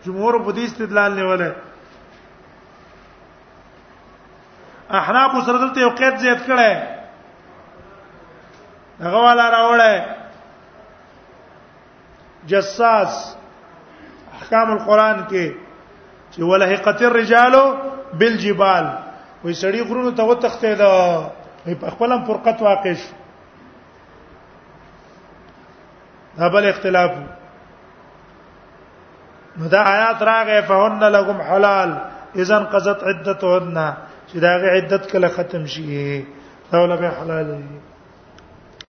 جمهور 0.05 0.33
په 0.45 0.51
دې 0.57 0.63
استدلال 0.67 1.11
نیولای 1.21 1.51
احناف 4.99 5.31
سره 5.45 5.57
دلته 5.63 5.77
یو 5.81 5.89
قید 6.01 6.15
زیات 6.25 6.41
کړه 6.45 6.69
هغه 9.01 9.17
والا 9.25 9.45
راوړل 9.55 9.93
جساس 12.53 13.11
احکام 14.35 14.67
القرآن 14.71 15.17
کې 15.27 15.68
چې 16.35 16.41
ولهقت 16.43 17.01
الرجال 17.01 17.53
بالجبال 18.19 18.85
وي 19.43 19.53
سړی 19.53 19.81
غرونو 19.89 20.11
ته 20.11 20.23
وتخته 20.23 20.73
دا 20.73 20.95
په 21.65 21.91
خپلم 21.95 22.23
فرقت 22.29 22.61
واقع 22.67 22.93
شي 23.01 23.11
دا 26.39 26.47
بل 26.53 26.65
اختلاف 26.69 27.11
نو 29.59 29.67
دا 29.73 29.81
آیات 29.91 30.21
راغې 30.21 30.67
فهن 30.71 31.03
لهم 31.17 31.41
حلال 31.51 31.93
اذا 32.43 32.59
قضت 32.73 33.03
عدتهن 33.11 33.77
چې 34.27 34.37
دا 34.47 34.73
عدت 34.77 35.11
کله 35.11 35.27
ختم 35.37 35.65
شي 35.65 36.21
دا 36.71 36.77
ولا 36.83 36.95
به 37.05 37.09
حلال 37.21 37.45
دي 37.53 37.88